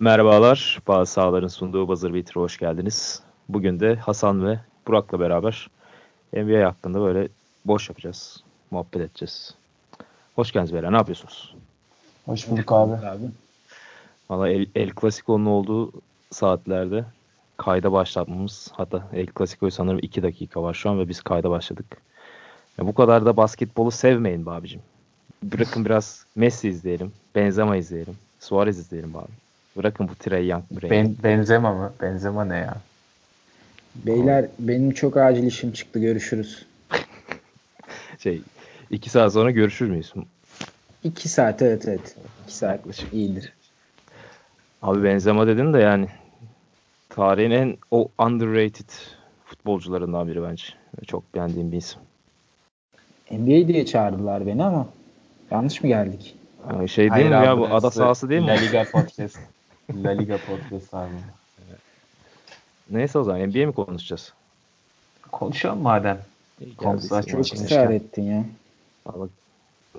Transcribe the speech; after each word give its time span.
Merhabalar, 0.00 0.78
Bazı 0.88 1.12
Sahaların 1.12 1.48
sunduğu 1.48 1.88
Buzzer 1.88 2.14
Beater'a 2.14 2.40
hoş 2.40 2.58
geldiniz. 2.58 3.22
Bugün 3.48 3.80
de 3.80 3.94
Hasan 3.94 4.46
ve 4.46 4.58
Burak'la 4.86 5.20
beraber 5.20 5.70
NBA 6.32 6.66
hakkında 6.66 7.00
böyle 7.00 7.28
boş 7.64 7.88
yapacağız, 7.88 8.42
muhabbet 8.70 9.00
edeceğiz. 9.00 9.54
Hoş 10.34 10.52
geldiniz 10.52 10.74
beyler, 10.74 10.92
ne 10.92 10.96
yapıyorsunuz? 10.96 11.54
Hoş 12.26 12.50
bulduk 12.50 12.72
abi. 12.72 13.06
abi. 13.06 13.24
Valla 14.30 14.48
El, 14.48 14.66
El 14.74 14.90
Clasico'nun 15.00 15.46
olduğu 15.46 15.92
saatlerde 16.30 17.04
kayda 17.56 17.92
başlatmamız, 17.92 18.72
hatta 18.72 19.08
El 19.12 19.26
Clasico'yu 19.38 19.72
sanırım 19.72 19.98
2 20.02 20.22
dakika 20.22 20.62
var 20.62 20.74
şu 20.74 20.90
an 20.90 20.98
ve 20.98 21.08
biz 21.08 21.20
kayda 21.20 21.50
başladık. 21.50 21.96
Ya 22.78 22.86
bu 22.86 22.94
kadar 22.94 23.26
da 23.26 23.36
basketbolu 23.36 23.90
sevmeyin 23.90 24.46
be 24.46 24.50
abicim. 24.50 24.80
Bırakın 25.42 25.84
biraz 25.84 26.24
Messi 26.36 26.68
izleyelim, 26.68 27.12
Benzema 27.34 27.76
izleyelim, 27.76 28.14
Suarez 28.40 28.78
izleyelim 28.78 29.16
abi. 29.16 29.47
Bırakın 29.78 30.08
bu 30.08 30.14
Trey 30.14 30.48
Young 30.48 30.64
breyi. 30.70 30.90
Ben, 30.90 31.16
Benzema 31.22 31.74
mı? 31.74 31.92
Benzema 32.02 32.44
ne 32.44 32.56
ya? 32.56 32.76
Beyler 33.94 34.42
Abi. 34.42 34.48
benim 34.58 34.90
çok 34.90 35.16
acil 35.16 35.42
işim 35.42 35.72
çıktı. 35.72 35.98
Görüşürüz. 35.98 36.66
şey 38.18 38.42
iki 38.90 39.10
saat 39.10 39.32
sonra 39.32 39.50
görüşür 39.50 39.88
müyüz? 39.90 40.12
İki 41.04 41.28
saat 41.28 41.62
evet 41.62 41.88
evet. 41.88 42.16
İki 42.44 42.54
saat 42.54 42.76
Yaklaşık. 42.76 43.12
iyidir. 43.12 43.52
Abi 44.82 45.04
Benzema 45.04 45.46
dedin 45.46 45.72
de 45.74 45.78
yani 45.78 46.08
tarihin 47.08 47.50
en 47.50 47.76
o 47.90 48.08
underrated 48.18 48.90
futbolcularından 49.44 50.28
biri 50.28 50.42
bence. 50.42 50.64
Çok 51.06 51.34
beğendiğim 51.34 51.72
bir 51.72 51.76
isim. 51.76 52.00
NBA 53.30 53.68
diye 53.68 53.86
çağırdılar 53.86 54.46
beni 54.46 54.64
ama 54.64 54.88
yanlış 55.50 55.82
mı 55.82 55.88
geldik? 55.88 56.36
Şey 56.86 57.04
değil 57.04 57.10
Hayır 57.10 57.28
mi 57.28 57.46
ya 57.46 57.58
bu 57.58 57.66
ada 57.66 57.90
sahası 57.90 58.28
değil 58.30 58.42
mi? 58.42 58.48
La 58.48 58.52
Liga 58.52 58.84
Podcast. 58.92 59.38
La 59.94 60.10
Liga 60.10 60.38
Podcast 60.38 60.94
abi. 60.94 61.14
Neyse 62.90 63.18
o 63.18 63.22
zaman 63.22 63.40
NBA 63.40 63.66
mi 63.66 63.72
konuşacağız? 63.72 64.32
Konuşalım 65.32 65.82
madem. 65.82 66.18
Konusu 66.76 67.26
çok 67.26 67.40
ısrar 67.40 67.90
ettin 67.90 68.22
ya. 68.22 68.44
Abi, 69.06 69.28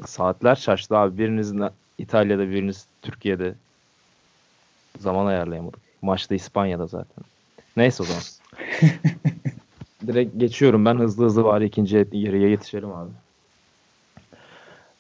saatler 0.06 0.56
şaştı 0.56 0.98
abi. 0.98 1.18
Biriniz 1.18 1.54
İtalya'da 1.98 2.50
biriniz 2.50 2.86
Türkiye'de 3.02 3.54
zaman 5.00 5.26
ayarlayamadık. 5.26 5.80
Maçta 6.02 6.36
İspanya'da 6.36 6.88
zaten. 6.88 7.24
Neyse 7.78 8.04
o 8.04 8.06
zaman. 8.06 8.22
Direkt 10.08 10.40
geçiyorum 10.40 10.86
ben 10.86 10.96
hızlı 10.96 11.26
hızlı 11.26 11.44
var 11.44 11.62
ikinci 11.62 12.08
yarıya 12.12 12.50
yetişelim 12.50 12.92
abi. 12.92 13.10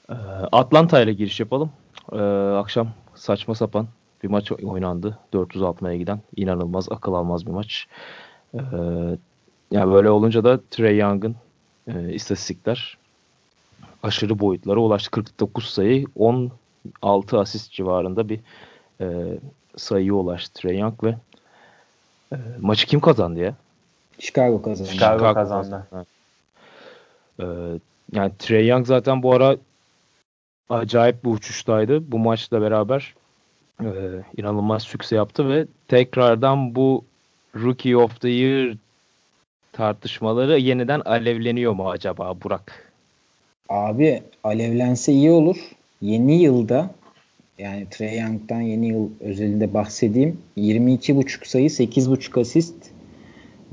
Ee, 0.09 0.13
Atlanta 0.51 1.01
ile 1.01 1.13
giriş 1.13 1.39
yapalım. 1.39 1.71
Ee, 2.11 2.17
akşam 2.55 2.89
saçma 3.15 3.55
sapan 3.55 3.87
bir 4.23 4.27
maç 4.27 4.51
oynandı. 4.51 5.17
406'ya 5.33 5.95
giden. 5.95 6.21
inanılmaz 6.35 6.91
akıl 6.91 7.13
almaz 7.13 7.45
bir 7.45 7.51
maç. 7.51 7.87
Ee, 8.53 8.59
yani 9.71 9.93
böyle 9.93 10.09
olunca 10.09 10.43
da 10.43 10.59
Trey 10.71 10.97
Young'ın 10.97 11.35
e, 11.87 12.13
istatistikler 12.13 12.97
aşırı 14.03 14.39
boyutlara 14.39 14.79
ulaştı. 14.79 15.11
49 15.11 15.69
sayı 15.69 16.05
16 16.15 17.39
asist 17.39 17.71
civarında 17.71 18.29
bir 18.29 18.39
e, 19.01 19.37
sayıya 19.77 20.13
ulaştı 20.13 20.61
Trey 20.61 20.79
Young 20.79 21.03
ve 21.03 21.15
e, 22.33 22.37
maçı 22.59 22.87
kim 22.87 22.99
kazandı 22.99 23.39
ya? 23.39 23.55
Chicago 24.19 24.61
kazandı. 24.61 24.89
Chicago, 24.89 25.17
Chicago 25.17 25.33
kazandı. 25.33 25.87
kazandı. 25.89 26.07
Ee, 27.39 27.45
yani 28.13 28.31
Trey 28.39 28.67
Young 28.67 28.87
zaten 28.87 29.23
bu 29.23 29.33
ara 29.33 29.57
acayip 30.69 31.23
bir 31.23 31.29
uçuştaydı. 31.29 32.11
Bu 32.11 32.19
maçla 32.19 32.61
beraber 32.61 33.15
e, 33.81 33.89
inanılmaz 34.37 34.83
sükse 34.83 35.15
yaptı 35.15 35.49
ve 35.49 35.65
tekrardan 35.87 36.75
bu 36.75 37.03
Rookie 37.55 37.95
of 37.95 38.21
the 38.21 38.29
Year 38.29 38.75
tartışmaları 39.73 40.59
yeniden 40.59 40.99
alevleniyor 40.99 41.73
mu 41.73 41.89
acaba 41.89 42.35
Burak? 42.43 42.93
Abi 43.69 44.21
alevlense 44.43 45.11
iyi 45.11 45.31
olur. 45.31 45.57
Yeni 46.01 46.41
yılda 46.41 46.91
yani 47.57 47.87
Trey 47.91 48.19
Young'dan 48.19 48.61
yeni 48.61 48.87
yıl 48.87 49.09
özelinde 49.19 49.73
bahsedeyim. 49.73 50.37
22.5 50.57 51.47
sayı, 51.47 51.69
8.5 51.69 52.41
asist, 52.41 52.75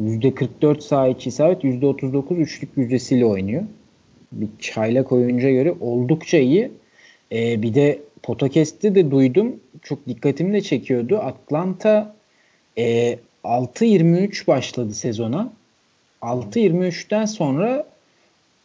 %44 0.01 0.81
saha 0.81 1.09
içi 1.09 1.29
isabet, 1.29 1.65
%39 1.65 2.35
üçlük 2.35 2.77
yüzdesiyle 2.77 3.27
oynuyor. 3.27 3.63
Bir 4.33 4.49
çaylak 4.59 5.13
oyuncuya 5.13 5.53
göre 5.53 5.75
oldukça 5.81 6.39
iyi. 6.39 6.71
Ee, 7.33 7.63
bir 7.63 7.75
de 7.75 7.99
podcast'te 8.27 8.95
de 8.95 9.11
duydum. 9.11 9.57
Çok 9.83 10.07
dikkatimi 10.09 10.53
de 10.53 10.61
çekiyordu. 10.61 11.19
Atlanta 11.19 12.15
e, 12.79 13.19
6-23 13.45 14.47
başladı 14.47 14.95
sezona. 14.95 15.53
6-23'ten 16.23 17.25
sonra 17.25 17.87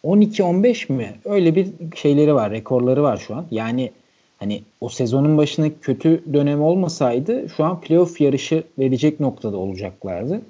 12-15 0.03 0.93
mi? 0.93 1.13
Öyle 1.25 1.55
bir 1.55 1.67
şeyleri 1.95 2.35
var, 2.35 2.51
rekorları 2.51 3.03
var 3.03 3.17
şu 3.17 3.35
an. 3.35 3.45
Yani 3.51 3.91
hani 4.37 4.61
o 4.81 4.89
sezonun 4.89 5.37
başına 5.37 5.67
kötü 5.81 6.23
dönem 6.33 6.61
olmasaydı 6.61 7.49
şu 7.57 7.63
an 7.63 7.81
playoff 7.81 8.21
yarışı 8.21 8.63
verecek 8.79 9.19
noktada 9.19 9.57
olacaklardı. 9.57 10.41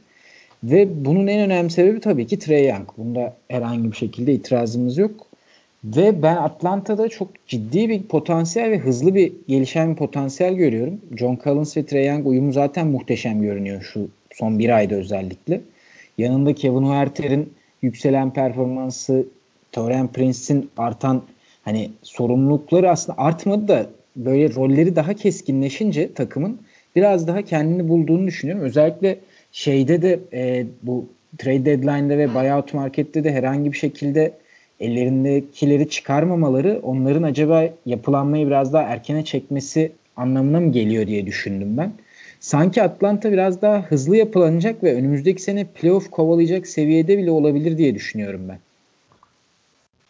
Ve 0.64 1.06
bunun 1.06 1.28
en 1.28 1.40
önemli 1.40 1.70
sebebi 1.70 2.00
tabii 2.00 2.28
ki 2.28 2.40
Trey 2.40 2.68
Young. 2.68 2.90
Bunda 2.98 3.36
herhangi 3.48 3.92
bir 3.92 3.98
şekilde 3.98 4.34
itirazımız 4.34 4.98
yok. 4.98 5.31
Ve 5.84 6.24
ben 6.24 6.36
Atlanta'da 6.36 7.10
çok 7.10 7.48
ciddi 7.48 7.90
bir 7.90 8.04
potansiyel 8.04 8.72
ve 8.72 8.78
hızlı 8.78 9.16
bir 9.16 9.34
gelişen 9.48 9.92
bir 9.92 9.96
potansiyel 9.96 10.54
görüyorum. 10.54 11.02
John 11.18 11.40
Collins 11.44 11.78
ve 11.78 11.86
Trae 11.86 12.06
Young 12.06 12.28
uyumu 12.28 12.54
zaten 12.54 12.88
muhteşem 12.88 13.42
görünüyor 13.42 13.82
şu 13.94 14.08
son 14.34 14.60
bir 14.60 14.70
ayda 14.70 14.96
özellikle. 14.96 15.62
Yanında 16.18 16.56
Kevin 16.56 16.84
Huerter'in 16.84 17.54
yükselen 17.82 18.34
performansı, 18.34 19.26
Torian 19.72 20.08
Prince'in 20.08 20.70
artan 20.78 21.22
hani 21.64 21.92
sorumlulukları 22.04 22.90
aslında 22.90 23.18
artmadı 23.18 23.68
da 23.68 23.86
böyle 24.16 24.56
rolleri 24.56 24.96
daha 24.96 25.14
keskinleşince 25.14 26.14
takımın 26.14 26.60
biraz 26.96 27.28
daha 27.28 27.42
kendini 27.42 27.90
bulduğunu 27.90 28.28
düşünüyorum. 28.28 28.64
Özellikle 28.64 29.20
şeyde 29.52 30.02
de 30.02 30.20
e, 30.34 30.66
bu 30.84 31.06
trade 31.38 31.66
deadline'da 31.66 32.18
ve 32.18 32.36
buyout 32.36 32.74
markette 32.74 33.24
de 33.24 33.34
herhangi 33.34 33.72
bir 33.72 33.78
şekilde 33.78 34.32
ellerindekileri 34.82 35.90
çıkarmamaları 35.90 36.80
onların 36.84 37.24
acaba 37.24 37.64
yapılanmayı 37.86 38.48
biraz 38.48 38.74
daha 38.74 38.84
erkene 38.84 39.26
çekmesi 39.26 39.92
anlamına 40.18 40.60
mı 40.60 40.72
geliyor 40.72 41.08
diye 41.08 41.26
düşündüm 41.26 41.78
ben. 41.78 41.94
Sanki 42.40 42.84
Atlanta 42.84 43.32
biraz 43.32 43.62
daha 43.62 43.82
hızlı 43.82 44.18
yapılanacak 44.18 44.84
ve 44.84 44.96
önümüzdeki 44.96 45.42
sene 45.42 45.66
playoff 45.66 46.12
kovalayacak 46.12 46.68
seviyede 46.68 47.18
bile 47.18 47.32
olabilir 47.32 47.78
diye 47.78 47.96
düşünüyorum 47.96 48.42
ben. 48.50 48.60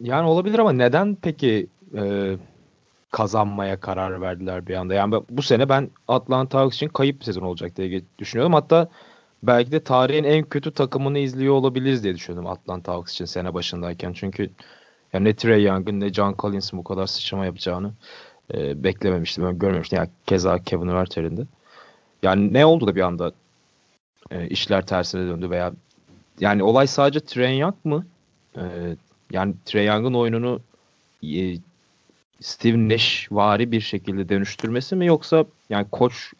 Yani 0.00 0.28
olabilir 0.28 0.58
ama 0.58 0.72
neden 0.72 1.16
peki 1.22 1.66
e, 1.96 2.32
kazanmaya 3.10 3.80
karar 3.80 4.20
verdiler 4.20 4.66
bir 4.66 4.74
anda? 4.74 4.94
Yani 4.94 5.14
bu 5.30 5.42
sene 5.42 5.68
ben 5.68 5.90
Atlanta 6.08 6.60
Hawks 6.60 6.76
için 6.76 6.88
kayıp 6.88 7.20
bir 7.20 7.24
sezon 7.24 7.42
olacak 7.42 7.76
diye 7.76 8.02
düşünüyordum. 8.18 8.54
Hatta 8.54 8.88
belki 9.42 9.72
de 9.72 9.84
tarihin 9.84 10.24
en 10.24 10.44
kötü 10.44 10.70
takımını 10.70 11.18
izliyor 11.18 11.54
olabiliriz 11.54 12.04
diye 12.04 12.14
düşündüm 12.14 12.46
Atlanta 12.46 12.92
Hawks 12.92 13.12
için 13.12 13.24
sene 13.24 13.54
başındayken. 13.54 14.12
Çünkü 14.12 14.50
ya 15.12 15.20
ne 15.20 15.36
Trey 15.36 15.64
Young'ın 15.64 16.00
ne 16.00 16.12
John 16.12 16.34
Collins'in 16.38 16.78
bu 16.78 16.84
kadar 16.84 17.06
sıçrama 17.06 17.44
yapacağını 17.44 17.92
e, 18.54 18.84
beklememiştim. 18.84 19.44
Ben 19.44 19.58
görmemiştim. 19.58 19.98
Yani 19.98 20.10
keza 20.26 20.58
Kevin 20.58 20.88
Werther'in 20.88 21.36
de. 21.36 21.42
Yani 22.22 22.52
ne 22.52 22.66
oldu 22.66 22.86
da 22.86 22.96
bir 22.96 23.00
anda 23.00 23.32
e, 24.30 24.48
işler 24.48 24.86
tersine 24.86 25.20
döndü 25.26 25.50
veya 25.50 25.72
yani 26.40 26.62
olay 26.62 26.86
sadece 26.86 27.20
Trey 27.20 27.58
Young 27.58 27.74
mı? 27.84 28.06
E, 28.56 28.62
yani 29.30 29.54
Trey 29.64 29.86
Young'ın 29.86 30.14
oyununu 30.14 30.60
e, 31.22 31.56
Steve 32.40 32.88
Nash 32.88 33.28
vari 33.30 33.72
bir 33.72 33.80
şekilde 33.80 34.28
dönüştürmesi 34.28 34.96
mi 34.96 35.06
yoksa 35.06 35.44
yani 35.70 35.86
koç 35.92 36.32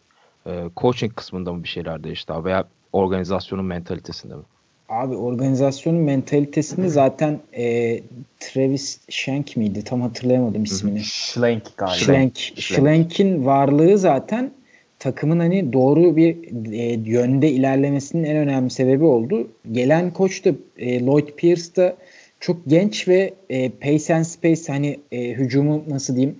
e, 0.47 0.69
coaching 0.77 1.15
kısmında 1.15 1.53
mı 1.53 1.63
bir 1.63 1.69
şeyler 1.69 2.03
değişti 2.03 2.33
abi 2.33 2.45
veya 2.45 2.65
organizasyonun 2.93 3.65
mentalitesinde 3.65 4.35
mi? 4.35 4.43
Abi 4.89 5.15
organizasyonun 5.15 6.01
mentalitesini 6.01 6.89
zaten 6.89 7.39
e, 7.57 7.99
Travis 8.39 8.99
Schenk 9.09 9.57
miydi? 9.57 9.83
Tam 9.83 10.01
hatırlayamadım 10.01 10.63
ismini. 10.63 10.99
Schlenk 11.03 11.77
galiba. 11.77 11.95
Schlenk. 11.95 12.37
Schlenk'in 12.37 13.45
varlığı 13.45 13.97
zaten 13.97 14.51
takımın 14.99 15.39
hani 15.39 15.73
doğru 15.73 16.15
bir 16.15 16.37
e, 16.71 16.99
yönde 17.11 17.51
ilerlemesinin 17.51 18.23
en 18.23 18.35
önemli 18.35 18.69
sebebi 18.69 19.03
oldu. 19.03 19.47
Gelen 19.71 20.11
koç 20.11 20.45
da 20.45 20.49
e, 20.77 21.05
Lloyd 21.05 21.27
Pierce 21.37 21.75
da 21.75 21.95
çok 22.39 22.57
genç 22.67 23.07
ve 23.07 23.33
e, 23.49 23.69
pace 23.69 24.15
and 24.15 24.23
space 24.23 24.61
hani 24.67 24.99
e, 25.11 25.29
hücumu 25.29 25.83
nasıl 25.87 26.15
diyeyim 26.15 26.35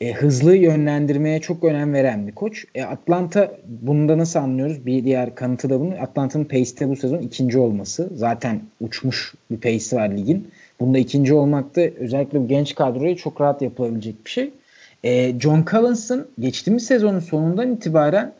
e, 0.00 0.12
hızlı 0.12 0.56
yönlendirmeye 0.56 1.40
çok 1.40 1.64
önem 1.64 1.94
veren 1.94 2.26
bir 2.26 2.32
koç. 2.32 2.64
E, 2.74 2.84
Atlanta 2.84 3.52
bunda 3.66 4.18
nasıl 4.18 4.38
anlıyoruz? 4.38 4.86
Bir 4.86 5.04
diğer 5.04 5.34
kanıtı 5.34 5.70
da 5.70 5.80
bunun. 5.80 5.96
Atlanta'nın 5.96 6.44
pace'te 6.44 6.88
bu 6.88 6.96
sezon 6.96 7.18
ikinci 7.18 7.58
olması. 7.58 8.10
Zaten 8.14 8.60
uçmuş 8.80 9.34
bir 9.50 9.56
pace'i 9.56 9.98
var 9.98 10.08
ligin. 10.08 10.48
Bunda 10.80 10.98
ikinci 10.98 11.34
olmak 11.34 11.76
da 11.76 11.80
özellikle 11.80 12.40
bu 12.40 12.48
genç 12.48 12.74
kadroya 12.74 13.16
çok 13.16 13.40
rahat 13.40 13.62
yapılabilecek 13.62 14.24
bir 14.24 14.30
şey. 14.30 14.50
E, 15.04 15.40
John 15.40 15.64
Collins'ın 15.70 16.28
geçtiğimiz 16.38 16.86
sezonun 16.86 17.20
sonundan 17.20 17.72
itibaren 17.72 18.32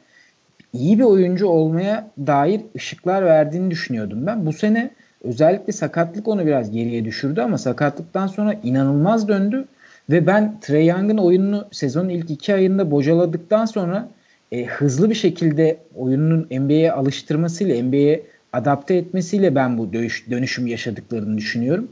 iyi 0.72 0.98
bir 0.98 1.04
oyuncu 1.04 1.46
olmaya 1.46 2.10
dair 2.26 2.60
ışıklar 2.76 3.24
verdiğini 3.24 3.70
düşünüyordum 3.70 4.26
ben. 4.26 4.46
Bu 4.46 4.52
sene 4.52 4.90
özellikle 5.24 5.72
sakatlık 5.72 6.28
onu 6.28 6.46
biraz 6.46 6.70
geriye 6.70 7.04
düşürdü 7.04 7.40
ama 7.40 7.58
sakatlıktan 7.58 8.26
sonra 8.26 8.54
inanılmaz 8.62 9.28
döndü 9.28 9.64
ve 10.10 10.26
ben 10.26 10.60
Trey 10.60 10.86
Young'ın 10.86 11.18
oyununu 11.18 11.68
sezonun 11.72 12.08
ilk 12.08 12.30
iki 12.30 12.54
ayında 12.54 12.90
bocaladıktan 12.90 13.66
sonra 13.66 14.08
e, 14.52 14.64
hızlı 14.64 15.10
bir 15.10 15.14
şekilde 15.14 15.78
oyunun 15.94 16.46
NBA'ye 16.50 16.92
alıştırmasıyla, 16.92 17.82
NBA'ye 17.82 18.22
adapte 18.52 18.94
etmesiyle 18.94 19.54
ben 19.54 19.78
bu 19.78 19.92
dönüş, 19.92 20.30
dönüşüm 20.30 20.66
yaşadıklarını 20.66 21.38
düşünüyorum. 21.38 21.88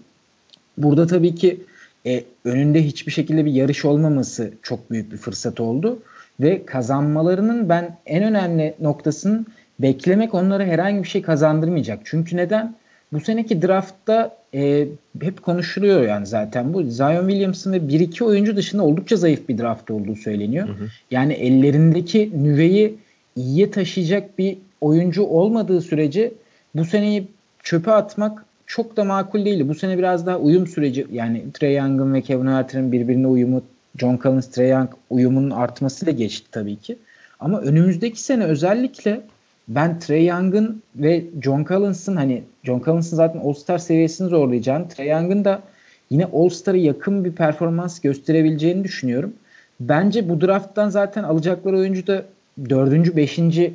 Burada 0.78 1.06
tabii 1.06 1.34
ki 1.34 1.60
e, 2.06 2.24
önünde 2.44 2.82
hiçbir 2.82 3.12
şekilde 3.12 3.44
bir 3.44 3.52
yarış 3.52 3.84
olmaması 3.84 4.52
çok 4.62 4.90
büyük 4.90 5.12
bir 5.12 5.16
fırsat 5.16 5.60
oldu. 5.60 5.98
Ve 6.40 6.66
kazanmalarının 6.66 7.68
ben 7.68 7.96
en 8.06 8.22
önemli 8.22 8.74
noktasının 8.80 9.46
beklemek 9.78 10.34
onlara 10.34 10.64
herhangi 10.64 11.02
bir 11.02 11.08
şey 11.08 11.22
kazandırmayacak. 11.22 12.00
Çünkü 12.04 12.36
neden? 12.36 12.74
Bu 13.14 13.20
seneki 13.20 13.62
draftta 13.62 14.36
e, 14.54 14.88
hep 15.20 15.42
konuşuluyor 15.42 16.02
yani 16.02 16.26
zaten 16.26 16.74
bu. 16.74 16.82
Zion 16.82 17.28
Williamson 17.28 17.72
ve 17.72 17.76
1-2 17.76 18.24
oyuncu 18.24 18.56
dışında 18.56 18.82
oldukça 18.82 19.16
zayıf 19.16 19.48
bir 19.48 19.58
draft 19.58 19.90
olduğu 19.90 20.16
söyleniyor. 20.16 20.68
Hı 20.68 20.72
hı. 20.72 20.88
Yani 21.10 21.32
ellerindeki 21.32 22.30
nüveyi 22.42 22.94
iyiye 23.36 23.70
taşıyacak 23.70 24.38
bir 24.38 24.58
oyuncu 24.80 25.22
olmadığı 25.22 25.80
sürece 25.80 26.32
bu 26.74 26.84
seneyi 26.84 27.28
çöpe 27.62 27.92
atmak 27.92 28.44
çok 28.66 28.96
da 28.96 29.04
makul 29.04 29.44
değil. 29.44 29.68
Bu 29.68 29.74
sene 29.74 29.98
biraz 29.98 30.26
daha 30.26 30.38
uyum 30.38 30.66
süreci 30.66 31.06
yani 31.12 31.44
Trey 31.54 31.76
Young'ın 31.76 32.14
ve 32.14 32.22
Kevin 32.22 32.46
Herter'ın 32.46 32.92
birbirine 32.92 33.26
uyumu 33.26 33.62
John 33.98 34.18
Collins, 34.22 34.50
Trey 34.50 34.68
Young 34.68 34.90
uyumunun 35.10 35.50
artmasıyla 35.50 36.12
geçti 36.12 36.46
tabii 36.52 36.76
ki. 36.76 36.96
Ama 37.40 37.60
önümüzdeki 37.60 38.20
sene 38.20 38.44
özellikle 38.44 39.20
ben 39.68 39.98
Trey 39.98 40.26
Young'ın 40.26 40.82
ve 40.96 41.24
John 41.42 41.64
Collins'ın 41.64 42.16
hani 42.16 42.42
John 42.64 42.82
Collins'ın 42.84 43.16
zaten 43.16 43.40
All-Star 43.40 43.78
seviyesini 43.78 44.28
zorlayacağını, 44.28 44.88
Trey 44.88 45.08
Young'ın 45.08 45.44
da 45.44 45.62
yine 46.10 46.24
All-Star'a 46.24 46.76
yakın 46.76 47.24
bir 47.24 47.32
performans 47.32 48.00
gösterebileceğini 48.00 48.84
düşünüyorum. 48.84 49.32
Bence 49.80 50.28
bu 50.28 50.40
drafttan 50.40 50.88
zaten 50.88 51.22
alacakları 51.22 51.76
oyuncu 51.76 52.06
da 52.06 52.24
dördüncü, 52.70 53.16
beşinci 53.16 53.74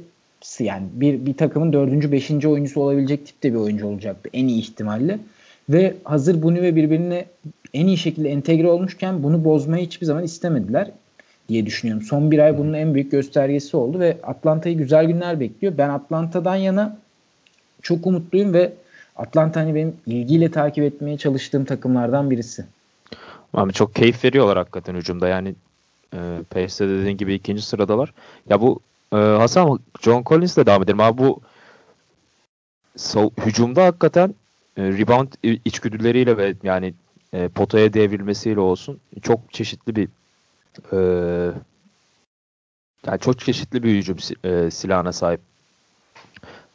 yani 0.59 0.87
bir, 0.93 1.25
bir 1.25 1.33
takımın 1.33 1.73
dördüncü, 1.73 2.11
beşinci 2.11 2.47
oyuncusu 2.47 2.81
olabilecek 2.81 3.25
tipte 3.25 3.53
bir 3.53 3.57
oyuncu 3.57 3.87
olacaktı 3.87 4.29
en 4.33 4.47
iyi 4.47 4.59
ihtimalle. 4.59 5.19
Ve 5.69 5.95
hazır 6.03 6.41
bunu 6.41 6.61
ve 6.61 6.75
birbirine 6.75 7.25
en 7.73 7.87
iyi 7.87 7.97
şekilde 7.97 8.29
entegre 8.29 8.67
olmuşken 8.67 9.23
bunu 9.23 9.45
bozmayı 9.45 9.85
hiçbir 9.85 10.05
zaman 10.05 10.23
istemediler 10.23 10.91
diye 11.49 11.65
düşünüyorum. 11.65 12.03
Son 12.03 12.31
bir 12.31 12.39
ay 12.39 12.57
bunun 12.57 12.73
en 12.73 12.93
büyük 12.93 13.11
göstergesi 13.11 13.77
oldu 13.77 13.99
ve 13.99 14.17
Atlanta'yı 14.23 14.77
güzel 14.77 15.05
günler 15.05 15.39
bekliyor. 15.39 15.73
Ben 15.77 15.89
Atlanta'dan 15.89 16.55
yana 16.55 16.97
çok 17.81 18.07
umutluyum 18.07 18.53
ve 18.53 18.73
Atlanta 19.15 19.59
hani 19.59 19.75
benim 19.75 19.93
ilgiyle 20.05 20.51
takip 20.51 20.83
etmeye 20.83 21.17
çalıştığım 21.17 21.65
takımlardan 21.65 22.31
birisi. 22.31 22.65
Abi 23.53 23.73
çok 23.73 23.95
keyif 23.95 24.23
veriyorlar 24.23 24.57
hakikaten 24.57 24.95
hücumda. 24.95 25.27
Yani 25.27 25.55
e, 26.13 26.17
Pace'de 26.49 26.89
dediğin 26.89 27.17
gibi 27.17 27.33
ikinci 27.33 27.61
sıradalar. 27.61 28.13
Ya 28.49 28.61
bu 28.61 28.79
e, 29.13 29.17
Hasan 29.17 29.79
John 30.01 30.23
Collins 30.23 30.57
de 30.57 30.65
devam 30.65 30.83
edelim. 30.83 30.99
Abi 30.99 31.17
bu 31.17 31.41
so, 32.95 33.29
hücumda 33.45 33.85
hakikaten 33.85 34.35
e, 34.77 34.83
rebound 34.83 35.27
içgüdüleriyle 35.65 36.37
ve 36.37 36.55
yani 36.63 36.93
e, 37.33 37.47
potaya 37.47 37.93
devrilmesiyle 37.93 38.59
olsun 38.59 38.99
çok 39.21 39.53
çeşitli 39.53 39.95
bir 39.95 40.09
e, 40.93 40.97
yani 43.07 43.19
çok 43.19 43.39
çeşitli 43.39 43.83
bir 43.83 43.95
hücum 43.95 44.17
e, 44.43 44.71
silahına 44.71 45.11
sahip 45.11 45.41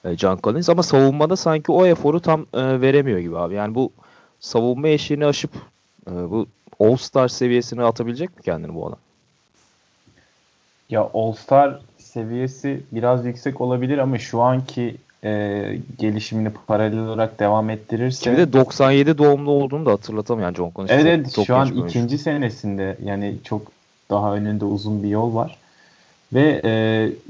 e, 0.04 0.16
John 0.16 0.38
Collins 0.42 0.68
ama 0.68 0.82
savunmada 0.82 1.36
sanki 1.36 1.72
o 1.72 1.86
eforu 1.86 2.20
tam 2.20 2.46
e, 2.54 2.80
veremiyor 2.80 3.18
gibi 3.18 3.38
abi. 3.38 3.54
Yani 3.54 3.74
bu 3.74 3.92
savunma 4.40 4.88
eşiğini 4.88 5.26
aşıp 5.26 5.50
e, 6.10 6.10
bu 6.10 6.46
All-Star 6.80 7.28
seviyesine 7.28 7.82
atabilecek 7.84 8.36
mi 8.36 8.42
kendini 8.42 8.74
bu 8.74 8.86
adam? 8.86 8.98
Ya 10.90 11.10
All-Star 11.14 11.80
seviyesi 11.98 12.80
biraz 12.92 13.26
yüksek 13.26 13.60
olabilir 13.60 13.98
ama 13.98 14.18
şu 14.18 14.40
anki 14.40 14.96
e, 15.24 15.78
gelişimini 15.98 16.50
paralel 16.66 16.98
olarak 16.98 17.40
devam 17.40 17.70
ettirirse. 17.70 18.24
Şimdi 18.24 18.38
de 18.38 18.52
97 18.52 19.18
doğumlu 19.18 19.50
olduğunu 19.50 19.86
da 19.86 19.92
hatırlatamıyorum 19.92 20.56
John 20.56 20.72
Collins. 20.76 20.90
Evet, 20.90 21.06
evet 21.06 21.34
çok, 21.34 21.46
şu 21.46 21.56
an 21.56 21.74
ikinci 21.74 22.18
senesinde 22.18 22.96
yani 23.04 23.34
çok 23.44 23.62
daha 24.10 24.34
önünde 24.34 24.64
uzun 24.64 25.02
bir 25.02 25.08
yol 25.08 25.34
var. 25.34 25.58
Ve 26.32 26.60
e, 26.64 26.72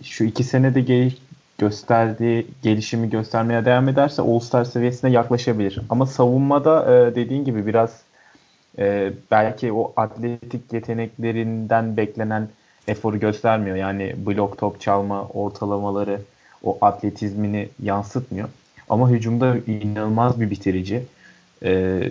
şu 0.02 0.24
iki 0.24 0.44
senede 0.44 0.80
gel 0.80 1.12
gösterdiği 1.58 2.46
gelişimi 2.62 3.10
göstermeye 3.10 3.64
devam 3.64 3.88
ederse 3.88 4.22
All-Star 4.22 4.64
seviyesine 4.64 5.10
yaklaşabilir. 5.10 5.80
Ama 5.90 6.06
savunmada 6.06 6.94
e, 6.94 7.14
dediğin 7.14 7.44
gibi 7.44 7.66
biraz 7.66 8.00
e, 8.78 9.12
belki 9.30 9.72
o 9.72 9.92
atletik 9.96 10.72
yeteneklerinden 10.72 11.96
beklenen 11.96 12.48
eforu 12.88 13.20
göstermiyor. 13.20 13.76
Yani 13.76 14.14
blok 14.26 14.58
top 14.58 14.80
çalma 14.80 15.28
ortalamaları 15.28 16.20
o 16.62 16.78
atletizmini 16.80 17.68
yansıtmıyor. 17.82 18.48
Ama 18.88 19.10
hücumda 19.10 19.56
inanılmaz 19.66 20.40
bir 20.40 20.50
bitirici. 20.50 21.02
E, 21.62 22.02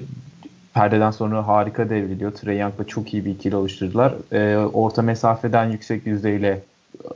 perdeden 0.74 1.12
sonra 1.12 1.48
harika 1.48 1.90
devriliyor. 1.90 2.31
Trey 2.31 2.60
Young'la 2.60 2.88
çok 2.88 3.14
iyi 3.14 3.25
bir 3.25 3.31
ikili 3.31 3.56
oluşturdular. 3.56 4.14
E, 4.31 4.58
orta 4.58 5.02
mesafeden 5.02 5.70
yüksek 5.70 6.08
yüzdeyle 6.08 6.50
e, 6.50 7.08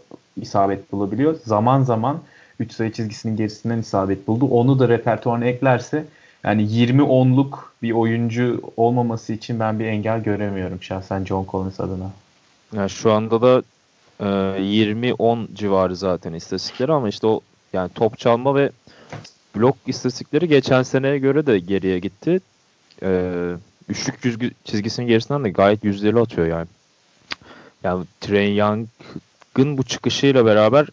isabet 0.41 0.91
bulabiliyor. 0.91 1.35
Zaman 1.45 1.83
zaman 1.83 2.19
3 2.59 2.71
sayı 2.71 2.91
çizgisinin 2.91 3.37
gerisinden 3.37 3.77
isabet 3.77 4.27
buldu. 4.27 4.45
Onu 4.45 4.79
da 4.79 4.89
repertuarına 4.89 5.45
eklerse 5.45 6.05
yani 6.43 6.63
20-10'luk 6.63 7.57
bir 7.81 7.91
oyuncu 7.91 8.61
olmaması 8.77 9.33
için 9.33 9.59
ben 9.59 9.79
bir 9.79 9.85
engel 9.85 10.23
göremiyorum 10.23 10.83
şahsen 10.83 11.25
John 11.25 11.45
Collins 11.51 11.79
adına. 11.79 12.11
Yani 12.75 12.89
şu 12.89 13.11
anda 13.11 13.41
da 13.41 13.63
e, 14.19 14.23
20-10 14.23 15.53
civarı 15.53 15.95
zaten 15.95 16.33
istatistikleri 16.33 16.91
ama 16.91 17.09
işte 17.09 17.27
o 17.27 17.41
yani 17.73 17.89
top 17.95 18.17
çalma 18.17 18.55
ve 18.55 18.71
blok 19.55 19.77
istatistikleri 19.87 20.47
geçen 20.47 20.83
seneye 20.83 21.17
göre 21.17 21.45
de 21.45 21.59
geriye 21.59 21.99
gitti. 21.99 22.39
E, 23.03 23.31
üçlük 23.89 24.21
çizgi, 24.21 24.51
çizgisinin 24.63 25.07
gerisinden 25.07 25.43
de 25.43 25.49
gayet 25.49 25.83
yüzdeli 25.83 26.19
atıyor 26.19 26.47
yani. 26.47 26.67
Yani 27.83 28.05
Trey 28.21 28.55
Young'ın 28.55 29.77
bu 29.77 29.83
çıkışıyla 29.83 30.45
beraber 30.45 30.87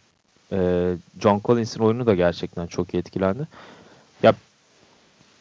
e, 0.52 0.90
John 1.20 1.40
Collins'in 1.44 1.80
oyunu 1.80 2.06
da 2.06 2.14
gerçekten 2.14 2.66
çok 2.66 2.94
iyi 2.94 2.98
etkilendi. 2.98 3.48
Ya 4.22 4.34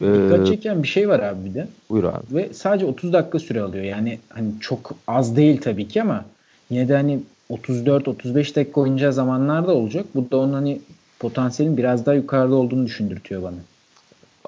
e, 0.01 0.05
Dikkat 0.05 0.47
çeken 0.47 0.83
bir 0.83 0.87
şey 0.87 1.09
var 1.09 1.19
abi 1.19 1.45
bir 1.49 1.53
de. 1.53 1.67
Buyur 1.89 2.03
abi. 2.03 2.23
Ve 2.31 2.53
sadece 2.53 2.85
30 2.85 3.13
dakika 3.13 3.39
süre 3.39 3.61
alıyor. 3.61 3.83
Yani 3.83 4.19
hani 4.29 4.47
çok 4.59 4.91
az 5.07 5.35
değil 5.35 5.61
tabii 5.61 5.87
ki 5.87 6.01
ama 6.01 6.25
yine 6.69 6.87
de 6.87 6.95
hani 6.95 7.19
34-35 7.49 8.55
dakika 8.55 8.81
oynayacağı 8.81 9.13
zamanlar 9.13 9.67
da 9.67 9.73
olacak. 9.73 10.05
Bu 10.15 10.31
da 10.31 10.37
onun 10.37 10.53
hani 10.53 10.81
potansiyelin 11.19 11.77
biraz 11.77 12.05
daha 12.05 12.15
yukarıda 12.15 12.55
olduğunu 12.55 12.85
düşündürtüyor 12.85 13.43
bana. 13.43 13.55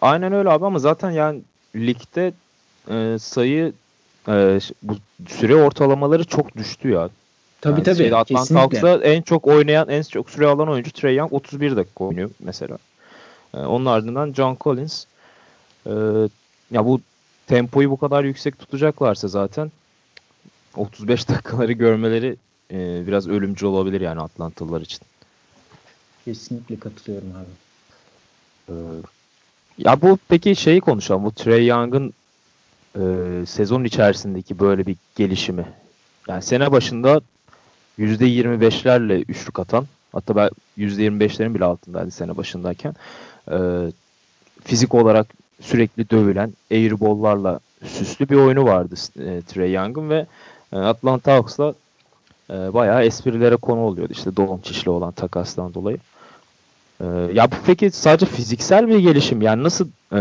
Aynen 0.02 0.34
öyle 0.34 0.50
abi 0.50 0.66
ama 0.66 0.80
zaten 0.80 1.12
yani 1.12 1.42
ligde 1.76 2.34
e, 2.90 3.20
sayı 3.20 3.74
e, 4.28 4.60
bu 4.84 4.96
süre 5.28 5.56
ortalamaları 5.56 6.24
çok 6.24 6.58
düştü 6.58 6.90
ya. 6.90 7.10
Tabii 7.62 7.74
yani 7.74 7.84
tabii. 7.84 8.16
Atlanta 8.16 8.62
Hawks'da 8.62 9.04
en 9.04 9.22
çok 9.22 9.48
oynayan, 9.48 9.90
en 9.90 10.02
çok 10.02 10.30
süre 10.30 10.48
alan 10.48 10.70
oyuncu 10.70 10.92
Trey 10.92 11.16
Young 11.16 11.34
31 11.34 11.76
dakika 11.76 12.04
oynuyor 12.04 12.30
mesela. 12.40 12.78
E, 13.54 13.58
onun 13.58 13.86
ardından 13.86 14.34
John 14.34 14.58
Collins. 14.62 15.06
E, 15.86 15.92
ya 16.72 16.86
bu 16.86 17.02
tempoyu 17.48 17.90
bu 17.92 17.98
kadar 17.98 18.24
yüksek 18.24 18.60
tutacaklarsa 18.60 19.28
zaten 19.28 19.72
35 20.76 21.30
dakikaları 21.30 21.72
görmeleri 21.72 22.36
e, 22.72 23.08
biraz 23.08 23.28
ölümcül 23.28 23.68
olabilir 23.68 24.02
yani 24.02 24.22
Atlantalılar 24.22 24.82
için. 24.82 25.00
Kesinlikle 26.26 26.80
katılıyorum 26.80 27.32
abi. 27.32 27.46
Ee, 28.70 28.74
ya 29.78 30.02
bu 30.02 30.18
peki 30.28 30.56
şeyi 30.56 30.82
konuşalım. 30.82 31.24
Bu 31.24 31.32
Trey 31.32 31.68
Young'ın 31.68 32.14
e, 32.96 33.02
sezon 33.46 33.84
içerisindeki 33.84 34.60
böyle 34.60 34.86
bir 34.86 34.96
gelişimi. 35.16 35.66
Yani 36.28 36.42
sene 36.42 36.72
başında 36.72 37.22
%25'lerle 38.00 39.26
üçlük 39.28 39.60
atan 39.60 39.86
hatta 40.12 40.36
ben 40.36 40.50
%25'lerin 40.78 41.56
bile 41.56 41.66
altındaydı 41.66 42.12
sene 42.12 42.38
başındayken. 42.38 42.94
E, 43.52 43.58
fizik 44.64 44.94
olarak 44.96 45.28
sürekli 45.62 46.10
dövülen 46.10 46.54
airball'larla 46.72 47.60
süslü 47.86 48.30
bir 48.30 48.36
oyunu 48.36 48.66
vardı 48.66 48.96
e, 49.20 49.42
Trey 49.42 49.74
Young'ın 49.74 50.10
ve 50.10 50.26
e, 50.74 50.78
Atlanta 50.78 51.34
Hawks'la 51.34 51.74
e, 52.50 52.74
bayağı 52.74 53.04
esprilere 53.04 53.56
konu 53.56 53.80
oluyordu 53.80 54.14
işte 54.14 54.30
çişli 54.64 54.90
olan 54.92 55.12
takastan 55.12 55.74
dolayı. 55.74 55.98
E, 57.02 57.06
ya 57.34 57.52
bu 57.52 57.56
peki 57.66 57.92
sadece 57.92 58.26
fiziksel 58.26 58.88
bir 58.88 59.00
gelişim 59.00 59.42
yani 59.42 59.64
nasıl 59.64 59.88
e, 60.12 60.20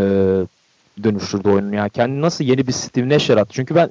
dönüştürdü 1.03 1.49
oyunu 1.49 1.75
ya? 1.75 1.89
Kendi 1.89 2.21
nasıl 2.21 2.43
yeni 2.43 2.67
bir 2.67 2.71
Steve 2.71 3.09
Nash 3.09 3.29
yarattı? 3.29 3.53
Çünkü 3.53 3.75
ben 3.75 3.89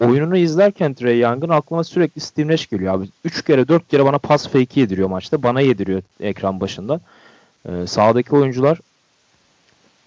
oyununu 0.00 0.36
izlerken 0.36 0.94
Trey 0.94 1.18
Young'ın 1.18 1.48
aklıma 1.48 1.84
sürekli 1.84 2.20
Steve 2.20 2.52
Nash 2.52 2.66
geliyor 2.66 2.94
abi. 2.94 3.08
3 3.24 3.44
kere 3.44 3.68
4 3.68 3.88
kere 3.88 4.04
bana 4.04 4.18
pas 4.18 4.48
fake 4.48 4.80
yediriyor 4.80 5.08
maçta. 5.08 5.42
Bana 5.42 5.60
yediriyor 5.60 6.02
ekran 6.20 6.60
başında. 6.60 7.00
Ee, 7.68 7.86
sağdaki 7.86 8.36
oyuncular 8.36 8.78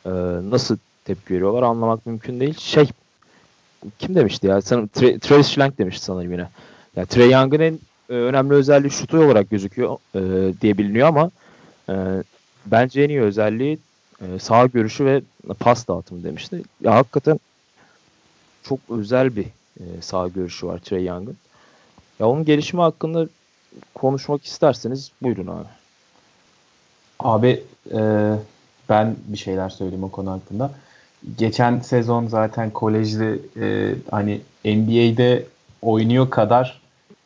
e, 0.06 0.12
nasıl 0.52 0.78
tepki 1.06 1.34
veriyorlar 1.34 1.64
anlamak 1.64 2.06
mümkün 2.06 2.40
değil. 2.40 2.58
Şey 2.58 2.90
kim 4.00 4.16
demişti 4.16 4.48
ya? 4.48 4.62
Sanırım 4.62 4.90
Tra- 4.96 5.20
Travis 5.20 5.48
Schlenk 5.48 5.78
demişti 5.78 6.06
sanırım 6.06 6.32
yine. 6.32 6.50
Yani 6.96 7.08
Trey 7.08 7.32
Young'ın 7.32 7.60
en 7.60 7.80
e, 8.10 8.14
önemli 8.14 8.54
özelliği 8.54 8.92
şutu 8.92 9.18
olarak 9.18 9.50
gözüküyor 9.50 9.98
e, 10.16 10.54
diye 10.62 10.78
biliniyor 10.78 11.08
ama 11.08 11.32
e, 11.90 12.24
bence 12.66 13.02
en 13.04 13.10
iyi 13.10 13.22
özelliği 13.22 13.80
e, 14.22 14.40
sağ 14.40 14.66
görüşü 14.66 15.06
ve 15.06 15.22
pas 15.60 15.88
dağıtımı 15.88 16.24
demişti. 16.24 16.64
Ya 16.82 16.96
hakikaten 16.96 17.40
çok 18.64 18.80
özel 18.90 19.36
bir 19.36 19.46
e, 19.80 19.84
sağ 20.02 20.28
görüşü 20.28 20.68
var 20.68 20.80
Trey 20.80 21.06
Young'ın. 21.06 21.38
Ya 22.20 22.28
onun 22.28 22.46
gelişimi 22.46 22.82
hakkında 22.82 23.28
konuşmak 23.94 24.46
isterseniz 24.46 25.12
buyurun 25.22 25.48
abi. 25.48 25.68
Abi 27.20 27.64
e, 27.94 28.32
ben 28.90 29.16
bir 29.28 29.38
şeyler 29.38 29.70
söyleyeyim 29.70 30.04
o 30.04 30.12
konu 30.12 30.32
hakkında. 30.32 30.72
Geçen 31.38 31.80
sezon 31.80 32.28
zaten 32.28 32.72
kolejde 32.72 33.40
e, 33.62 33.96
hani 34.12 34.42
NBA'de 34.66 35.46
oynuyor 35.82 36.30
kadar 36.30 36.82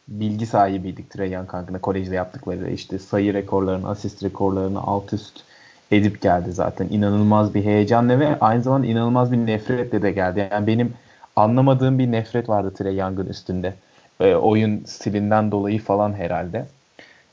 bilgi 0.08 0.46
sahibiydik 0.46 1.10
Trey 1.10 1.32
Young 1.32 1.50
hakkında 1.50 1.80
kolejde 1.80 2.16
yaptıkları 2.16 2.72
işte 2.72 3.00
sayı 3.00 3.34
rekorlarını, 3.34 3.90
asist 3.90 4.24
rekorlarını 4.24 4.82
alt 4.82 5.14
üst 5.14 5.44
edip 5.92 6.22
geldi 6.22 6.52
zaten. 6.52 6.88
İnanılmaz 6.92 7.54
bir 7.54 7.66
heyecanla 7.66 8.20
ve 8.20 8.40
aynı 8.40 8.62
zamanda 8.62 8.88
inanılmaz 8.88 9.32
bir 9.32 9.38
nefretle 9.38 10.02
de 10.02 10.12
geldi. 10.12 10.50
Yani 10.52 10.68
benim 10.68 10.94
anlamadığım 11.36 12.00
bir 12.00 12.12
nefret 12.12 12.50
vardı 12.50 12.74
Trey 12.74 12.96
Young'ın 12.96 13.26
üstünde. 13.26 13.74
E, 14.20 14.36
oyun 14.36 14.84
stilinden 14.86 15.52
dolayı 15.52 15.82
falan 15.82 16.14
herhalde. 16.14 16.66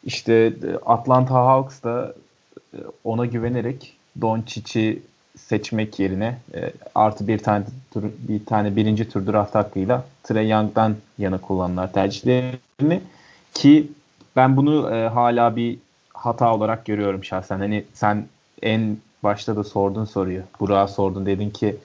İşte 0.04 0.32
e, 0.32 0.52
Atlanta 0.86 1.34
Hawks 1.34 1.82
da 1.82 2.14
e, 2.74 2.78
ona 3.04 3.26
güvenerek 3.26 3.96
Doncic'i 4.20 5.02
seçmek 5.48 5.98
yerine 5.98 6.38
e, 6.54 6.72
artı 6.94 7.28
bir 7.28 7.38
tane 7.38 7.64
tur, 7.90 8.02
bir 8.28 8.44
tane 8.44 8.76
birinci 8.76 9.08
tur 9.08 9.26
draft 9.26 9.54
hakkıyla 9.54 10.04
Trey 10.22 10.48
Young'dan 10.48 10.96
yana 11.18 11.38
kullanırlar 11.38 11.92
tercihlerini 11.92 13.00
ki 13.54 13.88
ben 14.36 14.56
bunu 14.56 14.94
e, 14.94 15.08
hala 15.08 15.56
bir 15.56 15.78
hata 16.14 16.54
olarak 16.54 16.86
görüyorum 16.86 17.24
şahsen. 17.24 17.58
Hani 17.58 17.84
sen 17.94 18.26
en 18.62 18.96
başta 19.22 19.56
da 19.56 19.64
sordun 19.64 20.04
soruyu. 20.04 20.42
Burak'a 20.60 20.88
sordun 20.88 21.26
dedin 21.26 21.50
ki 21.50 21.76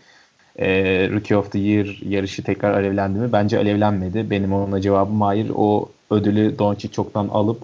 e, 0.60 0.70
Rookie 1.10 1.38
of 1.38 1.52
the 1.52 1.60
Year 1.60 2.00
yarışı 2.10 2.44
tekrar 2.44 2.74
alevlendi 2.74 3.20
mi? 3.20 3.32
Bence 3.32 3.58
alevlenmedi. 3.58 4.30
Benim 4.30 4.54
ona 4.54 4.82
cevabım 4.82 5.22
hayır. 5.22 5.52
O 5.56 5.90
ödülü 6.12 6.60
Doncic 6.60 6.94
çoktan 6.94 7.28
alıp 7.28 7.62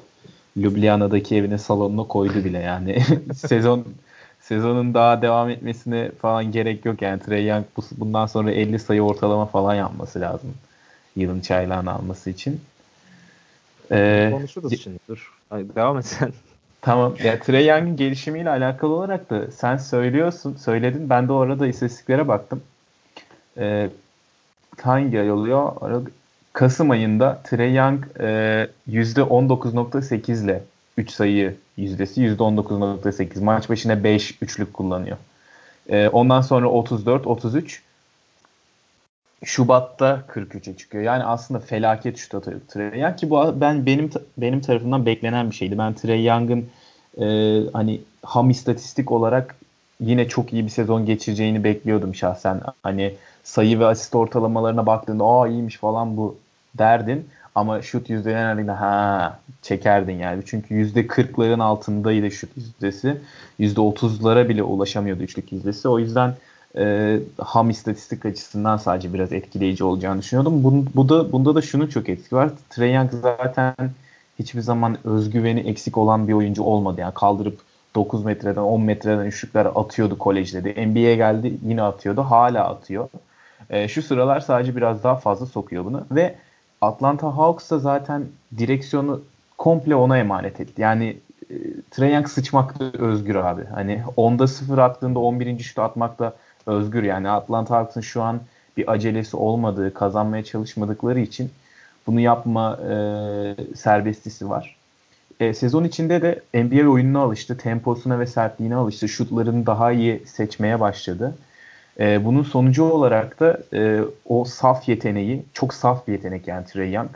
Ljubljana'daki 0.57 1.35
evine 1.35 1.57
salonuna 1.57 2.03
koydu 2.03 2.43
bile 2.43 2.59
yani. 2.59 2.97
Sezon 3.35 3.85
sezonun 4.41 4.93
daha 4.93 5.21
devam 5.21 5.49
etmesine 5.49 6.11
falan 6.21 6.51
gerek 6.51 6.85
yok 6.85 7.01
yani 7.01 7.19
Trey 7.19 7.47
Young 7.47 7.65
bundan 7.97 8.25
sonra 8.25 8.51
50 8.51 8.79
sayı 8.79 9.01
ortalama 9.01 9.45
falan 9.45 9.75
yapması 9.75 10.21
lazım 10.21 10.53
yılın 11.15 11.39
çaylağını 11.39 11.91
alması 11.91 12.29
için. 12.29 12.61
Ee, 13.91 14.29
Konuşuruz 14.31 14.81
şimdi 14.81 14.99
dur. 15.09 15.33
Hadi 15.49 15.75
devam 15.75 15.97
et 15.97 16.05
sen. 16.05 16.33
Tamam. 16.81 17.15
Ya 17.23 17.39
Trey 17.39 17.67
Young'ın 17.67 17.95
gelişimiyle 17.95 18.49
alakalı 18.49 18.93
olarak 18.93 19.29
da 19.29 19.51
sen 19.51 19.77
söylüyorsun, 19.77 20.55
söyledin. 20.55 21.09
Ben 21.09 21.27
de 21.27 21.33
orada 21.33 21.67
istatistiklere 21.67 22.27
baktım. 22.27 22.61
Ee, 23.57 23.89
hangi 24.81 25.19
ay 25.19 25.31
oluyor? 25.31 25.75
Kasım 26.53 26.91
ayında 26.91 27.41
Trey 27.43 27.73
Young 27.73 28.05
e, 28.19 28.67
%19.8 28.89 30.45
ile 30.45 30.63
3 30.97 31.11
sayı 31.11 31.55
yüzdesi 31.77 32.21
%19.8. 32.21 33.43
Maç 33.43 33.69
başına 33.69 34.03
5 34.03 34.37
üçlük 34.41 34.73
kullanıyor. 34.73 35.17
E, 35.89 36.07
ondan 36.07 36.41
sonra 36.41 36.67
34, 36.67 37.27
33. 37.27 37.81
Şubat'ta 39.43 40.23
43'e 40.27 40.77
çıkıyor. 40.77 41.03
Yani 41.03 41.23
aslında 41.23 41.59
felaket 41.59 42.17
şut 42.17 42.35
atıyor 42.35 42.59
Trey 42.67 42.99
Young 42.99 43.17
ki 43.17 43.29
bu 43.29 43.61
ben 43.61 43.85
benim 43.85 44.09
benim 44.37 44.61
tarafından 44.61 45.05
beklenen 45.05 45.49
bir 45.49 45.55
şeydi. 45.55 45.77
Ben 45.77 45.93
Trey 45.93 46.25
Young'ın 46.25 46.69
e, 47.21 47.25
hani 47.73 48.01
ham 48.23 48.49
istatistik 48.49 49.11
olarak 49.11 49.55
yine 49.99 50.27
çok 50.27 50.53
iyi 50.53 50.65
bir 50.65 50.69
sezon 50.69 51.05
geçireceğini 51.05 51.63
bekliyordum 51.63 52.15
şahsen. 52.15 52.61
Hani 52.83 53.13
sayı 53.43 53.79
ve 53.79 53.85
asist 53.85 54.15
ortalamalarına 54.15 54.85
baktığında 54.85 55.23
aa 55.23 55.47
iyiymiş 55.47 55.77
falan 55.77 56.17
bu 56.17 56.37
derdin. 56.77 57.29
Ama 57.55 57.81
şut 57.81 58.09
yüzdelerinde 58.09 58.71
ha 58.71 59.39
çekerdin 59.61 60.17
yani. 60.17 60.43
Çünkü 60.45 60.73
yüzde 60.73 61.07
kırkların 61.07 61.59
altındaydı 61.59 62.31
şut 62.31 62.57
yüzdesi. 62.57 63.17
Yüzde 63.59 63.81
otuzlara 63.81 64.49
bile 64.49 64.63
ulaşamıyordu 64.63 65.23
üçlük 65.23 65.51
yüzdesi. 65.51 65.87
O 65.87 65.99
yüzden 65.99 66.35
e, 66.77 67.19
ham 67.37 67.69
istatistik 67.69 68.25
açısından 68.25 68.77
sadece 68.77 69.13
biraz 69.13 69.33
etkileyici 69.33 69.83
olacağını 69.83 70.21
düşünüyordum. 70.21 70.63
Bu, 70.63 70.85
bu 70.95 71.09
da 71.09 71.31
bunda 71.31 71.55
da 71.55 71.61
şunun 71.61 71.87
çok 71.87 72.09
etki 72.09 72.35
var. 72.35 72.49
Trey 72.69 72.93
Young 72.93 73.11
zaten 73.11 73.75
hiçbir 74.39 74.61
zaman 74.61 74.97
özgüveni 75.03 75.59
eksik 75.59 75.97
olan 75.97 76.27
bir 76.27 76.33
oyuncu 76.33 76.63
olmadı. 76.63 77.01
Yani 77.01 77.13
kaldırıp 77.13 77.59
9 77.95 78.25
metreden 78.25 78.61
10 78.61 78.81
metreden 78.81 79.25
üçlükler 79.25 79.67
atıyordu 79.75 80.17
kolejde 80.17 80.63
de. 80.63 80.87
NBA'ye 80.87 81.15
geldi 81.15 81.53
yine 81.67 81.81
atıyordu. 81.81 82.21
Hala 82.21 82.69
atıyor. 82.69 83.09
E, 83.69 83.87
şu 83.87 84.01
sıralar 84.01 84.39
sadece 84.39 84.75
biraz 84.75 85.03
daha 85.03 85.15
fazla 85.15 85.45
sokuyor 85.45 85.85
bunu 85.85 86.05
ve 86.11 86.35
Atlanta 86.81 87.37
Hawks 87.37 87.71
da 87.71 87.79
zaten 87.79 88.25
direksiyonu 88.57 89.21
komple 89.57 89.95
ona 89.95 90.17
emanet 90.17 90.59
etti. 90.59 90.81
Yani 90.81 91.17
e, 91.49 91.55
Trae 91.91 92.13
Young 92.13 92.27
sıçmakta 92.27 92.85
özgür 92.85 93.35
abi. 93.35 93.65
Hani 93.65 94.03
onda 94.17 94.47
sıfır 94.47 94.77
attığında 94.77 95.19
11. 95.19 95.59
şutu 95.59 95.81
atmakta 95.81 96.33
özgür. 96.65 97.03
Yani 97.03 97.29
Atlanta 97.29 97.75
Hawks'ın 97.75 98.01
şu 98.01 98.21
an 98.21 98.39
bir 98.77 98.91
acelesi 98.91 99.37
olmadığı, 99.37 99.93
kazanmaya 99.93 100.43
çalışmadıkları 100.43 101.19
için 101.19 101.51
bunu 102.07 102.19
yapma 102.19 102.79
e, 102.89 102.95
serbestisi 103.75 104.49
var. 104.49 104.75
E, 105.39 105.53
sezon 105.53 105.83
içinde 105.83 106.21
de 106.21 106.41
NBA 106.53 106.89
oyununa 106.89 107.19
alıştı. 107.19 107.57
Temposuna 107.57 108.19
ve 108.19 108.27
sertliğine 108.27 108.75
alıştı. 108.75 109.09
Şutlarını 109.09 109.65
daha 109.65 109.91
iyi 109.91 110.23
seçmeye 110.25 110.79
başladı. 110.79 111.35
E, 111.99 112.25
bunun 112.25 112.43
sonucu 112.43 112.83
olarak 112.83 113.39
da 113.39 113.59
e, 113.73 114.01
o 114.25 114.45
saf 114.45 114.89
yeteneği, 114.89 115.43
çok 115.53 115.73
saf 115.73 116.07
bir 116.07 116.13
yetenek 116.13 116.47
yani 116.47 116.65
Trey 116.65 116.91
Young. 116.91 117.09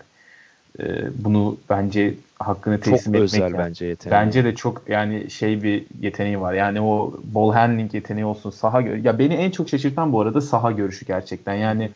E, 0.79 0.85
bunu 1.23 1.57
bence 1.69 2.13
hakkını 2.39 2.79
teslim 2.79 2.97
çok 2.97 3.05
etmek. 3.05 3.21
özel 3.21 3.41
yani. 3.41 3.57
bence 3.57 3.85
yeteneği. 3.85 4.19
Bence 4.19 4.43
de 4.43 4.55
çok 4.55 4.81
yani 4.87 5.31
şey 5.31 5.63
bir 5.63 5.85
yeteneği 6.01 6.41
var. 6.41 6.53
Yani 6.53 6.81
o 6.81 7.13
ball 7.23 7.53
handling 7.53 7.93
yeteneği 7.93 8.25
olsun, 8.25 8.49
saha 8.49 8.81
ya 8.81 9.19
beni 9.19 9.33
en 9.33 9.51
çok 9.51 9.69
şaşırtan 9.69 10.13
bu 10.13 10.21
arada 10.21 10.41
saha 10.41 10.71
görüşü 10.71 11.05
gerçekten. 11.05 11.53
Yani 11.53 11.89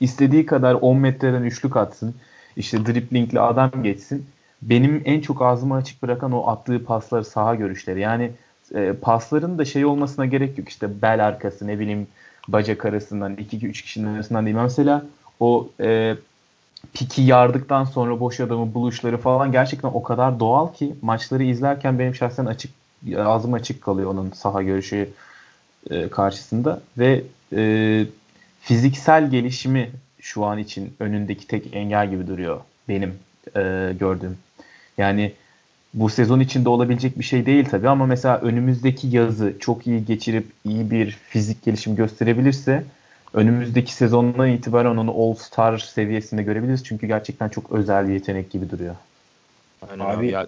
istediği 0.00 0.46
kadar 0.46 0.74
10 0.74 0.96
metreden 0.96 1.42
üçlük 1.42 1.76
atsın. 1.76 2.14
işte 2.56 2.86
driplingle 2.86 3.40
adam 3.40 3.70
geçsin. 3.82 4.26
Benim 4.62 5.02
en 5.04 5.20
çok 5.20 5.42
ağzımı 5.42 5.74
açık 5.74 6.02
bırakan 6.02 6.32
o 6.32 6.46
attığı 6.50 6.84
pasları 6.84 7.24
saha 7.24 7.54
görüşleri. 7.54 8.00
Yani 8.00 8.30
e, 8.74 8.92
pasların 8.92 9.58
da 9.58 9.64
şey 9.64 9.84
olmasına 9.84 10.26
gerek 10.26 10.58
yok. 10.58 10.68
İşte 10.68 11.02
bel 11.02 11.26
arkası 11.26 11.66
ne 11.66 11.78
bileyim 11.78 12.06
bacak 12.48 12.84
arasından 12.84 13.34
2-3 13.34 13.72
kişinin 13.72 14.14
arasından 14.14 14.44
değil. 14.46 14.56
Mesela 14.56 15.04
o 15.40 15.68
e, 15.80 16.16
piki 16.94 17.22
yardıktan 17.22 17.84
sonra 17.84 18.20
boş 18.20 18.40
adamı 18.40 18.74
buluşları 18.74 19.18
falan 19.18 19.52
gerçekten 19.52 19.88
o 19.88 20.02
kadar 20.02 20.40
doğal 20.40 20.72
ki 20.72 20.94
maçları 21.02 21.42
izlerken 21.42 21.98
benim 21.98 22.14
şahsen 22.14 22.46
açık 22.46 22.70
ağzım 23.16 23.54
açık 23.54 23.82
kalıyor 23.82 24.10
onun 24.10 24.30
saha 24.30 24.62
görüşü 24.62 25.08
e, 25.90 26.08
karşısında 26.08 26.80
ve 26.98 27.22
e, 27.52 28.06
fiziksel 28.60 29.30
gelişimi 29.30 29.90
şu 30.20 30.44
an 30.44 30.58
için 30.58 30.94
önündeki 31.00 31.46
tek 31.46 31.74
engel 31.74 32.10
gibi 32.10 32.26
duruyor 32.26 32.60
benim 32.88 33.14
e, 33.56 33.92
gördüğüm. 34.00 34.38
Yani 34.98 35.32
bu 35.94 36.08
sezon 36.08 36.40
içinde 36.40 36.68
olabilecek 36.68 37.18
bir 37.18 37.24
şey 37.24 37.46
değil 37.46 37.64
tabii 37.64 37.88
ama 37.88 38.06
mesela 38.06 38.38
önümüzdeki 38.38 39.08
yazı 39.08 39.54
çok 39.60 39.86
iyi 39.86 40.04
geçirip 40.04 40.46
iyi 40.64 40.90
bir 40.90 41.10
fizik 41.10 41.62
gelişim 41.62 41.96
gösterebilirse 41.96 42.84
önümüzdeki 43.34 43.94
sezondan 43.94 44.48
itibaren 44.48 44.96
onu 44.96 45.10
All-Star 45.10 45.78
seviyesinde 45.78 46.42
görebiliriz. 46.42 46.84
Çünkü 46.84 47.06
gerçekten 47.06 47.48
çok 47.48 47.72
özel 47.72 48.08
bir 48.08 48.12
yetenek 48.12 48.50
gibi 48.50 48.70
duruyor. 48.70 48.94
Aynen 49.90 50.04
abi, 50.04 50.16
abi 50.16 50.30
ya, 50.30 50.46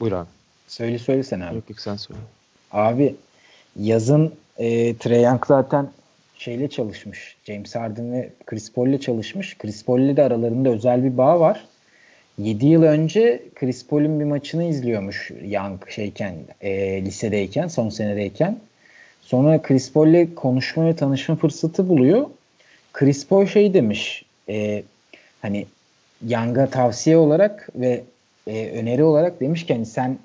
buyur 0.00 0.12
abi. 0.12 0.28
Söyle 0.68 0.98
söylesene 0.98 1.44
abi. 1.44 1.54
Yok 1.54 1.70
yok 1.70 1.80
sen 1.80 1.96
söyle. 1.96 2.20
Abi 2.72 3.14
yazın 3.76 4.34
e, 4.58 4.96
Trae 4.96 5.20
Young 5.20 5.46
zaten 5.46 5.88
şeyle 6.36 6.70
çalışmış. 6.70 7.36
James 7.44 7.74
Harden 7.74 8.12
ve 8.12 8.30
Chris 8.46 8.72
Paul 8.72 8.88
ile 8.88 9.00
çalışmış. 9.00 9.58
Chris 9.58 9.84
Paul 9.84 10.00
ile 10.00 10.16
de 10.16 10.22
aralarında 10.22 10.68
özel 10.68 11.04
bir 11.04 11.18
bağ 11.18 11.40
var. 11.40 11.64
7 12.44 12.66
yıl 12.66 12.82
önce 12.82 13.42
Chris 13.54 13.86
Paul'un 13.86 14.20
bir 14.20 14.24
maçını 14.24 14.64
izliyormuş 14.64 15.30
Young 15.44 15.88
şeyken, 15.88 16.34
e, 16.60 17.04
lisedeyken, 17.04 17.68
son 17.68 17.88
senedeyken. 17.88 18.58
Sonra 19.22 19.62
Chris 19.62 19.92
Paul'le 19.92 20.34
konuşma 20.34 20.86
ve 20.86 20.96
tanışma 20.96 21.36
fırsatı 21.36 21.88
buluyor. 21.88 22.26
Chris 22.92 23.26
Paul 23.26 23.46
şey 23.46 23.74
demiş, 23.74 24.24
e, 24.48 24.82
hani 25.42 25.66
Young'a 26.28 26.66
tavsiye 26.66 27.16
olarak 27.16 27.68
ve 27.74 28.02
e, 28.46 28.70
öneri 28.70 29.04
olarak 29.04 29.40
demiş 29.40 29.66
ki 29.66 29.74
hani 29.74 29.86
sen 29.86 30.18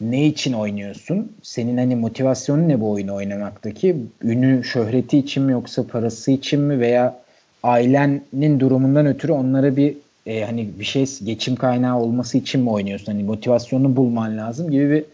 ne 0.00 0.26
için 0.26 0.52
oynuyorsun? 0.52 1.32
Senin 1.42 1.78
hani 1.78 1.96
motivasyonun 1.96 2.68
ne 2.68 2.80
bu 2.80 2.90
oyunu 2.90 3.14
oynamaktaki? 3.14 3.96
Ünü, 4.22 4.64
şöhreti 4.64 5.18
için 5.18 5.42
mi 5.42 5.52
yoksa 5.52 5.86
parası 5.86 6.30
için 6.30 6.60
mi 6.60 6.80
veya 6.80 7.20
ailenin 7.62 8.60
durumundan 8.60 9.06
ötürü 9.06 9.32
onlara 9.32 9.76
bir 9.76 9.96
e, 10.28 10.44
hani 10.44 10.68
bir 10.78 10.84
şey 10.84 11.06
geçim 11.24 11.56
kaynağı 11.56 11.98
olması 11.98 12.38
için 12.38 12.60
mi 12.60 12.70
oynuyorsun? 12.70 13.12
Hani 13.12 13.22
motivasyonunu 13.22 13.96
bulman 13.96 14.38
lazım 14.38 14.70
gibi 14.70 14.90
bir 14.90 15.04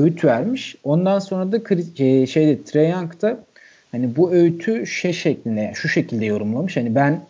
öğüt 0.00 0.24
vermiş. 0.24 0.76
Ondan 0.84 1.18
sonra 1.18 1.52
da 1.52 1.56
e, 2.04 2.26
şeyde 2.26 2.62
Trey 2.62 2.90
Young 2.90 3.22
da 3.22 3.38
hani 3.92 4.16
bu 4.16 4.32
öğütü 4.32 4.86
şey 4.86 5.12
şeklinde 5.12 5.72
şu 5.74 5.88
şekilde 5.88 6.24
yorumlamış. 6.24 6.76
Hani 6.76 6.94
ben 6.94 7.20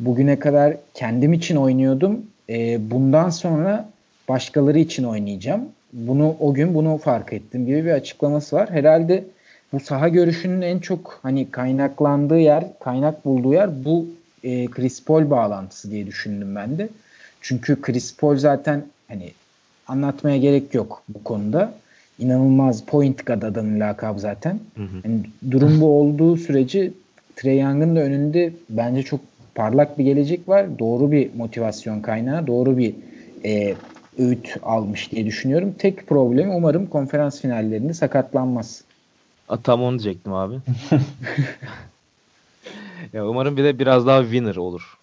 bugüne 0.00 0.38
kadar 0.38 0.76
kendim 0.94 1.32
için 1.32 1.56
oynuyordum. 1.56 2.26
E, 2.50 2.90
bundan 2.90 3.30
sonra 3.30 3.88
başkaları 4.28 4.78
için 4.78 5.04
oynayacağım. 5.04 5.64
Bunu 5.92 6.36
o 6.40 6.54
gün 6.54 6.74
bunu 6.74 6.98
fark 6.98 7.32
ettim 7.32 7.66
gibi 7.66 7.84
bir 7.84 7.90
açıklaması 7.90 8.56
var. 8.56 8.70
Herhalde 8.70 9.24
bu 9.72 9.80
saha 9.80 10.08
görüşünün 10.08 10.62
en 10.62 10.78
çok 10.78 11.18
hani 11.22 11.50
kaynaklandığı 11.50 12.38
yer, 12.38 12.64
kaynak 12.80 13.24
bulduğu 13.24 13.52
yer 13.52 13.84
bu 13.84 14.06
e, 14.44 14.66
Chris 14.66 15.04
Paul 15.04 15.30
bağlantısı 15.30 15.90
diye 15.90 16.06
düşündüm 16.06 16.54
ben 16.54 16.78
de. 16.78 16.88
Çünkü 17.40 17.80
Chris 17.82 18.16
Paul 18.16 18.36
zaten 18.36 18.86
hani 19.08 19.32
anlatmaya 19.86 20.36
gerek 20.36 20.74
yok 20.74 21.02
bu 21.08 21.24
konuda. 21.24 21.74
İnanılmaz 22.18 22.84
point 22.84 23.26
guard 23.26 23.42
adamın 23.42 23.80
lakabı 23.80 24.20
zaten. 24.20 24.60
Hı 24.76 24.82
hı. 24.82 24.96
Yani 25.04 25.20
durum 25.50 25.80
bu 25.80 25.86
olduğu 26.00 26.36
sürece 26.36 26.90
Trey 27.36 27.58
Young'ın 27.58 27.96
da 27.96 28.00
önünde 28.00 28.52
bence 28.70 29.02
çok 29.02 29.20
parlak 29.54 29.98
bir 29.98 30.04
gelecek 30.04 30.48
var. 30.48 30.78
Doğru 30.78 31.12
bir 31.12 31.34
motivasyon 31.34 32.00
kaynağı, 32.00 32.46
doğru 32.46 32.78
bir 32.78 32.94
e, 33.44 33.74
öğüt 34.18 34.56
almış 34.62 35.12
diye 35.12 35.26
düşünüyorum. 35.26 35.74
Tek 35.78 36.06
problem 36.06 36.50
umarım 36.50 36.86
konferans 36.86 37.40
finallerinde 37.40 37.94
sakatlanmaz. 37.94 38.82
A, 39.48 39.56
tam 39.56 39.82
onu 39.82 39.98
diyecektim 39.98 40.32
abi. 40.32 40.54
ya 43.12 43.26
umarım 43.28 43.56
bir 43.56 43.64
de 43.64 43.78
biraz 43.78 44.06
daha 44.06 44.22
winner 44.22 44.56
olur. 44.56 44.98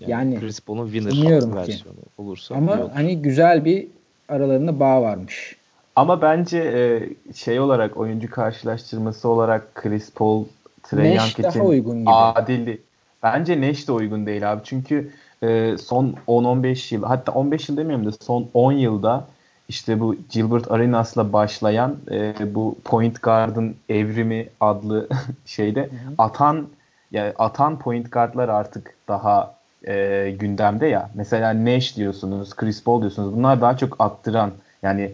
Yani, 0.00 0.10
yani 0.10 0.40
Chris 0.40 0.60
Paul'un 0.60 0.86
winner 0.90 1.54
versiyonu 1.54 1.96
ki. 1.96 2.06
olursa. 2.18 2.54
Ama 2.54 2.90
hani 2.94 3.22
güzel 3.22 3.64
bir 3.64 3.86
aralarında 4.28 4.80
bağ 4.80 5.02
varmış. 5.02 5.56
Ama 5.96 6.22
bence 6.22 6.58
e, 6.58 6.82
şey 7.34 7.60
olarak 7.60 7.96
oyuncu 7.96 8.30
karşılaştırması 8.30 9.28
olarak 9.28 9.74
Chris 9.74 10.12
Paul 10.12 10.44
Trey 10.82 11.14
Young 11.14 11.38
için 11.38 11.60
uygun 11.60 12.00
gibi. 12.00 12.10
adildi. 12.10 12.82
Bence 13.22 13.60
Nash 13.60 13.88
de 13.88 13.92
uygun 13.92 14.26
değil 14.26 14.52
abi. 14.52 14.60
Çünkü 14.64 15.10
e, 15.42 15.76
son 15.78 16.14
10-15 16.28 16.94
yıl 16.94 17.02
hatta 17.02 17.32
15 17.32 17.68
yıl 17.68 17.76
demiyorum 17.76 18.06
da 18.06 18.12
son 18.20 18.48
10 18.54 18.72
yılda 18.72 19.26
işte 19.68 20.00
bu 20.00 20.16
Gilbert 20.30 20.70
Arenas'la 20.70 21.32
başlayan 21.32 21.96
e, 22.10 22.34
bu 22.54 22.76
point 22.84 23.22
guard'ın 23.22 23.76
evrimi 23.88 24.48
adlı 24.60 25.08
şeyde 25.46 25.82
hı 25.82 25.84
hı. 25.84 26.14
atan 26.18 26.66
yani 27.12 27.32
atan 27.38 27.78
point 27.78 28.12
guard'lar 28.12 28.48
artık 28.48 28.94
daha 29.08 29.54
e, 29.88 30.30
gündemde 30.40 30.86
ya. 30.86 31.10
Mesela 31.14 31.64
Nash 31.64 31.96
diyorsunuz, 31.96 32.56
Chris 32.56 32.84
Paul 32.84 33.00
diyorsunuz. 33.00 33.36
Bunlar 33.36 33.60
daha 33.60 33.76
çok 33.76 33.96
attıran 33.98 34.50
yani 34.82 35.12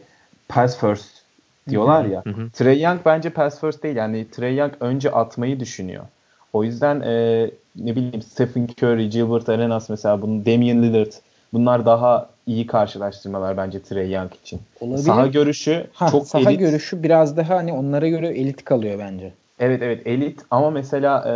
pass 0.49 0.78
first 0.80 1.22
diyorlar 1.68 2.04
ya. 2.04 2.22
Trey 2.52 2.80
Young 2.80 3.00
bence 3.04 3.30
pass 3.30 3.61
first 3.61 3.82
değil. 3.82 3.96
Yani 3.96 4.30
Trey 4.30 4.56
Young 4.56 4.72
önce 4.80 5.11
atmayı 5.11 5.61
düşünüyor. 5.61 6.04
O 6.52 6.64
yüzden 6.64 7.00
e, 7.00 7.50
ne 7.76 7.96
bileyim 7.96 8.22
Stephen 8.22 8.68
Curry, 8.82 9.11
Gilbert 9.11 9.49
Arenas 9.49 9.88
mesela 9.88 10.22
bunun 10.22 10.46
Damian 10.46 10.82
Lillard 10.82 11.12
bunlar 11.52 11.87
daha 11.87 12.28
iyi 12.46 12.66
karşılaştırmalar 12.66 13.56
bence 13.56 13.82
Trey 13.82 14.11
Young 14.11 14.30
için. 14.42 14.61
Olabilir. 14.80 15.02
Saha 15.02 15.26
görüşü 15.26 15.87
ha, 15.92 16.11
çok 16.11 16.26
saha 16.26 16.50
elit. 16.50 16.61
görüşü 16.61 17.02
biraz 17.02 17.37
daha 17.37 17.57
hani 17.57 17.72
onlara 17.72 18.09
göre 18.09 18.28
elit 18.28 18.64
kalıyor 18.64 18.98
bence. 18.98 19.33
Evet 19.58 19.82
evet 19.82 20.06
elit 20.06 20.40
ama 20.50 20.70
mesela 20.70 21.28
e, 21.28 21.34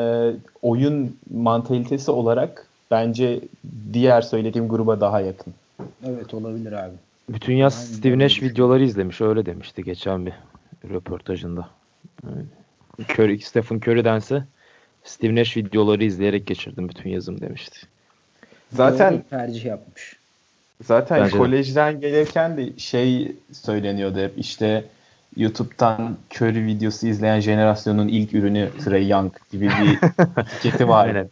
oyun 0.62 1.16
mantalitesi 1.34 2.10
olarak 2.10 2.66
bence 2.90 3.40
diğer 3.92 4.22
söylediğim 4.22 4.68
gruba 4.68 5.00
daha 5.00 5.20
yakın. 5.20 5.54
Evet 6.06 6.34
olabilir 6.34 6.72
abi. 6.72 6.94
Bütün 7.28 7.54
yaz 7.54 7.76
Aynen 7.76 7.98
Steve 7.98 8.18
Nash 8.18 8.42
videoları 8.42 8.84
izlemiş 8.84 9.20
öyle 9.20 9.46
demişti 9.46 9.84
geçen 9.84 10.26
bir 10.26 10.32
röportajında. 10.90 11.68
Curry, 13.08 13.40
Stephen 13.40 13.76
Curry'dense 13.76 14.44
Steve 15.04 15.34
Nash 15.34 15.56
videoları 15.56 16.04
izleyerek 16.04 16.46
geçirdim 16.46 16.88
bütün 16.88 17.10
yazım 17.10 17.40
demişti. 17.40 17.78
Zaten 18.72 19.24
tercih 19.30 19.64
yapmış. 19.64 20.16
Zaten 20.84 21.20
Bence 21.20 21.38
kolejden 21.38 21.94
de. 21.94 22.08
gelirken 22.08 22.56
de 22.56 22.78
şey 22.78 23.32
söyleniyordu 23.52 24.18
hep 24.18 24.32
işte 24.38 24.84
YouTube'dan 25.36 26.16
Curry 26.34 26.66
videosu 26.66 27.06
izleyen 27.06 27.40
jenerasyonun 27.40 28.08
ilk 28.08 28.34
ürünü 28.34 28.70
Trey 28.84 29.08
Young 29.08 29.32
gibi 29.52 29.68
bir 29.68 29.98
etiketi 30.36 30.88
var. 30.88 31.06
Aynen. 31.06 31.28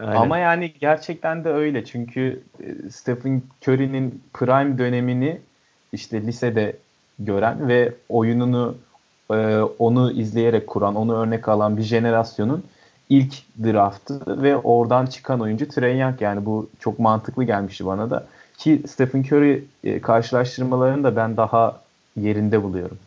Aynen. 0.00 0.16
Ama 0.16 0.38
yani 0.38 0.72
gerçekten 0.80 1.44
de 1.44 1.48
öyle. 1.48 1.84
Çünkü 1.84 2.42
e, 2.60 2.90
Stephen 2.90 3.42
Curry'nin 3.62 4.22
prime 4.34 4.78
dönemini 4.78 5.40
işte 5.92 6.22
lisede 6.22 6.76
gören 7.18 7.68
ve 7.68 7.92
oyununu 8.08 8.76
e, 9.30 9.58
onu 9.78 10.12
izleyerek 10.12 10.66
kuran, 10.66 10.94
onu 10.94 11.16
örnek 11.16 11.48
alan 11.48 11.76
bir 11.76 11.82
jenerasyonun 11.82 12.64
ilk 13.08 13.34
draftı 13.64 14.42
ve 14.42 14.56
oradan 14.56 15.06
çıkan 15.06 15.40
oyuncu 15.40 15.68
Trey 15.68 15.98
Young 15.98 16.22
yani 16.22 16.46
bu 16.46 16.70
çok 16.80 16.98
mantıklı 16.98 17.44
gelmişti 17.44 17.86
bana 17.86 18.10
da. 18.10 18.26
Ki 18.58 18.82
Stephen 18.88 19.20
Curry 19.22 19.64
e, 19.84 20.00
karşılaştırmalarını 20.00 21.04
da 21.04 21.16
ben 21.16 21.36
daha 21.36 21.80
yerinde 22.16 22.62
buluyorum. 22.62 22.98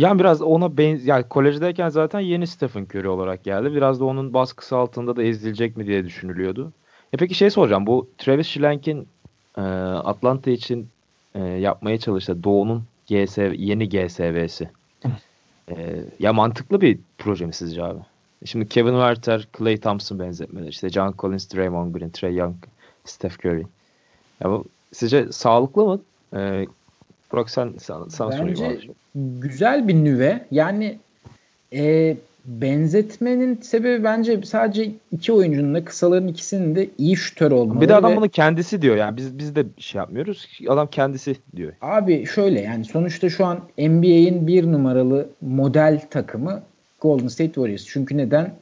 Yani 0.00 0.18
biraz 0.18 0.42
ona 0.42 0.76
benz 0.76 1.06
yani 1.06 1.28
kolejdeyken 1.28 1.88
zaten 1.88 2.20
yeni 2.20 2.46
Stephen 2.46 2.84
Curry 2.84 3.08
olarak 3.08 3.44
geldi. 3.44 3.74
Biraz 3.74 4.00
da 4.00 4.04
onun 4.04 4.34
baskısı 4.34 4.76
altında 4.76 5.16
da 5.16 5.22
ezilecek 5.22 5.76
mi 5.76 5.86
diye 5.86 6.04
düşünülüyordu. 6.04 6.72
E 7.12 7.16
peki 7.16 7.34
şey 7.34 7.50
soracağım. 7.50 7.86
Bu 7.86 8.08
Travis 8.18 8.46
Schlenk'in 8.46 9.08
e, 9.56 9.60
Atlanta 9.60 10.50
için 10.50 10.88
e, 11.34 11.40
yapmaya 11.40 11.98
çalıştığı 11.98 12.44
Doğu'nun 12.44 12.84
GSV, 13.08 13.52
yeni 13.56 13.88
GSV'si. 13.88 14.70
e, 15.70 16.04
ya 16.18 16.32
mantıklı 16.32 16.80
bir 16.80 16.98
proje 17.18 17.46
mi 17.46 17.52
sizce 17.52 17.84
abi? 17.84 18.00
Şimdi 18.44 18.68
Kevin 18.68 18.92
Werther, 18.92 19.48
Clay 19.58 19.76
Thompson 19.76 20.18
benzetmeleri. 20.18 20.70
İşte 20.70 20.88
John 20.88 21.14
Collins, 21.18 21.54
Draymond 21.54 21.94
Green, 21.94 22.10
Trey 22.10 22.34
Young, 22.34 22.56
Steph 23.04 23.46
Curry. 23.46 23.66
Ya 24.40 24.50
bu 24.50 24.64
sizce 24.92 25.32
sağlıklı 25.32 25.84
mı? 25.84 26.00
Ee, 26.36 26.66
Burak 27.32 27.50
sen, 27.50 27.72
sana, 27.78 28.10
sana 28.10 28.46
Bence 28.46 28.80
güzel 29.14 29.88
bir 29.88 29.94
nüve. 29.94 30.46
Yani 30.50 30.98
e, 31.72 32.16
benzetmenin 32.44 33.56
sebebi 33.62 34.04
bence 34.04 34.40
sadece 34.44 34.90
iki 35.12 35.32
oyuncunun 35.32 35.74
da 35.74 35.84
kısaların 35.84 36.28
ikisinin 36.28 36.74
de 36.74 36.88
iyi 36.98 37.16
şütör 37.16 37.50
olmaları. 37.50 37.80
Bir 37.80 37.88
de 37.88 37.94
adam 37.94 38.12
ve... 38.12 38.16
bunu 38.16 38.28
kendisi 38.28 38.82
diyor 38.82 38.96
yani 38.96 39.16
biz 39.16 39.38
biz 39.38 39.56
de 39.56 39.64
şey 39.78 39.98
yapmıyoruz. 39.98 40.48
Adam 40.68 40.86
kendisi 40.86 41.36
diyor. 41.56 41.72
Abi 41.80 42.26
şöyle 42.26 42.60
yani 42.60 42.84
sonuçta 42.84 43.30
şu 43.30 43.46
an 43.46 43.60
NBA'in 43.78 44.46
bir 44.46 44.72
numaralı 44.72 45.28
model 45.40 46.00
takımı 46.10 46.62
Golden 47.00 47.28
State 47.28 47.52
Warriors. 47.52 47.86
Çünkü 47.86 48.16
neden? 48.16 48.52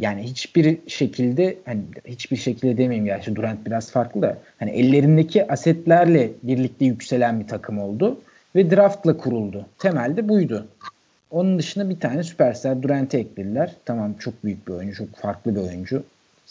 Yani 0.00 0.22
hiçbir 0.22 0.78
şekilde 0.86 1.58
hani 1.64 1.80
hiçbir 2.06 2.36
şekilde 2.36 2.78
demeyeyim 2.78 3.04
gerçi 3.04 3.36
Durant 3.36 3.66
biraz 3.66 3.90
farklı 3.90 4.22
da 4.22 4.38
hani 4.58 4.70
ellerindeki 4.70 5.52
asetlerle 5.52 6.30
birlikte 6.42 6.84
yükselen 6.84 7.40
bir 7.40 7.46
takım 7.46 7.78
oldu 7.78 8.20
ve 8.56 8.70
draftla 8.70 9.16
kuruldu. 9.16 9.66
Temelde 9.78 10.28
buydu. 10.28 10.66
Onun 11.30 11.58
dışında 11.58 11.90
bir 11.90 12.00
tane 12.00 12.22
süperstar 12.22 12.82
Durant'e 12.82 13.18
eklediler. 13.18 13.72
Tamam 13.84 14.14
çok 14.18 14.44
büyük 14.44 14.68
bir 14.68 14.72
oyuncu, 14.72 14.96
çok 14.96 15.16
farklı 15.16 15.54
bir 15.54 15.60
oyuncu. 15.60 16.02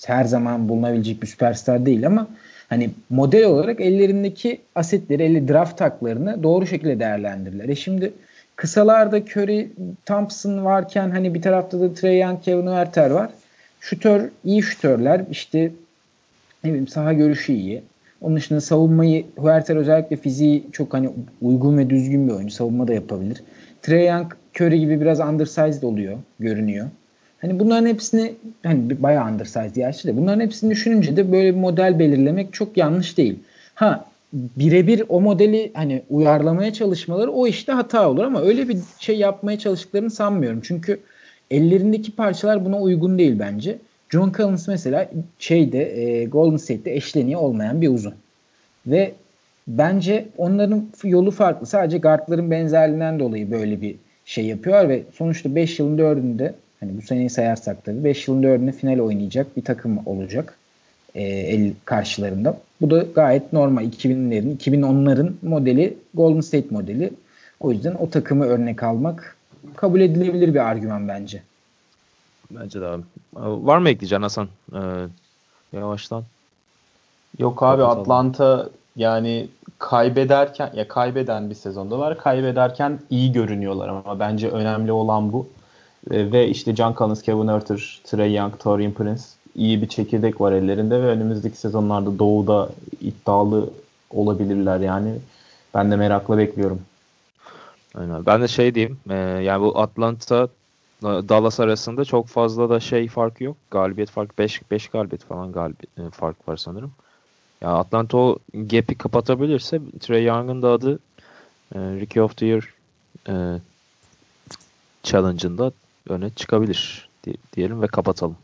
Her 0.05 0.25
zaman 0.25 0.69
bulunabilecek 0.69 1.21
bir 1.21 1.27
süperstar 1.27 1.85
değil 1.85 2.07
ama 2.07 2.27
hani 2.69 2.89
model 3.09 3.45
olarak 3.45 3.81
ellerindeki 3.81 4.61
asetleri, 4.75 5.23
eli 5.23 5.47
draft 5.47 5.77
taklarını 5.77 6.43
doğru 6.43 6.67
şekilde 6.67 6.99
değerlendirdiler. 6.99 7.69
E 7.69 7.75
şimdi 7.75 8.13
Kısalarda 8.57 9.17
Curry, 9.17 9.69
Thompson 10.05 10.65
varken 10.65 11.09
hani 11.09 11.33
bir 11.33 11.41
tarafta 11.41 11.79
da 11.79 11.93
Trey 11.93 12.19
Young, 12.19 12.43
Kevin 12.43 12.65
Werther 12.65 13.09
var. 13.09 13.29
Şütör, 13.81 14.29
iyi 14.43 14.63
şütörler. 14.63 15.21
İşte 15.31 15.71
ne 16.63 16.69
bileyim 16.69 16.87
saha 16.87 17.13
görüşü 17.13 17.53
iyi. 17.53 17.81
Onun 18.21 18.35
dışında 18.35 18.61
savunmayı 18.61 19.25
Huerter 19.35 19.75
özellikle 19.75 20.15
fiziği 20.15 20.63
çok 20.71 20.93
hani 20.93 21.09
uygun 21.41 21.77
ve 21.77 21.89
düzgün 21.89 22.27
bir 22.27 22.33
oyuncu. 22.33 22.53
Savunma 22.53 22.87
da 22.87 22.93
yapabilir. 22.93 23.43
Trey 23.81 24.07
Young, 24.07 24.33
Curry 24.59 24.79
gibi 24.79 25.01
biraz 25.01 25.19
undersized 25.19 25.83
oluyor, 25.83 26.17
görünüyor. 26.39 26.87
Hani 27.41 27.59
bunların 27.59 27.87
hepsini 27.87 28.33
hani 28.63 29.03
bayağı 29.03 29.31
undersized 29.31 29.75
gerçi 29.75 30.07
de 30.07 30.17
bunların 30.17 30.41
hepsini 30.41 30.71
düşününce 30.71 31.17
de 31.17 31.31
böyle 31.31 31.55
bir 31.55 31.59
model 31.59 31.99
belirlemek 31.99 32.53
çok 32.53 32.77
yanlış 32.77 33.17
değil. 33.17 33.39
Ha 33.75 34.05
birebir 34.57 35.03
o 35.09 35.21
modeli 35.21 35.71
hani 35.73 36.01
uyarlamaya 36.09 36.73
çalışmaları 36.73 37.31
o 37.31 37.47
işte 37.47 37.71
hata 37.71 38.09
olur 38.09 38.23
ama 38.23 38.41
öyle 38.41 38.69
bir 38.69 38.77
şey 38.99 39.17
yapmaya 39.17 39.59
çalıştıklarını 39.59 40.11
sanmıyorum. 40.11 40.61
Çünkü 40.63 40.99
ellerindeki 41.51 42.11
parçalar 42.11 42.65
buna 42.65 42.81
uygun 42.81 43.17
değil 43.17 43.39
bence. 43.39 43.77
John 44.09 44.31
Collins 44.37 44.67
mesela 44.67 45.09
şeyde 45.39 46.01
e, 46.01 46.25
Golden 46.25 46.57
State'de 46.57 46.95
eşleniği 46.95 47.37
olmayan 47.37 47.81
bir 47.81 47.89
uzun. 47.89 48.13
Ve 48.87 49.13
bence 49.67 50.25
onların 50.37 50.87
yolu 51.03 51.31
farklı. 51.31 51.67
Sadece 51.67 51.97
guardların 51.97 52.51
benzerliğinden 52.51 53.19
dolayı 53.19 53.51
böyle 53.51 53.81
bir 53.81 53.95
şey 54.25 54.45
yapıyor 54.45 54.89
ve 54.89 55.03
sonuçta 55.13 55.55
5 55.55 55.79
yılın 55.79 55.97
4'ünde 55.97 56.53
hani 56.79 56.97
bu 56.97 57.01
seneyi 57.01 57.29
sayarsak 57.29 57.85
tabii 57.85 58.03
5 58.03 58.27
yılın 58.27 58.43
4'ünde 58.43 58.71
final 58.71 58.99
oynayacak 58.99 59.57
bir 59.57 59.63
takım 59.63 59.99
olacak 60.05 60.57
e, 61.17 61.23
el 61.23 61.73
karşılarında. 61.85 62.57
Bu 62.81 62.89
da 62.89 63.05
gayet 63.15 63.53
normal 63.53 63.85
2000'lerin 63.85 64.57
2010'ların 64.57 65.31
modeli 65.41 65.97
Golden 66.13 66.41
State 66.41 66.67
modeli. 66.71 67.13
O 67.59 67.71
yüzden 67.71 67.95
o 67.95 68.09
takımı 68.09 68.45
örnek 68.45 68.83
almak 68.83 69.35
kabul 69.75 70.01
edilebilir 70.01 70.53
bir 70.53 70.69
argüman 70.69 71.07
bence. 71.07 71.43
Bence 72.51 72.81
de 72.81 72.85
abi. 72.85 73.03
Var 73.35 73.77
mı 73.77 73.89
ekleyeceğin 73.89 74.21
Hasan? 74.21 74.47
Ee, 74.73 74.77
yavaştan. 75.73 76.23
Yok 77.39 77.63
abi 77.63 77.83
Atlanta 77.83 78.69
yani 78.95 79.47
kaybederken 79.79 80.71
ya 80.75 80.87
kaybeden 80.87 81.49
bir 81.49 81.55
sezondalar. 81.55 82.17
Kaybederken 82.17 82.99
iyi 83.09 83.31
görünüyorlar 83.31 83.87
ama 83.87 84.19
bence 84.19 84.49
önemli 84.49 84.91
olan 84.91 85.33
bu. 85.33 85.47
E, 86.11 86.31
ve 86.31 86.47
işte 86.47 86.75
John 86.75 86.93
Collins, 86.93 87.21
Kevin 87.21 87.47
Herter, 87.47 88.01
Trey 88.03 88.33
Young, 88.33 88.59
Torian 88.59 88.91
Prince 88.91 89.21
iyi 89.57 89.81
bir 89.81 89.87
çekirdek 89.87 90.41
var 90.41 90.51
ellerinde 90.51 91.01
ve 91.01 91.05
önümüzdeki 91.05 91.57
sezonlarda 91.57 92.19
Doğu'da 92.19 92.69
iddialı 93.01 93.69
olabilirler 94.09 94.79
yani. 94.79 95.13
Ben 95.73 95.91
de 95.91 95.95
merakla 95.95 96.37
bekliyorum. 96.37 96.81
Aynen. 97.95 98.25
Ben 98.25 98.41
de 98.41 98.47
şey 98.47 98.75
diyeyim. 98.75 98.97
E, 99.09 99.15
yani 99.15 99.61
bu 99.61 99.79
Atlanta 99.79 100.47
Dallas 101.03 101.59
arasında 101.59 102.05
çok 102.05 102.27
fazla 102.27 102.69
da 102.69 102.79
şey 102.79 103.07
farkı 103.07 103.43
yok. 103.43 103.57
Galibiyet 103.71 104.09
farkı 104.09 104.37
5 104.37 104.71
5 104.71 104.87
galibiyet 104.87 105.23
falan 105.23 105.51
galibiyet 105.51 105.99
e, 105.99 106.09
fark 106.11 106.47
var 106.47 106.57
sanırım. 106.57 106.91
Ya 107.61 107.69
Atlanta 107.69 108.17
o 108.17 108.37
gap'i 108.53 108.95
kapatabilirse 108.95 109.81
Trey 109.99 110.23
Young'ın 110.23 110.61
da 110.61 110.71
adı 110.71 110.99
e, 111.75 111.79
Rookie 111.79 112.21
of 112.21 112.37
the 112.37 112.45
Year 112.45 112.73
e, 113.29 113.33
challenge'ında 115.03 115.71
öne 116.09 116.29
çıkabilir 116.29 117.09
diyelim 117.55 117.81
ve 117.81 117.87
kapatalım. 117.87 118.37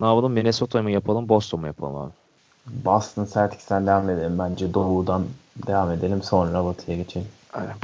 Ne 0.00 0.06
yapalım? 0.06 0.32
Minnesota 0.32 0.82
mı 0.82 0.90
yapalım? 0.90 1.28
Boston 1.28 1.60
mu 1.60 1.66
yapalım 1.66 1.96
abi? 1.96 2.10
Boston 2.84 3.28
Celtics'ten 3.34 3.86
devam 3.86 4.10
edelim. 4.10 4.38
Bence 4.38 4.74
Doğu'dan 4.74 5.24
devam 5.66 5.92
edelim. 5.92 6.22
Sonra 6.22 6.64
Batı'ya 6.64 6.96
geçelim. 6.96 7.28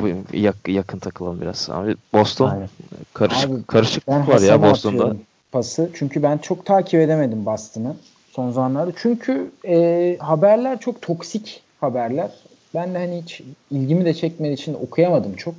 Bu 0.01 0.37
yak, 0.37 0.57
yakın 0.69 0.99
takılalım 0.99 1.41
biraz. 1.41 1.71
Abi 1.71 1.97
Boston 2.13 2.51
Aynen. 2.51 2.69
karışık 3.15 3.51
abi, 3.51 3.63
karışık 3.67 4.09
var 4.09 4.41
ya 4.41 4.63
Boston'da. 4.63 5.17
Pası. 5.53 5.91
Çünkü 5.95 6.23
ben 6.23 6.39
çok 6.39 6.67
takip 6.67 7.01
edemedim 7.01 7.47
Boston'ı 7.47 7.97
son 8.31 8.51
zamanlarda. 8.51 8.93
Çünkü 8.97 9.51
e, 9.69 10.17
haberler 10.21 10.81
çok 10.81 11.03
toksik 11.03 11.63
haberler. 11.81 12.31
Ben 12.75 12.95
de 12.95 12.99
hani 12.99 13.23
hiç 13.23 13.43
ilgimi 13.71 14.05
de 14.05 14.15
çekmediği 14.15 14.55
için 14.55 14.75
okuyamadım 14.75 15.35
çok. 15.37 15.55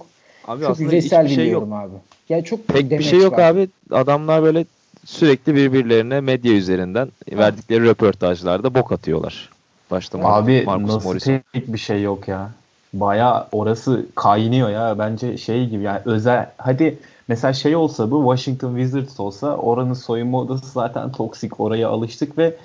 Abi 0.47 0.63
çok 0.65 0.79
yüzeysel 0.79 1.27
şey 1.27 1.49
yok. 1.49 1.67
abi. 1.73 1.93
Ya 2.29 2.43
çok 2.43 2.67
pek 2.67 2.91
bir 2.91 3.03
şey 3.03 3.19
yok 3.19 3.33
var. 3.33 3.43
abi. 3.43 3.69
Adamlar 3.91 4.43
böyle 4.43 4.65
sürekli 5.07 5.55
birbirlerine 5.55 6.19
medya 6.21 6.53
üzerinden 6.53 7.09
verdikleri 7.31 7.83
röportajlarda 7.83 8.73
bok 8.73 8.91
atıyorlar. 8.91 9.49
Başta 9.91 10.19
abi 10.19 10.63
Marcus 10.65 10.95
nasıl 10.95 11.07
Morrison. 11.07 11.41
tek 11.53 11.73
bir 11.73 11.77
şey 11.77 12.01
yok 12.01 12.27
ya. 12.27 12.49
Baya 12.93 13.47
orası 13.51 14.05
kaynıyor 14.15 14.69
ya. 14.69 14.99
Bence 14.99 15.37
şey 15.37 15.69
gibi 15.69 15.83
yani 15.83 15.99
özel. 16.05 16.49
Hadi 16.57 16.97
mesela 17.27 17.53
şey 17.53 17.75
olsa 17.75 18.11
bu 18.11 18.35
Washington 18.35 18.77
Wizards 18.77 19.19
olsa 19.19 19.55
oranın 19.57 19.93
soyunma 19.93 20.39
odası 20.39 20.71
zaten 20.71 21.11
toksik. 21.11 21.59
Oraya 21.59 21.89
alıştık 21.89 22.37
ve 22.37 22.55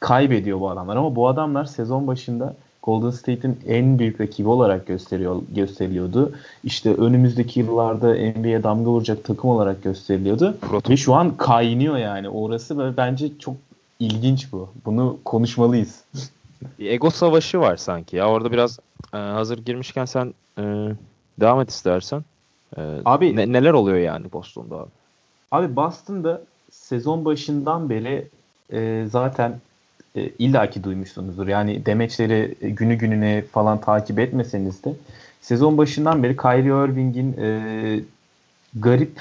kaybediyor 0.00 0.60
bu 0.60 0.70
adamlar. 0.70 0.96
Ama 0.96 1.16
bu 1.16 1.28
adamlar 1.28 1.64
sezon 1.64 2.06
başında 2.06 2.54
Golden 2.88 3.10
State'in 3.10 3.60
en 3.66 3.98
büyük 3.98 4.20
rakibi 4.20 4.48
olarak 4.48 4.86
gösteriyor 4.86 5.42
gösteriliyordu. 5.54 6.32
İşte 6.64 6.94
önümüzdeki 6.94 7.60
yıllarda 7.60 8.14
NBA'ye 8.14 8.62
damga 8.62 8.90
vuracak 8.90 9.24
takım 9.24 9.50
olarak 9.50 9.82
gösteriliyordu. 9.82 10.56
Proton. 10.60 10.92
Ve 10.92 10.96
şu 10.96 11.14
an 11.14 11.36
kaynıyor 11.36 11.96
yani 11.96 12.28
orası 12.28 12.78
ve 12.78 12.96
bence 12.96 13.38
çok 13.38 13.56
ilginç 14.00 14.52
bu. 14.52 14.68
Bunu 14.84 15.18
konuşmalıyız. 15.24 16.04
Bir 16.78 16.90
ego 16.90 17.10
savaşı 17.10 17.60
var 17.60 17.76
sanki 17.76 18.16
ya. 18.16 18.28
Orada 18.28 18.52
biraz 18.52 18.78
e, 19.14 19.16
hazır 19.16 19.58
girmişken 19.58 20.04
sen 20.04 20.34
e, 20.58 20.62
devam 21.40 21.60
et 21.60 21.70
istersen. 21.70 22.24
E, 22.76 22.80
abi 23.04 23.36
ne, 23.36 23.52
neler 23.52 23.72
oluyor 23.72 23.98
yani 23.98 24.32
Boston'da 24.32 24.76
abi? 24.76 24.90
Abi 25.50 25.76
Boston'da 25.76 26.42
sezon 26.70 27.24
başından 27.24 27.90
beri 27.90 28.28
e, 28.72 29.06
zaten 29.10 29.60
e, 30.18 30.30
illaki 30.38 30.84
duymuşsunuzdur. 30.84 31.48
Yani 31.48 31.86
demeçleri 31.86 32.54
günü 32.60 32.94
gününe 32.94 33.42
falan 33.52 33.80
takip 33.80 34.18
etmeseniz 34.18 34.84
de 34.84 34.92
sezon 35.40 35.78
başından 35.78 36.22
beri 36.22 36.36
Kyrie 36.36 36.84
Irving'in 36.84 37.36
e, 37.38 38.00
garip 38.74 39.20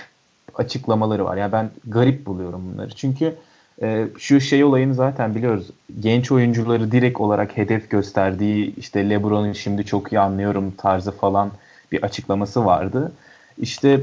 açıklamaları 0.55 1.25
var. 1.25 1.37
Yani 1.37 1.51
ben 1.51 1.69
garip 1.85 2.25
buluyorum 2.25 2.73
bunları. 2.73 2.89
Çünkü 2.89 3.35
e, 3.81 4.07
şu 4.17 4.41
şey 4.41 4.63
olayını 4.63 4.93
zaten 4.95 5.35
biliyoruz. 5.35 5.67
Genç 5.99 6.31
oyuncuları 6.31 6.91
direkt 6.91 7.21
olarak 7.21 7.57
hedef 7.57 7.89
gösterdiği 7.89 8.75
işte 8.75 9.09
LeBron'un 9.09 9.53
şimdi 9.53 9.85
çok 9.85 10.13
iyi 10.13 10.19
anlıyorum 10.19 10.73
tarzı 10.77 11.11
falan 11.11 11.51
bir 11.91 12.03
açıklaması 12.03 12.65
vardı. 12.65 13.11
İşte 13.57 14.01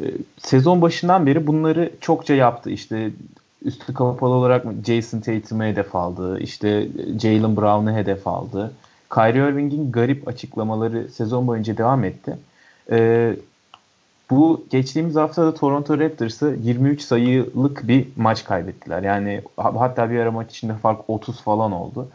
e, 0.00 0.04
sezon 0.38 0.82
başından 0.82 1.26
beri 1.26 1.46
bunları 1.46 1.92
çokça 2.00 2.34
yaptı. 2.34 2.70
İşte 2.70 3.10
üstü 3.66 3.94
kapalı 3.94 4.34
olarak 4.34 4.66
Jason 4.86 5.20
Tatum'u 5.20 5.64
hedef 5.64 5.96
aldı. 5.96 6.40
İşte 6.40 6.88
Jalen 7.20 7.56
Brown'u 7.56 7.92
hedef 7.92 8.26
aldı. 8.26 8.72
Kyrie 9.14 9.48
Irving'in 9.48 9.92
garip 9.92 10.28
açıklamaları 10.28 11.08
sezon 11.08 11.46
boyunca 11.46 11.76
devam 11.76 12.04
etti. 12.04 12.38
Ee, 12.90 13.36
bu 14.30 14.64
geçtiğimiz 14.70 15.16
hafta 15.16 15.46
da 15.46 15.54
Toronto 15.54 15.98
Raptors'ı 15.98 16.56
23 16.62 17.02
sayılık 17.02 17.88
bir 17.88 18.08
maç 18.16 18.44
kaybettiler. 18.44 19.02
Yani 19.02 19.42
hatta 19.56 20.10
bir 20.10 20.18
ara 20.18 20.30
maç 20.30 20.50
içinde 20.50 20.74
fark 20.74 21.10
30 21.10 21.40
falan 21.40 21.72
oldu. 21.72 22.08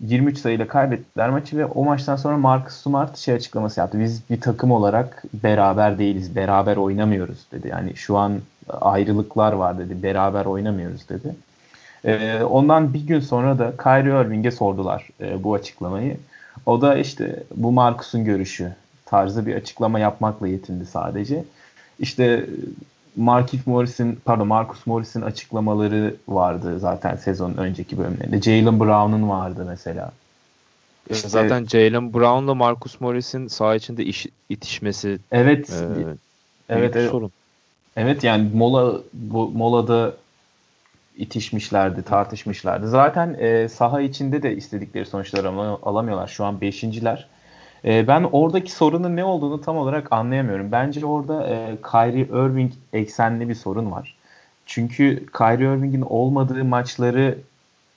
23 0.00 0.38
sayıyla 0.38 0.68
kaybettiler 0.68 1.30
maçı 1.30 1.56
ve 1.56 1.66
o 1.66 1.84
maçtan 1.84 2.16
sonra 2.16 2.36
Marcus 2.36 2.74
Smart 2.74 3.16
şey 3.16 3.34
açıklaması 3.34 3.80
yaptı. 3.80 4.00
Biz 4.00 4.30
bir 4.30 4.40
takım 4.40 4.70
olarak 4.70 5.22
beraber 5.34 5.98
değiliz, 5.98 6.36
beraber 6.36 6.76
oynamıyoruz 6.76 7.46
dedi. 7.52 7.68
Yani 7.68 7.96
şu 7.96 8.16
an 8.16 8.40
ayrılıklar 8.68 9.52
var 9.52 9.78
dedi, 9.78 10.02
beraber 10.02 10.44
oynamıyoruz 10.44 11.08
dedi. 11.08 11.34
Ee, 12.04 12.42
ondan 12.42 12.94
bir 12.94 13.06
gün 13.06 13.20
sonra 13.20 13.58
da 13.58 13.72
Kyrie 13.82 14.26
Irving'e 14.26 14.50
sordular 14.50 15.08
e, 15.20 15.42
bu 15.44 15.54
açıklamayı. 15.54 16.16
O 16.66 16.80
da 16.80 16.96
işte 16.96 17.42
bu 17.56 17.72
Marcus'un 17.72 18.24
görüşü 18.24 18.72
tarzı 19.04 19.46
bir 19.46 19.54
açıklama 19.54 19.98
yapmakla 19.98 20.48
yetindi 20.48 20.86
sadece. 20.86 21.44
İşte 21.98 22.46
Markif 23.16 23.66
Morris'in 23.66 24.18
pardon 24.24 24.46
Marcus 24.46 24.86
Morris'in 24.86 25.22
açıklamaları 25.22 26.14
vardı 26.28 26.78
zaten 26.78 27.16
sezonun 27.16 27.56
önceki 27.56 27.98
bölümlerinde. 27.98 28.42
Jalen 28.42 28.80
Brown'un 28.80 29.28
vardı 29.28 29.64
mesela. 29.68 30.12
İşte, 31.10 31.28
zaten 31.28 31.64
Jalen 31.64 32.14
Brown'la 32.14 32.54
Marcus 32.54 33.00
Morris'in 33.00 33.48
saha 33.48 33.74
içinde 33.74 34.04
iş, 34.04 34.26
itişmesi 34.48 35.18
evet 35.32 35.70
e, 35.70 36.02
evet, 36.02 36.18
evet 36.68 37.10
sorun. 37.10 37.30
Evet 37.96 38.24
yani 38.24 38.50
mola 38.54 39.00
bu 39.12 39.48
molada 39.48 40.14
itişmişlerdi, 41.16 42.02
tartışmışlardı. 42.02 42.88
Zaten 42.88 43.36
e, 43.38 43.68
saha 43.68 44.00
içinde 44.00 44.42
de 44.42 44.56
istedikleri 44.56 45.06
sonuçları 45.06 45.48
alamıyorlar. 45.82 46.28
Şu 46.28 46.44
an 46.44 46.60
beşinciler. 46.60 47.28
E, 47.84 48.08
ben 48.08 48.22
oradaki 48.32 48.72
sorunun 48.72 49.16
ne 49.16 49.24
olduğunu 49.24 49.60
tam 49.60 49.76
olarak 49.76 50.12
anlayamıyorum. 50.12 50.72
Bence 50.72 51.06
orada 51.06 51.46
e, 51.46 51.76
Kyrie 51.90 52.22
Irving 52.22 52.72
eksenli 52.92 53.48
bir 53.48 53.54
sorun 53.54 53.90
var. 53.90 54.16
Çünkü 54.66 55.26
Kyrie 55.38 55.76
Irving'in 55.76 56.02
olmadığı 56.02 56.64
maçları 56.64 57.38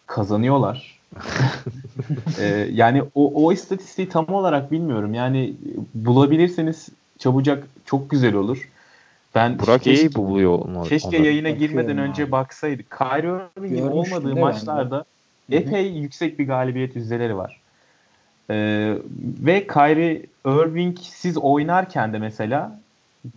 kazanıyorlar. 0.07 0.99
e, 2.39 2.67
yani 2.71 3.03
o, 3.15 3.45
o 3.45 3.51
istatistiği 3.51 4.09
tam 4.09 4.29
olarak 4.29 4.71
bilmiyorum. 4.71 5.13
Yani 5.13 5.53
bulabilirseniz 5.95 6.89
çabucak 7.19 7.67
çok 7.85 8.09
güzel 8.09 8.33
olur. 8.33 8.69
Ben 9.39 9.59
Burak 9.59 9.83
keşke, 9.83 10.07
iyi 10.07 10.15
buluyor 10.15 10.59
onu. 10.59 10.83
Keşke 10.83 11.17
ona. 11.17 11.25
yayına 11.25 11.49
girmeden 11.49 11.97
abi. 11.97 12.01
önce 12.01 12.31
baksaydık. 12.31 12.91
Kyrie 12.91 13.41
Irving'in 13.57 13.87
olmadığı 13.87 14.35
maçlarda 14.35 15.05
epey 15.51 15.91
yüksek 15.91 16.39
bir 16.39 16.47
galibiyet 16.47 16.95
yüzdeleri 16.95 17.37
var. 17.37 17.59
Ee, 18.49 18.95
ve 19.45 19.67
Kyrie 19.67 20.25
Irving 20.45 20.97
siz 21.01 21.37
oynarken 21.37 22.13
de 22.13 22.17
mesela 22.17 22.79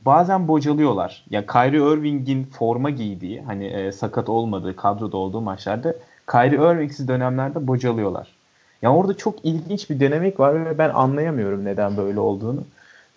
bazen 0.07 0.49
bocalıyorlar. 0.49 1.25
Ya 1.31 1.47
Kyrie 1.47 1.93
Irving'in 1.93 2.45
forma 2.45 2.91
giydiği 2.91 3.41
hani 3.41 3.67
e, 3.67 3.93
sakat 3.93 4.29
olmadığı 4.29 4.77
kadroda 4.77 5.17
olduğu 5.17 5.41
maçlarda 5.41 5.95
Kyrie 6.31 6.73
Irving'siz 6.73 7.09
dönemlerde 7.09 7.67
bocalıyorlar. 7.67 8.29
Ya 8.83 8.95
orada 8.95 9.17
çok 9.17 9.45
ilginç 9.45 9.91
bir 9.91 10.01
dinamik 10.01 10.41
var 10.41 10.65
ve 10.65 10.79
ben 10.79 10.91
anlayamıyorum 10.91 11.65
neden 11.65 11.97
böyle 11.97 12.21
olduğunu. 12.21 12.65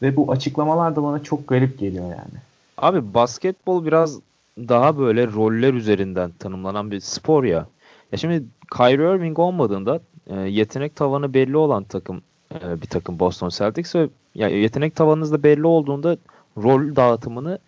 Ve 0.02 0.15
bu 0.15 0.32
açıklamalar 0.32 0.95
da 0.95 1.04
bana 1.04 1.24
çok 1.24 1.48
garip 1.48 1.80
geliyor 1.80 2.06
yani. 2.06 2.44
Abi 2.78 3.14
basketbol 3.14 3.86
biraz 3.86 4.20
daha 4.58 4.98
böyle 4.98 5.28
roller 5.28 5.74
üzerinden 5.74 6.32
tanımlanan 6.32 6.92
bir 6.92 7.00
spor 7.00 7.44
ya. 7.44 7.68
Ya 8.12 8.18
şimdi 8.18 8.44
Kyrie 8.78 9.16
Irving 9.16 9.40
olmadığında 9.40 10.00
e, 10.28 10.40
yetenek 10.40 10.96
tavanı 10.96 11.34
belli 11.34 11.58
olan 11.58 11.84
takım 11.84 12.22
e, 12.54 12.82
bir 12.82 12.88
takım 12.88 13.20
Boston 13.20 13.50
Celtics 13.50 13.96
ve 13.96 14.10
ya 14.36 14.48
yetenek 14.48 14.96
tavanınız 14.96 15.32
da 15.32 15.44
belli 15.44 15.68
olduğunda 15.68 16.18
rol 16.58 16.96
dağıtımını 16.96 17.60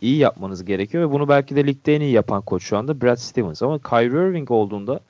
iyi 0.00 0.16
yapmanız 0.16 0.64
gerekiyor 0.64 1.08
ve 1.08 1.12
bunu 1.12 1.28
belki 1.28 1.56
de 1.56 1.66
ligde 1.66 1.96
en 1.96 2.00
iyi 2.00 2.12
yapan 2.12 2.42
koç 2.42 2.62
şu 2.62 2.78
anda 2.78 3.00
Brad 3.00 3.16
Stevens 3.16 3.62
ama 3.62 3.78
Kyrie 3.78 4.28
Irving 4.28 4.50
olduğunda 4.50 5.00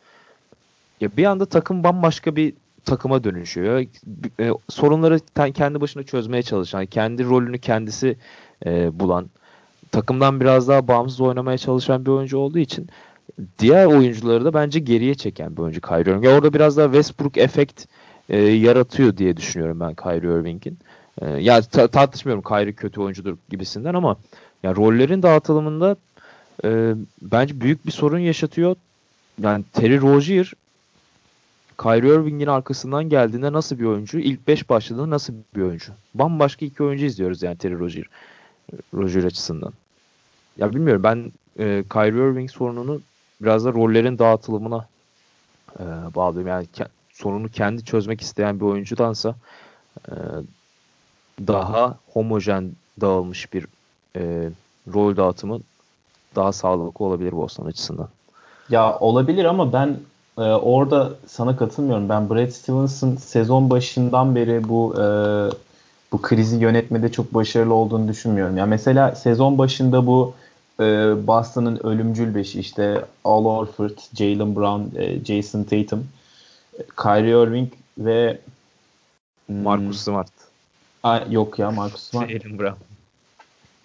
ya 1.01 1.17
bir 1.17 1.25
anda 1.25 1.47
takım 1.47 1.85
bambaşka 1.85 2.37
bir 2.37 2.55
takıma 2.85 3.25
dönüşüyor. 3.25 3.85
E, 4.41 4.51
sorunları 4.69 5.21
kendi 5.55 5.81
başına 5.81 6.03
çözmeye 6.03 6.43
çalışan, 6.43 6.87
kendi 6.87 7.25
rolünü 7.25 7.59
kendisi 7.59 8.17
e, 8.67 9.01
bulan, 9.01 9.31
takımdan 9.93 10.41
biraz 10.41 10.69
daha 10.69 10.89
bağımsız 10.89 11.21
oynamaya 11.21 11.59
çalışan 11.59 12.07
bir 12.07 12.11
oyuncu 12.11 12.39
olduğu 12.39 12.59
için 12.59 12.89
diğer 13.59 13.87
oyuncuları 13.87 14.45
da 14.45 14.55
bence 14.55 14.81
geriye 14.81 15.15
çeken 15.15 15.57
bir 15.57 15.63
oyuncu 15.63 15.81
Kyrie 15.81 16.11
Irving. 16.13 16.27
Orada 16.27 16.53
biraz 16.53 16.77
daha 16.77 16.87
Westbrook 16.87 17.39
efekt 17.39 17.85
e, 18.29 18.39
yaratıyor 18.39 19.17
diye 19.17 19.37
düşünüyorum 19.37 19.81
ben 19.81 19.95
Kyrie 19.95 20.41
Irving'in. 20.41 20.79
E, 21.23 21.31
ya 21.31 21.63
ta- 21.63 21.89
tartışmıyorum 21.89 22.43
Kyrie 22.43 22.73
kötü 22.73 23.01
oyuncudur 23.01 23.37
gibisinden 23.51 23.95
ama 23.95 24.17
ya 24.63 24.77
rollerin 24.77 25.23
dağıtılımında 25.23 25.97
e, 26.65 26.95
bence 27.23 27.61
büyük 27.61 27.87
bir 27.87 27.93
sorun 27.93 28.19
yaşatıyor. 28.19 28.77
Yani 29.43 29.65
Terry 29.73 30.01
Rozier 30.01 30.53
Kyrie 31.83 32.15
Irving'in 32.15 32.47
arkasından 32.47 33.09
geldiğinde 33.09 33.53
nasıl 33.53 33.79
bir 33.79 33.85
oyuncu? 33.85 34.19
İlk 34.19 34.49
5 34.49 34.71
başladığında 34.71 35.11
nasıl 35.11 35.35
bir 35.57 35.63
oyuncu? 35.63 35.93
Bambaşka 36.15 36.67
iki 36.67 36.83
oyuncu 36.83 37.05
izliyoruz 37.05 37.43
yani 37.43 37.57
Terry 37.59 37.79
Rozier. 37.79 38.07
Rozier 38.95 39.25
açısından. 39.25 39.73
Ya 40.57 40.71
bilmiyorum 40.71 41.03
ben 41.03 41.33
e, 41.59 41.85
Kyrie 41.93 42.31
Irving 42.31 42.51
sorununu 42.51 43.01
biraz 43.41 43.65
da 43.65 43.73
rollerin 43.73 44.19
dağıtılımına 44.19 44.87
e, 45.81 45.85
bağlıyorum. 46.15 46.49
Yani 46.49 46.67
ke- 46.77 46.89
sorunu 47.13 47.49
kendi 47.49 47.85
çözmek 47.85 48.21
isteyen 48.21 48.61
bir 48.61 48.65
oyuncudansa 48.65 49.35
e, 50.09 50.15
daha 51.47 51.99
homojen 52.13 52.71
dağılmış 53.01 53.53
bir 53.53 53.67
e, 54.17 54.51
rol 54.95 55.17
dağıtımı 55.17 55.61
daha 56.37 56.53
sağlıklı 56.53 57.05
olabilir 57.05 57.33
Boston 57.33 57.67
açısından. 57.67 58.09
Ya 58.71 58.99
olabilir 58.99 59.45
ama 59.45 59.73
ben 59.73 59.97
e, 60.39 60.43
orada 60.43 61.13
sana 61.27 61.57
katılmıyorum. 61.57 62.09
Ben 62.09 62.31
Brad 62.31 62.51
Stevens'ın 62.51 63.17
sezon 63.17 63.71
başından 63.71 64.35
beri 64.35 64.69
bu 64.69 64.95
e, 64.95 65.05
bu 66.13 66.23
krizi 66.23 66.57
yönetmede 66.57 67.13
çok 67.13 67.35
başarılı 67.35 67.75
olduğunu 67.75 68.09
düşünmüyorum. 68.09 68.57
Ya 68.57 68.67
mesela 68.67 69.15
sezon 69.15 69.59
başında 69.59 70.07
bu 70.07 70.35
e, 70.81 70.85
Boston'ın 71.27 71.87
ölümcül 71.87 72.35
beşi 72.35 72.61
işte 72.61 73.05
Al 73.25 73.45
Horford, 73.45 73.99
Jalen 74.15 74.57
Brown, 74.57 75.01
e, 75.01 75.25
Jason 75.25 75.63
Tatum, 75.63 76.07
Kyrie 77.03 77.43
Irving 77.43 77.73
ve 77.99 78.39
hmm, 79.47 79.63
Marcus 79.63 80.01
Smart. 80.01 80.33
A, 81.03 81.21
yok 81.31 81.59
ya 81.59 81.71
Marcus 81.71 82.03
Smart. 82.03 82.31
Jalen 82.43 82.59
Brown. 82.59 82.79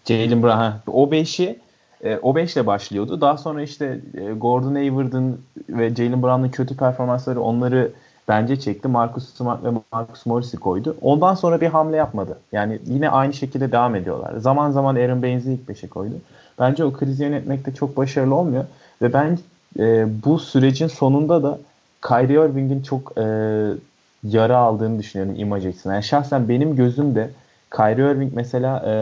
Jalen 0.05 0.43
Brown. 0.43 0.57
Ha. 0.57 0.79
O 0.87 1.11
beşi 1.11 1.59
e, 2.03 2.17
o 2.21 2.35
beşle 2.35 2.67
başlıyordu. 2.67 3.21
Daha 3.21 3.37
sonra 3.37 3.61
işte 3.61 3.99
e, 4.13 4.33
Gordon 4.33 4.75
Hayward'ın 4.75 5.41
ve 5.69 5.95
Jalen 5.95 6.23
Brown'ın 6.23 6.49
kötü 6.49 6.77
performansları 6.77 7.41
onları 7.41 7.91
bence 8.27 8.59
çekti. 8.59 8.87
Marcus 8.87 9.33
Smart 9.33 9.63
ve 9.63 9.69
Marcus 9.91 10.25
Morris'i 10.25 10.57
koydu. 10.57 10.97
Ondan 11.01 11.35
sonra 11.35 11.61
bir 11.61 11.67
hamle 11.67 11.97
yapmadı. 11.97 12.39
Yani 12.51 12.79
yine 12.85 13.09
aynı 13.09 13.33
şekilde 13.33 13.71
devam 13.71 13.95
ediyorlar. 13.95 14.37
Zaman 14.37 14.71
zaman 14.71 14.95
Aaron 14.95 15.21
Baines'i 15.21 15.51
ilk 15.51 15.69
beşe 15.69 15.87
koydu. 15.87 16.15
Bence 16.59 16.83
o 16.83 16.93
krizi 16.93 17.23
yönetmekte 17.23 17.73
çok 17.73 17.97
başarılı 17.97 18.35
olmuyor. 18.35 18.65
Ve 19.01 19.13
ben 19.13 19.39
e, 19.79 20.07
bu 20.25 20.39
sürecin 20.39 20.87
sonunda 20.87 21.43
da 21.43 21.59
Kyrie 22.07 22.49
Irving'in 22.49 22.81
çok 22.81 23.17
e, 23.17 23.23
yara 24.23 24.57
aldığını 24.57 24.99
düşünüyorum 24.99 25.35
imaj 25.37 25.65
açısından. 25.65 25.93
Yani 25.93 26.03
şahsen 26.03 26.49
benim 26.49 26.75
gözümde 26.75 27.29
Kyrie 27.75 28.11
Irving 28.11 28.33
mesela 28.33 28.83
e, 28.87 28.93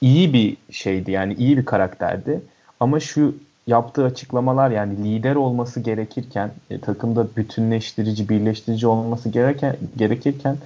iyi 0.00 0.32
bir 0.32 0.56
şeydi 0.70 1.10
yani 1.10 1.34
iyi 1.34 1.58
bir 1.58 1.64
karakterdi. 1.64 2.40
Ama 2.80 3.00
şu 3.00 3.34
yaptığı 3.66 4.04
açıklamalar 4.04 4.70
yani 4.70 5.04
lider 5.04 5.34
olması 5.34 5.80
gerekirken 5.80 6.50
e, 6.70 6.80
takımda 6.80 7.26
bütünleştirici, 7.36 8.28
birleştirici 8.28 8.86
olması 8.86 9.28
gereken 9.28 9.76
gerekirken 9.96 10.56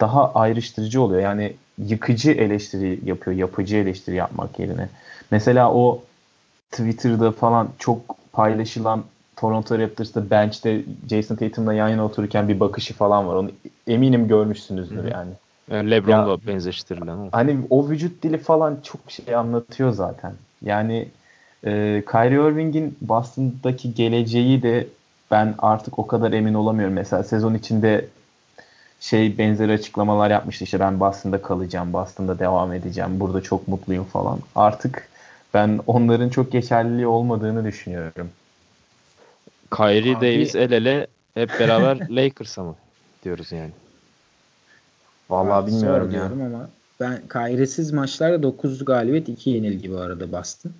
daha 0.00 0.34
ayrıştırıcı 0.34 1.02
oluyor. 1.02 1.20
Yani 1.20 1.54
yıkıcı 1.78 2.30
eleştiri 2.30 3.00
yapıyor, 3.04 3.36
yapıcı 3.36 3.76
eleştiri 3.76 4.16
yapmak 4.16 4.58
yerine. 4.58 4.88
Mesela 5.30 5.72
o 5.74 6.02
Twitter'da 6.70 7.32
falan 7.32 7.68
çok 7.78 8.16
paylaşılan 8.32 9.04
Toronto 9.36 9.78
Raptors'ta 9.78 10.30
bench'te 10.30 10.82
Jason 11.10 11.36
Tatum'la 11.36 11.74
yan 11.74 11.88
yana 11.88 12.04
otururken 12.04 12.48
bir 12.48 12.60
bakışı 12.60 12.94
falan 12.94 13.28
var. 13.28 13.34
Onu 13.34 13.50
eminim 13.86 14.28
görmüşsünüzdür 14.28 14.96
Hı-hı. 14.96 15.08
yani. 15.08 15.30
yani 15.70 15.90
LeBron'la 15.90 16.46
benzeştirilen. 16.46 17.28
Hani 17.32 17.56
o 17.70 17.88
vücut 17.88 18.22
dili 18.22 18.38
falan 18.38 18.78
çok 18.82 19.00
şey 19.08 19.34
anlatıyor 19.34 19.90
zaten. 19.92 20.32
Yani 20.62 21.08
e, 21.64 22.02
Kyrie 22.10 22.50
Irving'in 22.50 22.98
Boston'daki 23.00 23.94
geleceği 23.94 24.62
de 24.62 24.86
ben 25.30 25.54
artık 25.58 25.98
o 25.98 26.06
kadar 26.06 26.32
emin 26.32 26.54
olamıyorum. 26.54 26.94
Mesela 26.94 27.22
sezon 27.22 27.54
içinde 27.54 28.04
şey 29.00 29.38
benzer 29.38 29.68
açıklamalar 29.68 30.30
yapmıştı. 30.30 30.64
İşte 30.64 30.80
ben 30.80 31.00
Boston'da 31.00 31.42
kalacağım, 31.42 31.92
Boston'da 31.92 32.38
devam 32.38 32.72
edeceğim, 32.72 33.20
burada 33.20 33.40
çok 33.40 33.68
mutluyum 33.68 34.04
falan. 34.04 34.38
Artık 34.54 35.08
ben 35.54 35.80
onların 35.86 36.28
çok 36.28 36.52
geçerliliği 36.52 37.06
olmadığını 37.06 37.64
düşünüyorum. 37.64 38.30
Kyrie 39.76 40.16
Abi... 40.16 40.26
Davis 40.26 40.54
el 40.54 40.72
ele 40.72 41.06
hep 41.34 41.50
beraber 41.60 41.98
Lakers'a 42.10 42.62
mı 42.62 42.74
diyoruz 43.24 43.52
yani? 43.52 43.70
Vallahi 45.30 45.66
ben 45.66 45.72
bilmiyorum 45.72 46.10
ya. 46.10 46.24
ama 46.24 46.68
ben 47.00 47.20
Kyrie'siz 47.28 47.92
maçlarda 47.92 48.42
9 48.42 48.84
galibiyet 48.84 49.28
2 49.28 49.50
yenilgi 49.50 49.92
bu 49.92 49.98
arada 49.98 50.32
bastım. 50.32 50.74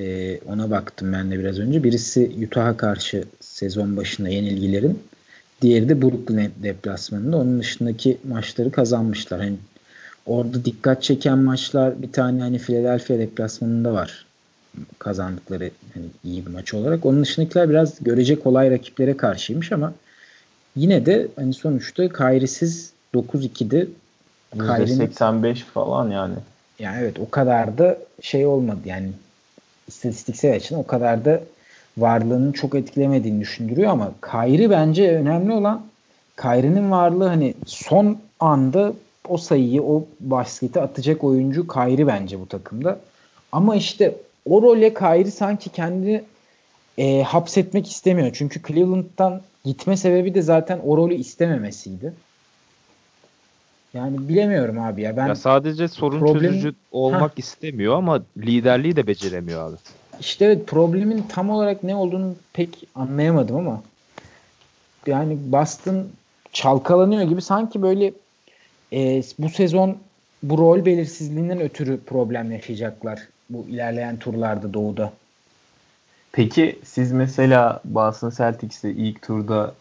Ee, 0.00 0.40
ona 0.46 0.70
baktım 0.70 1.12
ben 1.12 1.30
de 1.30 1.38
biraz 1.38 1.58
önce. 1.58 1.84
Birisi 1.84 2.32
Utah'a 2.46 2.76
karşı 2.76 3.24
sezon 3.40 3.96
başında 3.96 4.28
yenilgilerin. 4.28 4.98
Diğeri 5.62 5.88
de 5.88 6.02
Brooklyn 6.02 6.50
deplasmanında. 6.62 7.36
Onun 7.36 7.60
dışındaki 7.60 8.18
maçları 8.28 8.70
kazanmışlar. 8.70 9.40
Hani 9.40 9.56
orada 10.26 10.64
dikkat 10.64 11.02
çeken 11.02 11.38
maçlar 11.38 12.02
bir 12.02 12.12
tane 12.12 12.40
hani 12.40 12.58
Philadelphia 12.58 13.14
deplasmanında 13.14 13.92
var. 13.92 14.26
Kazandıkları 14.98 15.70
hani 15.94 16.06
iyi 16.24 16.46
bir 16.46 16.50
maç 16.50 16.74
olarak. 16.74 17.06
Onun 17.06 17.22
dışındakiler 17.22 17.70
biraz 17.70 18.04
görece 18.04 18.40
kolay 18.40 18.70
rakiplere 18.70 19.16
karşıymış 19.16 19.72
ama 19.72 19.92
yine 20.76 21.06
de 21.06 21.28
hani 21.36 21.54
sonuçta 21.54 22.08
Kyrie'siz 22.08 22.92
9-2'de 23.14 23.86
%85 24.56 25.54
falan 25.54 26.10
yani. 26.10 26.34
Yani 26.78 26.96
evet 27.00 27.18
o 27.18 27.30
kadar 27.30 27.78
da 27.78 27.98
şey 28.20 28.46
olmadı 28.46 28.80
yani 28.84 29.10
istatistiksel 29.90 30.56
açıdan 30.56 30.80
o 30.80 30.86
kadar 30.86 31.24
da 31.24 31.40
varlığının 31.98 32.52
çok 32.52 32.74
etkilemediğini 32.74 33.40
düşündürüyor 33.40 33.90
ama 33.90 34.12
Kyrie 34.30 34.70
bence 34.70 35.16
önemli 35.16 35.52
olan 35.52 35.82
Kyrie'nin 36.36 36.90
varlığı 36.90 37.26
hani 37.26 37.54
son 37.66 38.18
anda 38.40 38.92
o 39.28 39.36
sayıyı 39.36 39.82
o 39.82 40.04
basketi 40.20 40.80
atacak 40.80 41.24
oyuncu 41.24 41.68
Kyrie 41.68 42.06
bence 42.06 42.40
bu 42.40 42.46
takımda. 42.48 42.98
Ama 43.52 43.76
işte 43.76 44.14
o 44.48 44.62
role 44.62 44.94
Kyrie 44.94 45.30
sanki 45.30 45.70
kendi 45.70 46.24
e, 46.98 47.22
hapsetmek 47.22 47.90
istemiyor. 47.90 48.30
Çünkü 48.32 48.62
Cleveland'dan 48.62 49.40
gitme 49.64 49.96
sebebi 49.96 50.34
de 50.34 50.42
zaten 50.42 50.80
o 50.86 50.96
rolü 50.96 51.14
istememesiydi. 51.14 52.12
Yani 53.94 54.28
bilemiyorum 54.28 54.80
abi 54.80 55.02
ya. 55.02 55.16
Ben 55.16 55.26
ya 55.26 55.34
sadece 55.34 55.88
sorun 55.88 56.20
problem... 56.20 56.52
çözücü 56.52 56.74
olmak 56.92 57.32
Heh. 57.32 57.38
istemiyor 57.38 57.94
ama 57.94 58.22
liderliği 58.38 58.96
de 58.96 59.06
beceremiyor 59.06 59.70
abi. 59.70 59.76
İşte 60.20 60.44
evet 60.44 60.66
problemin 60.66 61.24
tam 61.28 61.50
olarak 61.50 61.82
ne 61.84 61.96
olduğunu 61.96 62.34
pek 62.52 62.84
anlayamadım 62.94 63.56
ama 63.56 63.82
yani 65.06 65.38
Boston 65.52 66.06
çalkalanıyor 66.52 67.22
gibi 67.22 67.42
sanki 67.42 67.82
böyle 67.82 68.12
e, 68.92 69.22
bu 69.38 69.48
sezon 69.48 69.96
bu 70.42 70.58
rol 70.58 70.84
belirsizliğinden 70.84 71.60
ötürü 71.60 72.00
problem 72.00 72.52
yaşayacaklar 72.52 73.20
bu 73.50 73.66
ilerleyen 73.68 74.16
turlarda 74.16 74.74
doğuda. 74.74 75.12
Peki 76.32 76.78
siz 76.84 77.12
mesela 77.12 77.80
Boston 77.84 78.30
Celtics'te 78.30 78.90
ilk 78.90 79.22
turda 79.22 79.74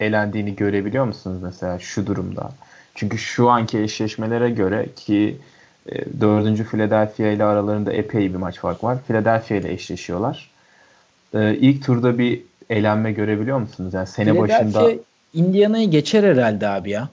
elendiğini 0.00 0.56
görebiliyor 0.56 1.04
musunuz 1.04 1.42
mesela 1.42 1.78
şu 1.78 2.06
durumda? 2.06 2.50
Çünkü 2.94 3.18
şu 3.18 3.50
anki 3.50 3.78
eşleşmelere 3.78 4.50
göre 4.50 4.88
ki 4.96 5.36
e, 5.92 6.20
dördüncü 6.20 6.64
Philadelphia 6.64 7.26
ile 7.26 7.44
aralarında 7.44 7.92
epey 7.92 8.32
bir 8.32 8.38
maç 8.38 8.58
fark 8.58 8.84
var. 8.84 8.98
Philadelphia 9.06 9.54
ile 9.54 9.72
eşleşiyorlar. 9.72 10.50
E, 11.34 11.54
ilk 11.54 11.84
turda 11.84 12.18
bir 12.18 12.42
elenme 12.70 13.12
görebiliyor 13.12 13.58
musunuz? 13.58 13.94
Yani 13.94 14.06
sene 14.06 14.38
başında 14.38 14.90
Indiana'yı 15.34 15.90
geçer 15.90 16.24
herhalde 16.24 16.68
abi 16.68 16.90
ya. 16.90 17.08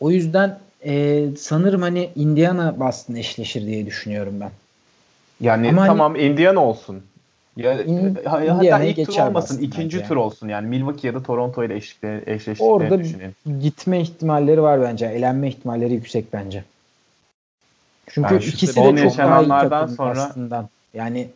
O 0.00 0.10
yüzden 0.10 0.58
e, 0.84 1.24
sanırım 1.38 1.82
hani 1.82 2.10
Indiana 2.16 2.80
Boston 2.80 3.14
eşleşir 3.14 3.66
diye 3.66 3.86
düşünüyorum 3.86 4.34
ben. 4.40 4.50
Yani 5.40 5.68
Ama 5.68 5.80
hani 5.80 5.88
tamam 5.88 6.12
hani, 6.12 6.22
Indiana 6.22 6.60
olsun. 6.60 7.02
Ya, 7.56 7.82
in, 7.82 8.18
hatta 8.24 8.84
ilk 8.84 9.06
tur 9.06 9.18
olmasın, 9.18 9.62
ikinci 9.62 9.96
bence. 9.96 10.08
tur 10.08 10.16
olsun 10.16 10.48
yani 10.48 10.68
Milwaukee 10.68 11.06
ya 11.06 11.14
da 11.14 11.22
Toronto 11.22 11.64
ile 11.64 11.76
eşleştiklerini 12.26 12.60
Orada 12.60 13.02
gitme 13.60 14.00
ihtimalleri 14.00 14.62
var 14.62 14.82
bence. 14.82 15.06
Elenme 15.06 15.48
ihtimalleri 15.48 15.94
yüksek 15.94 16.32
bence. 16.32 16.64
Çünkü 18.06 18.34
yani 18.34 18.44
ikisi 18.44 18.76
de 18.76 18.84
çok 18.84 18.98
yaşananlardan 18.98 19.86
sonra 19.86 20.22
aslında. 20.22 20.68
Yani 20.94 21.28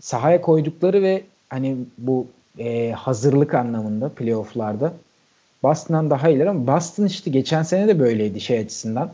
sahaya 0.00 0.40
koydukları 0.40 1.02
ve 1.02 1.22
hani 1.48 1.76
bu 1.98 2.26
e, 2.58 2.90
hazırlık 2.90 3.54
anlamında 3.54 4.08
playofflarda 4.08 4.92
Boston'dan 5.62 6.10
daha 6.10 6.28
iyiler 6.28 6.46
ama 6.46 6.66
Boston 6.66 7.04
işte 7.04 7.30
geçen 7.30 7.62
sene 7.62 7.88
de 7.88 7.98
böyleydi 7.98 8.40
şey 8.40 8.58
açısından. 8.58 9.10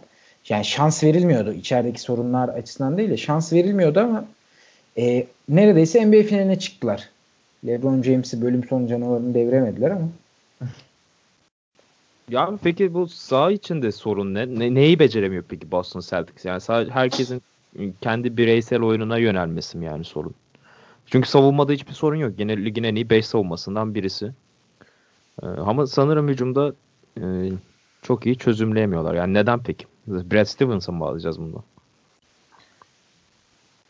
Yani 0.48 0.64
şans 0.64 1.04
verilmiyordu. 1.04 1.52
içerideki 1.52 2.00
sorunlar 2.00 2.48
açısından 2.48 2.96
değil 2.98 3.10
de 3.10 3.16
şans 3.16 3.52
verilmiyordu 3.52 4.00
ama 4.00 4.24
e, 4.98 5.26
neredeyse 5.48 6.06
NBA 6.06 6.22
finaline 6.22 6.58
çıktılar. 6.58 7.08
LeBron 7.66 8.02
James'i 8.02 8.42
bölüm 8.42 8.64
sonu 8.64 8.88
canavarını 8.88 9.34
deviremediler 9.34 9.90
ama. 9.90 10.08
Ya 12.28 12.58
peki 12.62 12.94
bu 12.94 13.08
sağ 13.08 13.50
içinde 13.50 13.92
sorun 13.92 14.34
ne? 14.34 14.58
ne? 14.58 14.74
Neyi 14.74 14.98
beceremiyor 14.98 15.44
peki 15.48 15.70
Boston 15.70 16.00
Celtics? 16.00 16.44
Yani 16.44 16.60
sadece 16.60 16.92
herkesin 16.92 17.42
kendi 18.00 18.36
bireysel 18.36 18.82
oyununa 18.82 19.18
yönelmesi 19.18 19.78
mi 19.78 19.84
yani 19.84 20.04
sorun? 20.04 20.34
Çünkü 21.06 21.28
savunmada 21.28 21.72
hiçbir 21.72 21.92
sorun 21.92 22.16
yok. 22.16 22.38
Genel 22.38 22.64
ligin 22.64 22.82
en 22.82 22.94
iyi 22.94 23.10
5 23.10 23.26
savunmasından 23.26 23.94
birisi. 23.94 24.32
Ee, 25.42 25.46
ama 25.46 25.86
sanırım 25.86 26.28
hücumda 26.28 26.74
e, 27.20 27.22
çok 28.02 28.26
iyi 28.26 28.36
çözümleyemiyorlar. 28.36 29.14
Yani 29.14 29.34
neden 29.34 29.58
peki? 29.62 29.86
Brad 30.06 30.44
Stevens'a 30.44 30.92
mı 30.92 31.00
bağlayacağız 31.00 31.40
bunu? 31.40 31.62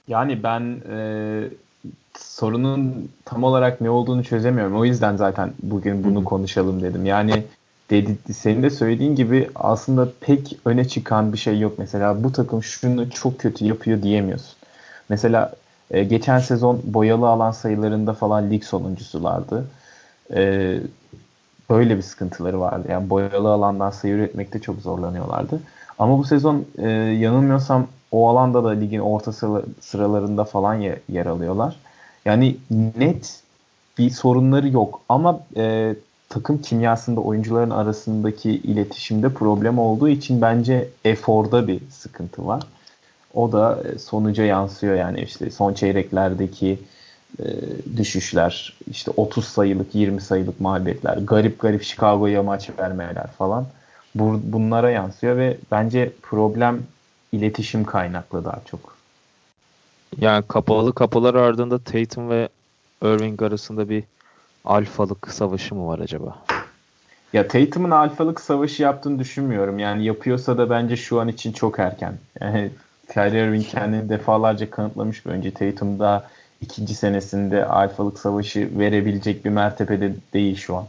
Yani 0.09 0.43
ben 0.43 0.77
e, 0.91 0.99
sorunun 2.19 3.11
tam 3.25 3.45
olarak 3.45 3.81
ne 3.81 3.91
olduğunu 3.91 4.25
çözemiyorum. 4.25 4.77
O 4.77 4.85
yüzden 4.85 5.17
zaten 5.17 5.53
bugün 5.63 6.05
bunu 6.05 6.25
konuşalım 6.25 6.83
dedim. 6.83 7.07
Yani 7.07 7.45
dedi, 7.91 8.35
senin 8.35 8.63
de 8.63 8.71
söylediğin 8.71 9.15
gibi 9.15 9.51
aslında 9.55 10.09
pek 10.21 10.59
öne 10.65 10.89
çıkan 10.89 11.33
bir 11.33 11.39
şey 11.39 11.61
yok. 11.61 11.79
Mesela 11.79 12.25
bu 12.25 12.33
takım 12.33 12.63
şunu 12.63 13.11
çok 13.11 13.39
kötü 13.39 13.65
yapıyor 13.65 14.03
diyemiyorsun. 14.03 14.57
Mesela 15.09 15.53
e, 15.91 16.05
geçen 16.05 16.39
sezon 16.39 16.81
boyalı 16.85 17.29
alan 17.29 17.51
sayılarında 17.51 18.13
falan 18.13 18.51
lig 18.51 18.65
sonuncusulardı. 18.65 19.65
E, 20.35 20.75
böyle 21.71 21.97
bir 21.97 22.03
sıkıntıları 22.03 22.61
vardı. 22.61 22.89
Yani 22.91 23.11
boyalı 23.11 23.49
alandan 23.49 23.91
sayı 23.91 24.15
üretmekte 24.15 24.59
çok 24.59 24.81
zorlanıyorlardı. 24.81 25.61
Ama 25.99 26.19
bu 26.19 26.25
sezon 26.25 26.65
e, 26.79 26.89
yanılmıyorsam 26.91 27.87
o 28.13 28.29
alanda 28.29 28.65
da 28.65 28.69
ligin 28.69 28.99
orta 28.99 29.33
sıralarında 29.81 30.45
falan 30.45 30.75
yer, 31.09 31.27
alıyorlar. 31.27 31.77
Yani 32.25 32.57
net 32.97 33.41
bir 33.99 34.11
sorunları 34.11 34.69
yok 34.69 35.01
ama 35.09 35.41
e, 35.57 35.95
takım 36.29 36.63
kimyasında 36.63 37.21
oyuncuların 37.21 37.71
arasındaki 37.71 38.51
iletişimde 38.51 39.29
problem 39.29 39.79
olduğu 39.79 40.09
için 40.09 40.43
bence 40.43 40.89
eforda 41.05 41.69
bir 41.69 41.81
sıkıntı 41.91 42.47
var. 42.47 42.63
O 43.35 43.53
da 43.53 43.83
e, 43.85 43.99
sonuca 43.99 44.45
yansıyor 44.45 44.95
yani 44.95 45.21
işte 45.21 45.51
son 45.51 45.75
çeyreklerdeki 45.75 46.79
e, 47.39 47.45
düşüşler, 47.97 48.77
işte 48.91 49.11
30 49.17 49.45
sayılık, 49.45 49.95
20 49.95 50.21
sayılık 50.21 50.61
mağlubiyetler, 50.61 51.17
garip 51.17 51.61
garip 51.61 51.83
Chicago'ya 51.83 52.43
maç 52.43 52.71
vermeler 52.79 53.27
falan. 53.27 53.67
Bu, 54.15 54.41
bunlara 54.45 54.91
yansıyor 54.91 55.37
ve 55.37 55.57
bence 55.71 56.13
problem 56.23 56.83
iletişim 57.33 57.85
kaynaklı 57.85 58.45
daha 58.45 58.61
çok. 58.71 58.97
Yani 60.19 60.45
kapalı 60.49 60.95
kapılar 60.95 61.35
ardında 61.35 61.79
Tatum 61.79 62.31
ve 62.31 62.49
Irving 63.03 63.43
arasında 63.43 63.89
bir 63.89 64.05
alfalık 64.65 65.31
savaşı 65.31 65.75
mı 65.75 65.87
var 65.87 65.99
acaba? 65.99 66.39
Ya 67.33 67.49
Tatum'un 67.49 67.91
alfalık 67.91 68.41
savaşı 68.41 68.83
yaptığını 68.83 69.19
düşünmüyorum. 69.19 69.79
Yani 69.79 70.05
yapıyorsa 70.05 70.59
da 70.59 70.71
bence 70.71 70.97
şu 70.97 71.21
an 71.21 71.29
için 71.29 71.53
çok 71.53 71.79
erken. 71.79 72.15
Yani 72.41 72.71
Kyrie 73.13 73.45
Irving 73.45 73.67
kendini 73.67 74.09
defalarca 74.09 74.71
kanıtlamış 74.71 75.27
bir 75.27 75.31
önce. 75.31 75.51
Tatum 75.51 75.99
da 75.99 76.29
ikinci 76.61 76.95
senesinde 76.95 77.65
alfalık 77.65 78.19
savaşı 78.19 78.79
verebilecek 78.79 79.45
bir 79.45 79.51
mertebede 79.51 80.13
değil 80.33 80.57
şu 80.57 80.77
an. 80.77 80.87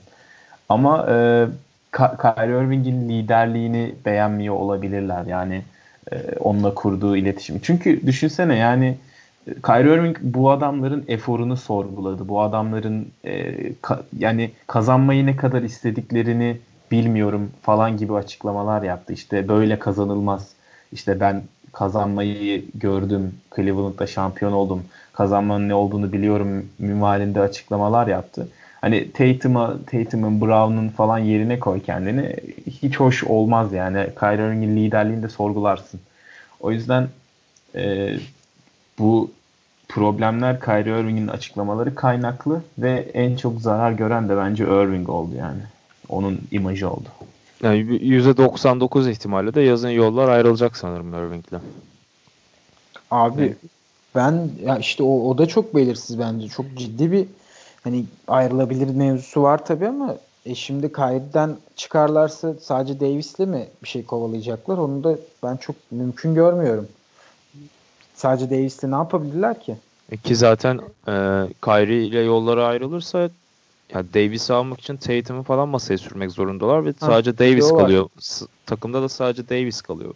Ama 0.70 1.06
e, 1.10 1.48
Kyrie 1.92 2.66
Irving'in 2.66 3.10
liderliğini 3.10 3.96
beğenmiyor 4.06 4.56
olabilirler. 4.56 5.26
Yani 5.26 5.62
onunla 6.40 6.74
kurduğu 6.74 7.16
iletişimi. 7.16 7.60
Çünkü 7.64 8.08
düşünsene 8.08 8.56
yani 8.56 8.98
Kyrie 9.66 9.94
Irving 9.94 10.18
bu 10.22 10.52
adamların 10.52 11.06
eforunu 11.08 11.58
sorguladı. 11.58 12.28
Bu 12.28 12.42
adamların 12.42 13.08
e, 13.24 13.56
ka, 13.82 14.04
yani 14.20 14.52
kazanmayı 14.68 15.26
ne 15.26 15.36
kadar 15.36 15.62
istediklerini 15.62 16.58
bilmiyorum 16.92 17.52
falan 17.62 17.98
gibi 17.98 18.14
açıklamalar 18.14 18.84
yaptı. 18.84 19.14
İşte 19.14 19.48
böyle 19.48 19.80
kazanılmaz. 19.80 20.50
İşte 20.92 21.20
ben 21.20 21.42
kazanmayı 21.74 22.66
gördüm. 22.76 23.34
Cleveland'da 23.56 24.08
şampiyon 24.08 24.52
oldum. 24.52 24.84
Kazanmanın 25.14 25.70
ne 25.70 25.76
olduğunu 25.76 26.14
biliyorum 26.14 26.66
minvalinde 26.80 27.42
açıklamalar 27.42 28.08
yaptı. 28.08 28.48
Hani 28.82 29.12
Tatum'a, 29.12 29.78
Tatum'un, 29.92 30.42
Brown'un 30.42 30.90
falan 30.90 31.18
yerine 31.18 31.60
koy 31.60 31.82
kendini. 31.84 32.36
Hiç 32.82 33.00
hoş 33.00 33.24
olmaz 33.24 33.74
yani. 33.74 34.08
Kyrie 34.20 34.48
Irving'in 34.48 34.76
liderliğini 34.76 35.24
de 35.24 35.30
sorgularsın. 35.30 36.00
O 36.60 36.72
yüzden 36.72 37.08
e, 37.76 38.14
bu 39.00 39.32
problemler 39.90 40.60
Kyrie 40.60 41.00
Irving'in 41.00 41.28
açıklamaları 41.28 41.96
kaynaklı 41.96 42.62
ve 42.78 43.12
en 43.14 43.36
çok 43.36 43.62
zarar 43.62 43.92
gören 43.92 44.30
de 44.30 44.38
bence 44.38 44.64
Irving 44.64 45.10
oldu 45.10 45.32
yani. 45.38 45.62
Onun 46.10 46.42
imajı 46.52 46.90
oldu. 46.90 47.10
Yani 47.64 47.78
%99 47.80 49.10
ihtimalle 49.10 49.54
de 49.54 49.62
yazın 49.62 49.90
yollar 49.90 50.30
ayrılacak 50.30 50.78
sanırım 50.78 51.14
Irving'le. 51.14 51.62
Abi 53.12 53.42
evet. 53.42 53.58
ben 54.16 54.50
ya 54.66 54.78
işte 54.78 55.04
o, 55.04 55.30
o 55.30 55.38
da 55.38 55.46
çok 55.46 55.76
belirsiz 55.76 56.20
bence. 56.20 56.48
Çok 56.48 56.66
ciddi 56.76 57.12
bir 57.12 57.26
hani 57.84 58.06
ayrılabilir 58.28 58.96
mevzusu 58.96 59.44
var 59.44 59.66
tabii 59.66 59.88
ama 59.88 60.16
e 60.46 60.56
şimdi 60.56 60.94
Kyrie'den 60.94 61.58
çıkarlarsa 61.76 62.54
sadece 62.62 63.00
Davis'le 63.00 63.40
mi 63.40 63.68
bir 63.84 63.88
şey 63.88 64.06
kovalayacaklar? 64.06 64.78
Onu 64.78 65.04
da 65.04 65.16
ben 65.44 65.58
çok 65.58 65.76
mümkün 65.92 66.36
görmüyorum. 66.36 66.88
Sadece 68.16 68.50
Davis'le 68.50 68.84
ne 68.84 68.96
yapabilirler 68.96 69.60
ki? 69.60 69.76
E 70.12 70.18
ki 70.18 70.36
zaten 70.36 70.80
e, 71.08 71.14
Kyrie 71.62 72.06
ile 72.06 72.20
yolları 72.20 72.66
ayrılırsa 72.66 73.20
ya 73.94 74.04
Davis'i 74.14 74.54
almak 74.54 74.80
için 74.80 74.98
Tatum'u 74.98 75.44
falan 75.44 75.70
masaya 75.70 75.98
sürmek 75.98 76.32
zorundalar 76.32 76.86
ve 76.86 76.90
ha, 76.90 76.94
sadece 77.00 77.38
Davis 77.38 77.72
kalıyor. 77.72 78.10
S- 78.20 78.46
takımda 78.66 79.02
da 79.02 79.10
sadece 79.10 79.50
Davis 79.50 79.82
kalıyor. 79.82 80.14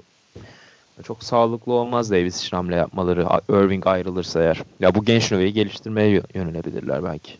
Çok 1.04 1.24
sağlıklı 1.24 1.74
olmaz 1.74 2.12
Davis 2.12 2.40
için 2.40 2.58
hamle 2.58 2.76
yapmaları. 2.76 3.28
Irving 3.50 3.88
ayrılırsa 3.88 4.42
eğer. 4.44 4.64
Ya 4.80 4.96
bu 4.96 5.06
genç 5.06 5.32
nüveyi 5.32 5.54
geliştirmeye 5.54 6.22
yönelebilirler 6.34 7.04
belki. 7.04 7.34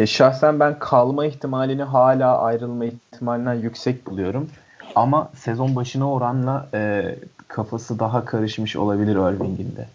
Ya 0.00 0.06
şahsen 0.06 0.60
ben 0.60 0.78
kalma 0.78 1.26
ihtimalini 1.26 1.82
hala 1.82 2.38
ayrılma 2.38 2.84
ihtimalinden 2.84 3.54
yüksek 3.54 4.06
buluyorum. 4.06 4.50
Ama 4.94 5.30
sezon 5.36 5.76
başına 5.76 6.12
oranla 6.12 6.68
e, 6.74 7.14
kafası 7.48 7.98
daha 7.98 8.24
karışmış 8.24 8.76
olabilir 8.76 9.12
Irving'in 9.12 9.76
de. 9.76 9.88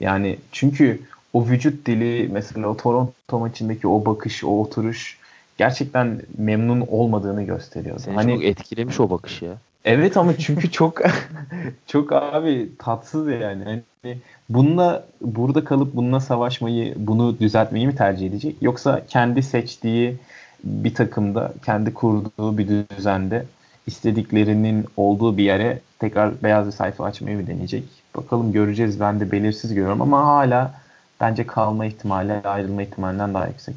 Yani 0.00 0.38
çünkü 0.52 1.00
o 1.32 1.46
vücut 1.46 1.86
dili 1.86 2.28
mesela 2.32 2.68
o 2.68 2.76
Toronto 2.76 3.38
maçındaki 3.38 3.88
o 3.88 4.04
bakış, 4.04 4.44
o 4.44 4.60
oturuş 4.60 5.18
gerçekten 5.58 6.22
memnun 6.38 6.80
olmadığını 6.80 7.42
gösteriyor. 7.42 7.98
Seni 7.98 8.14
hani 8.14 8.34
çok 8.34 8.44
etkilemiş 8.44 9.00
o 9.00 9.10
bakış 9.10 9.42
ya. 9.42 9.54
Evet 9.84 10.16
ama 10.16 10.36
çünkü 10.36 10.70
çok 10.70 11.00
çok 11.86 12.12
abi 12.12 12.68
tatsız 12.78 13.28
yani. 13.28 13.64
Hani 13.64 14.18
bununla 14.48 15.04
burada 15.20 15.64
kalıp 15.64 15.94
bununla 15.94 16.20
savaşmayı, 16.20 16.94
bunu 16.96 17.38
düzeltmeyi 17.38 17.86
mi 17.86 17.96
tercih 17.96 18.26
edecek? 18.26 18.56
Yoksa 18.60 19.06
kendi 19.08 19.42
seçtiği 19.42 20.16
bir 20.64 20.94
takımda, 20.94 21.52
kendi 21.64 21.94
kurduğu 21.94 22.58
bir 22.58 22.68
düzende 22.98 23.46
istediklerinin 23.86 24.86
olduğu 24.96 25.36
bir 25.36 25.44
yere 25.44 25.80
tekrar 25.98 26.42
beyaz 26.42 26.66
bir 26.66 26.72
sayfa 26.72 27.04
açmayı 27.04 27.36
mı 27.36 27.46
deneyecek? 27.46 27.84
Bakalım 28.16 28.52
göreceğiz. 28.52 29.00
Ben 29.00 29.20
de 29.20 29.32
belirsiz 29.32 29.74
görüyorum 29.74 30.02
ama 30.02 30.26
hala 30.26 30.74
bence 31.20 31.46
kalma 31.46 31.86
ihtimali 31.86 32.32
ayrılma 32.32 32.82
ihtimalinden 32.82 33.34
daha 33.34 33.46
yüksek. 33.46 33.76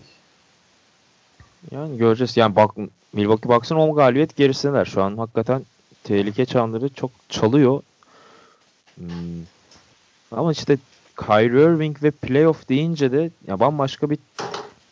Yani 1.72 1.98
göreceğiz. 1.98 2.38
Yani 2.38 2.56
bak 2.56 2.72
Milwaukee 3.14 3.50
Bucks'ın 3.50 3.76
10 3.76 3.96
galibiyet 3.96 4.36
gerisindeler. 4.36 4.86
Şu 4.86 5.04
an 5.04 5.18
hakikaten 5.18 5.62
tehlike 6.06 6.46
çanları 6.46 6.90
çok 6.90 7.12
çalıyor. 7.30 7.82
Hmm. 8.96 9.08
Ama 10.32 10.52
işte 10.52 10.78
Kyrie 11.18 11.64
Irving 11.64 12.04
ve 12.04 12.12
playoff 12.12 12.70
deyince 12.70 13.12
de 13.12 13.30
ya 13.48 13.60
bambaşka 13.60 14.10
bir 14.10 14.18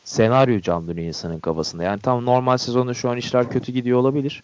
senaryo 0.05 0.59
canlanıyor 0.59 1.07
insanın 1.07 1.39
kafasında. 1.39 1.84
Yani 1.84 1.99
tam 1.99 2.26
normal 2.26 2.57
sezonda 2.57 2.93
şu 2.93 3.09
an 3.09 3.18
işler 3.18 3.49
kötü 3.49 3.72
gidiyor 3.72 3.99
olabilir. 3.99 4.43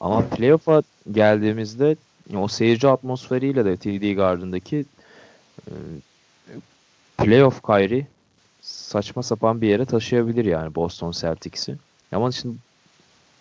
Ama 0.00 0.28
playoff'a 0.28 0.82
geldiğimizde 1.12 1.96
o 2.36 2.48
seyirci 2.48 2.88
atmosferiyle 2.88 3.64
de 3.64 3.76
TD 3.76 4.16
Garden'daki 4.16 4.84
e, 5.66 5.72
playoff 7.18 7.62
Kyrie 7.62 8.06
saçma 8.60 9.22
sapan 9.22 9.60
bir 9.60 9.68
yere 9.68 9.84
taşıyabilir 9.84 10.44
yani 10.44 10.74
Boston 10.74 11.10
Celtics'i. 11.10 11.76
Ama 12.12 12.32
şimdi 12.32 12.56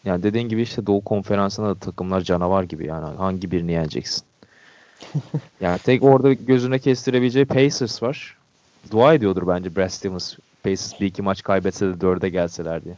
yani 0.05 0.23
dediğin 0.23 0.49
gibi 0.49 0.61
işte 0.61 0.87
Doğu 0.87 1.03
Konferansı'nda 1.03 1.69
da 1.69 1.75
takımlar 1.75 2.21
canavar 2.21 2.63
gibi 2.63 2.85
yani 2.85 3.17
hangi 3.17 3.51
birini 3.51 3.71
yeneceksin? 3.71 4.23
yani 5.61 5.79
tek 5.79 6.03
orada 6.03 6.33
gözüne 6.33 6.79
kestirebileceği 6.79 7.45
Pacers 7.45 8.03
var. 8.03 8.37
Dua 8.91 9.13
ediyordur 9.13 9.47
bence 9.47 9.75
Brad 9.75 9.89
Stevens. 9.89 10.35
Pacers 10.63 11.01
bir 11.01 11.05
iki 11.05 11.21
maç 11.21 11.43
kaybetse 11.43 11.87
de 11.87 12.01
dörde 12.01 12.29
gelseler 12.29 12.83
diye. 12.83 12.95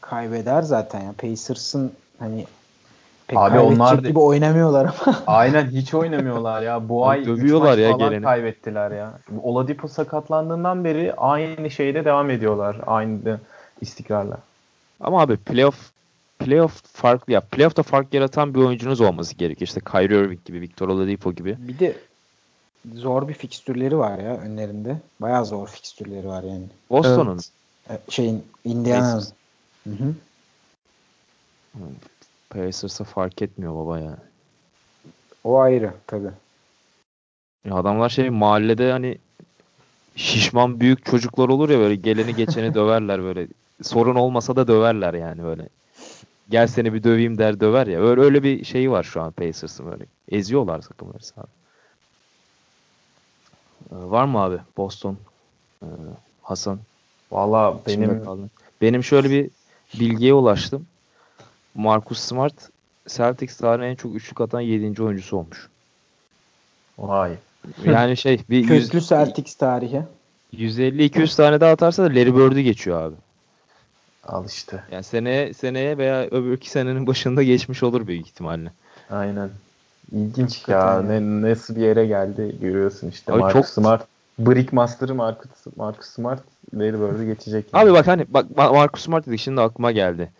Kaybeder 0.00 0.62
zaten 0.62 1.00
ya. 1.00 1.12
Pacers'ın 1.12 1.92
hani 2.18 2.46
pek 3.26 3.38
Abi 3.38 3.58
onlar 3.58 3.98
gibi 3.98 4.18
oynamıyorlar 4.18 4.84
ama. 4.84 5.18
Aynen 5.26 5.66
hiç 5.66 5.94
oynamıyorlar 5.94 6.62
ya. 6.62 6.88
Bu 6.88 7.08
ay 7.08 7.26
dövüyorlar 7.26 7.78
ya 7.78 7.92
falan 7.92 8.10
geleni. 8.10 8.24
kaybettiler 8.24 8.90
ya. 8.90 9.12
Oladipo 9.42 9.88
sakatlandığından 9.88 10.84
beri 10.84 11.14
aynı 11.14 11.70
şeyde 11.70 12.04
devam 12.04 12.30
ediyorlar. 12.30 12.76
Aynı 12.86 13.40
istikrarla. 13.80 14.38
Ama 15.00 15.20
abi 15.20 15.36
playoff 15.36 15.92
playoff 16.38 16.82
farklı 16.92 17.32
ya. 17.32 17.40
Playoff'ta 17.40 17.82
fark 17.82 18.14
yaratan 18.14 18.54
bir 18.54 18.60
oyuncunuz 18.60 19.00
olması 19.00 19.34
gerekiyor. 19.34 19.66
İşte 19.66 19.80
Kyrie 19.80 20.18
Irving 20.18 20.44
gibi, 20.44 20.60
Victor 20.60 20.88
Oladipo 20.88 21.32
gibi. 21.32 21.56
Bir 21.58 21.78
de 21.78 21.96
zor 22.94 23.28
bir 23.28 23.34
fikstürleri 23.34 23.98
var 23.98 24.18
ya 24.18 24.36
önlerinde. 24.36 24.96
Bayağı 25.20 25.46
zor 25.46 25.68
fikstürleri 25.68 26.26
var 26.26 26.42
yani. 26.42 26.64
Boston'un. 26.90 27.40
Evet. 27.90 28.00
Şeyin 28.08 28.44
Indiana'nın. 28.64 30.16
Pacers'a 32.50 33.04
fark 33.04 33.42
etmiyor 33.42 33.74
baba 33.74 33.98
ya. 33.98 34.18
O 35.44 35.58
ayrı 35.58 35.92
tabi. 36.06 36.26
Ya 37.64 37.74
adamlar 37.74 38.08
şey 38.08 38.30
mahallede 38.30 38.92
hani 38.92 39.18
şişman 40.16 40.80
büyük 40.80 41.04
çocuklar 41.04 41.48
olur 41.48 41.70
ya 41.70 41.78
böyle 41.78 41.94
geleni 41.94 42.34
geçeni 42.34 42.74
döverler 42.74 43.22
böyle. 43.22 43.46
Sorun 43.82 44.14
olmasa 44.14 44.56
da 44.56 44.68
döverler 44.68 45.14
yani 45.14 45.42
böyle. 45.44 45.68
Gel 46.50 46.66
seni 46.66 46.94
bir 46.94 47.02
döveyim 47.02 47.38
der 47.38 47.60
döver 47.60 47.86
ya. 47.86 48.00
Öyle 48.00 48.20
öyle 48.20 48.42
bir 48.42 48.64
şeyi 48.64 48.90
var 48.90 49.02
şu 49.02 49.22
an 49.22 49.32
Pacers'ın 49.32 49.90
böyle. 49.90 50.04
Eziyorlar 50.28 50.80
takımları 50.82 51.24
sahada. 51.24 51.48
Ee, 53.90 54.10
var 54.10 54.24
mı 54.24 54.38
abi 54.38 54.58
Boston? 54.76 55.16
Ee, 55.82 55.86
Hasan? 56.42 56.78
Valla 57.30 57.78
benim 57.86 58.22
benim 58.82 59.04
şöyle 59.04 59.30
bir 59.30 59.50
bilgiye 60.00 60.34
ulaştım. 60.34 60.86
Marcus 61.74 62.18
Smart 62.18 62.70
Celtics 63.08 63.56
tarihinin 63.56 63.90
en 63.90 63.94
çok 63.94 64.14
üçlük 64.14 64.40
atan 64.40 64.60
7. 64.60 65.02
oyuncusu 65.02 65.36
olmuş. 65.36 65.68
Vay. 66.98 67.32
Yani 67.84 68.16
şey 68.16 68.40
bir 68.50 68.66
köklü 68.66 68.96
yüz, 68.96 69.08
Celtics 69.08 69.54
tarihi. 69.54 70.02
150-200 70.54 71.36
tane 71.36 71.60
daha 71.60 71.72
atarsa 71.72 72.04
da 72.04 72.08
Larry 72.08 72.36
Bird'ü 72.36 72.60
geçiyor 72.60 73.02
abi. 73.02 73.14
Al 74.26 74.46
işte. 74.46 74.82
Yani 74.92 75.02
seneye 75.02 75.54
seneye 75.54 75.98
veya 75.98 76.22
öbür 76.22 76.52
iki 76.52 76.70
senenin 76.70 77.06
başında 77.06 77.42
geçmiş 77.42 77.82
olur 77.82 78.06
büyük 78.06 78.26
ihtimalle. 78.26 78.72
Aynen. 79.10 79.50
İlginç 80.12 80.68
ya. 80.68 81.02
Ne, 81.02 81.50
nasıl 81.50 81.76
bir 81.76 81.80
yere 81.80 82.06
geldi 82.06 82.56
görüyorsun 82.60 83.08
işte. 83.08 83.32
Abi 83.32 83.40
Marcus 83.40 83.60
çok... 83.60 83.66
Smart. 83.66 84.06
Brick 84.38 84.72
Master'ı 84.72 85.14
Marcus, 85.14 85.50
Marcus 85.76 86.06
Smart 86.06 86.40
Bird'ü 86.72 87.26
geçecek. 87.26 87.66
Yani. 87.74 87.84
Abi 87.84 87.92
bak 87.92 88.06
hani 88.06 88.26
bak 88.28 88.56
Marcus 88.56 89.04
Smart 89.04 89.26
dedik 89.26 89.40
şimdi 89.40 89.60
aklıma 89.60 89.92
geldi 89.92 90.30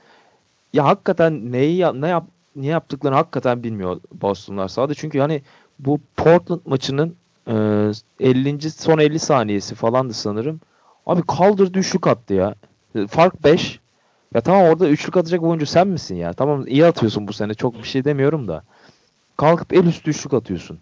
ya 0.77 0.85
hakikaten 0.85 1.53
neyi 1.53 1.81
ne 1.81 2.09
yap 2.09 2.25
niye 2.57 2.73
yaptıklarını 2.73 3.17
hakikaten 3.17 3.63
bilmiyor 3.63 4.01
Boston'lar 4.13 4.69
sahada. 4.69 4.95
Çünkü 4.95 5.19
hani 5.19 5.43
bu 5.79 6.01
Portland 6.17 6.61
maçının 6.67 7.17
e, 7.49 7.55
50. 8.21 8.71
son 8.71 8.99
50 8.99 9.19
saniyesi 9.19 9.75
falandı 9.75 10.13
sanırım. 10.13 10.61
Abi 11.07 11.23
kaldır 11.23 11.75
düşük 11.75 12.07
attı 12.07 12.35
ya. 12.35 12.55
Fark 13.09 13.45
5. 13.45 13.81
Ya 14.35 14.41
tamam 14.41 14.63
orada 14.63 14.89
üçlük 14.89 15.17
atacak 15.17 15.43
oyuncu 15.43 15.67
sen 15.67 15.89
misin 15.89 16.15
ya? 16.15 16.33
Tamam 16.33 16.67
iyi 16.67 16.87
atıyorsun 16.87 17.29
bu 17.29 17.33
sene 17.33 17.55
çok 17.55 17.75
bir 17.75 17.89
şey 17.89 18.05
demiyorum 18.05 18.49
da. 18.49 18.63
Kalkıp 19.37 19.73
el 19.73 19.85
üstü 19.87 20.11
üçlük 20.11 20.35
atıyorsun. 20.35 20.79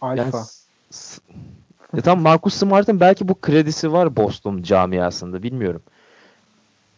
Alfa. 0.00 0.22
Yani, 0.22 0.46
ya 1.96 2.02
tamam 2.02 2.22
Marcus 2.22 2.54
Smart'ın 2.54 3.00
belki 3.00 3.28
bu 3.28 3.34
kredisi 3.34 3.92
var 3.92 4.16
Boston 4.16 4.62
camiasında 4.62 5.42
bilmiyorum. 5.42 5.82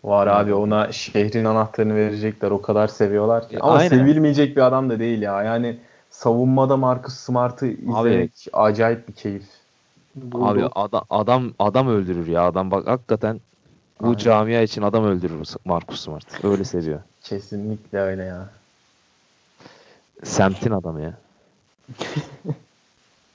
Var 0.05 0.27
abi 0.27 0.55
ona 0.55 0.93
şehrin 0.93 1.45
anahtarını 1.45 1.95
verecekler. 1.95 2.51
O 2.51 2.63
kadar 2.63 2.89
seviyorlar 2.89 3.49
ki. 3.49 3.59
Ama 3.61 3.73
Aynen. 3.73 3.89
sevilmeyecek 3.89 4.57
bir 4.57 4.63
adam 4.63 4.91
da 4.91 4.99
değil 4.99 5.23
ya. 5.23 5.43
Yani 5.43 5.79
savunmada 6.11 6.77
Marcus 6.77 7.15
Smart'ı 7.15 7.67
izlemek 7.67 8.49
abi, 8.53 8.57
acayip 8.57 9.09
bir 9.09 9.13
keyif. 9.13 9.45
Abi 10.35 10.65
adam, 10.75 11.05
adam 11.11 11.53
adam 11.59 11.89
öldürür 11.89 12.27
ya. 12.27 12.47
Adam 12.47 12.71
bak 12.71 12.87
hakikaten 12.87 13.41
bu 14.01 14.07
Aynen. 14.07 14.19
camia 14.19 14.63
için 14.63 14.83
adam 14.83 15.05
öldürür 15.05 15.49
Marcus 15.65 16.01
Smart. 16.01 16.45
Öyle 16.45 16.65
seviyor. 16.65 17.01
Kesinlikle 17.23 17.99
öyle 17.99 18.25
ya. 18.25 18.49
Semtin 20.25 20.71
adamı 20.71 21.01
ya. 21.03 21.19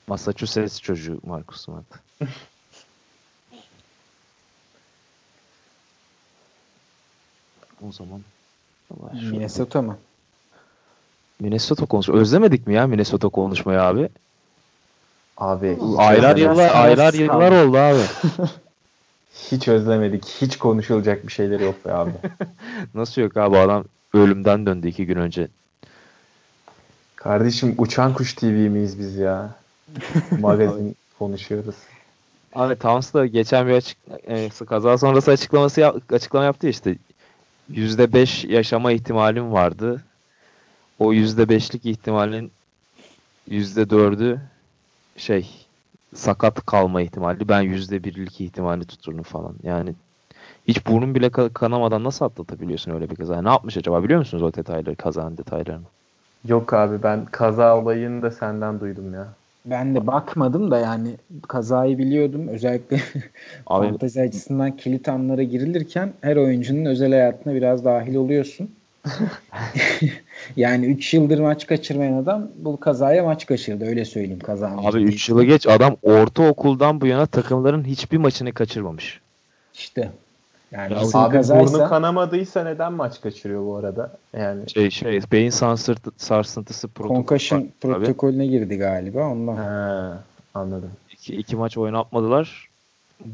Massachusetts 0.06 0.80
çocuğu 0.80 1.20
Marcus 1.26 1.60
Smart. 1.60 1.86
O 7.88 7.92
zaman 7.92 8.20
Minnesota 9.12 9.82
mı? 9.82 9.98
Minnesota 11.40 11.86
konusu. 11.86 12.12
Özlemedik 12.12 12.66
mi 12.66 12.74
ya 12.74 12.86
Minnesota 12.86 13.28
konuşmayı 13.28 13.82
abi? 13.82 14.08
Abi 15.42 15.78
aylar 15.96 16.36
yıllar 16.36 16.74
aylar 16.74 17.14
yıllar 17.14 17.52
oldu 17.52 17.78
abi. 17.78 17.98
hiç 19.34 19.68
özlemedik. 19.68 20.24
Hiç 20.24 20.56
konuşulacak 20.56 21.26
bir 21.26 21.32
şeyleri 21.32 21.64
yok 21.64 21.84
be 21.84 21.92
abi. 21.92 22.10
Nasıl 22.94 23.22
yok 23.22 23.36
abi 23.36 23.58
adam 23.58 23.84
ölümden 24.14 24.66
döndü 24.66 24.88
iki 24.88 25.06
gün 25.06 25.16
önce. 25.16 25.48
Kardeşim 27.16 27.74
uçan 27.78 28.14
kuş 28.14 28.34
TV 28.34 28.44
miyiz 28.44 28.98
biz 28.98 29.16
ya? 29.16 29.54
Magazin 30.40 30.96
konuşuyoruz. 31.18 31.74
Abi 32.54 32.76
Towns 32.76 33.14
da 33.14 33.26
geçen 33.26 33.66
bir 33.66 33.72
açık 33.72 33.98
e, 34.26 34.48
kaza 34.68 34.98
sonrası 34.98 35.30
açıklaması 35.30 35.80
yap, 35.80 35.96
açıklama 36.12 36.44
yaptı 36.44 36.68
işte 36.68 36.96
%5 37.72 38.52
yaşama 38.52 38.92
ihtimalim 38.92 39.52
vardı. 39.52 40.02
O 40.98 41.12
%5'lik 41.12 41.86
ihtimalin 41.86 42.52
%4'ü 43.50 44.38
şey 45.16 45.66
sakat 46.14 46.66
kalma 46.66 47.02
ihtimali. 47.02 47.48
Ben 47.48 47.62
%1'lik 47.62 48.40
ihtimali 48.40 48.84
tuttururum 48.84 49.22
falan. 49.22 49.54
Yani 49.62 49.94
hiç 50.68 50.86
burnun 50.86 51.14
bile 51.14 51.30
kanamadan 51.30 52.04
nasıl 52.04 52.24
atlatabiliyorsun 52.24 52.92
öyle 52.92 53.10
bir 53.10 53.16
kaza? 53.16 53.42
Ne 53.42 53.48
yapmış 53.48 53.76
acaba 53.76 54.04
biliyor 54.04 54.18
musunuz 54.18 54.42
o 54.42 54.54
detayları, 54.54 54.96
kazanın 54.96 55.36
detaylarını? 55.36 55.84
Yok 56.48 56.72
abi 56.72 57.02
ben 57.02 57.24
kaza 57.24 57.78
olayını 57.78 58.22
da 58.22 58.30
senden 58.30 58.80
duydum 58.80 59.14
ya. 59.14 59.28
Ben 59.64 59.94
de 59.94 60.06
bakmadım 60.06 60.70
da 60.70 60.78
yani 60.78 61.16
kazayı 61.48 61.98
biliyordum. 61.98 62.48
Özellikle 62.48 62.96
Abi, 63.66 63.86
fantezi 63.86 64.20
açısından 64.20 64.76
kilit 64.76 65.08
anlara 65.08 65.42
girilirken 65.42 66.12
her 66.20 66.36
oyuncunun 66.36 66.84
özel 66.84 67.10
hayatına 67.10 67.54
biraz 67.54 67.84
dahil 67.84 68.14
oluyorsun. 68.14 68.70
yani 70.56 70.86
3 70.86 71.14
yıldır 71.14 71.38
maç 71.38 71.66
kaçırmayan 71.66 72.22
adam 72.22 72.48
bu 72.56 72.80
kazaya 72.80 73.24
maç 73.24 73.46
kaçırdı 73.46 73.84
öyle 73.84 74.04
söyleyeyim 74.04 74.40
kazandı. 74.40 74.82
Abi 74.84 75.02
3 75.02 75.28
yılı 75.28 75.44
geç 75.44 75.66
adam 75.66 75.96
ortaokuldan 76.02 77.00
bu 77.00 77.06
yana 77.06 77.26
takımların 77.26 77.84
hiçbir 77.84 78.16
maçını 78.16 78.52
kaçırmamış. 78.52 79.20
İşte 79.74 80.10
yani 80.72 80.96
abi 80.96 81.32
kazaysa... 81.32 81.60
burnu 81.60 81.88
kanamadıysa 81.88 82.64
neden 82.64 82.92
maç 82.92 83.20
kaçırıyor 83.20 83.66
bu 83.66 83.76
arada? 83.76 84.16
Yani 84.36 84.70
şey 84.70 84.90
şey 84.90 85.20
beyin 85.32 85.50
sarsıntı, 85.50 86.10
sarsıntısı 86.16 86.88
protokol 86.88 87.14
Concussion 87.14 87.68
protokolüne 87.80 88.46
girdi 88.46 88.78
galiba 88.78 89.28
ondan. 89.28 89.56
He, 89.56 90.18
anladım. 90.54 90.90
İki, 91.10 91.36
iki 91.36 91.56
maç 91.56 91.78
oynatmadılar. 91.78 92.68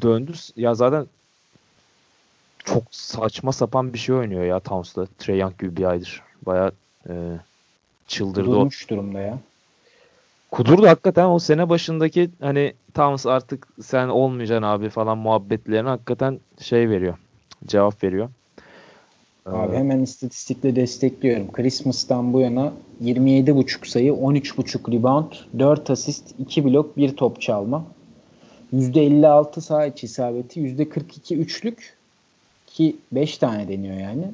Döndü. 0.02 0.32
Ya 0.56 0.74
zaten 0.74 1.06
çok 2.70 2.82
saçma 2.90 3.52
sapan 3.52 3.92
bir 3.92 3.98
şey 3.98 4.14
oynuyor 4.14 4.44
ya 4.44 4.60
Towns'da. 4.60 5.06
Trey 5.18 5.38
Young 5.38 5.58
gibi 5.58 5.76
bir 5.76 5.84
aydır. 5.84 6.22
Baya 6.46 6.72
e, 7.08 7.14
çıldırdı 8.06 8.46
Kudurmuş 8.46 8.84
o. 8.84 8.88
durumda 8.88 9.20
ya. 9.20 9.38
Kudurdu 10.50 10.86
hakikaten 10.86 11.26
o 11.28 11.38
sene 11.38 11.68
başındaki 11.68 12.30
hani 12.40 12.72
Towns 12.94 13.26
artık 13.26 13.68
sen 13.82 14.08
olmayacaksın 14.08 14.62
abi 14.62 14.88
falan 14.88 15.18
muhabbetlerine 15.18 15.88
hakikaten 15.88 16.40
şey 16.60 16.90
veriyor 16.90 17.14
cevap 17.66 18.04
veriyor. 18.04 18.28
Abi 19.46 19.76
hemen 19.76 20.00
istatistikle 20.00 20.76
destekliyorum. 20.76 21.52
Christmas'tan 21.52 22.32
bu 22.32 22.40
yana 22.40 22.72
27.5 23.04 23.88
sayı, 23.88 24.12
13.5 24.12 24.92
rebound, 24.92 25.32
4 25.58 25.90
asist, 25.90 26.34
2 26.38 26.64
blok, 26.64 26.96
1 26.96 27.16
top 27.16 27.40
çalma. 27.40 27.84
%56 28.72 29.60
sağ 29.60 29.86
içi 29.86 30.06
isabeti, 30.06 30.60
%42 30.60 31.34
üçlük 31.34 31.97
ki 32.78 32.96
5 33.12 33.38
tane 33.38 33.68
deniyor 33.68 33.96
yani 33.96 34.30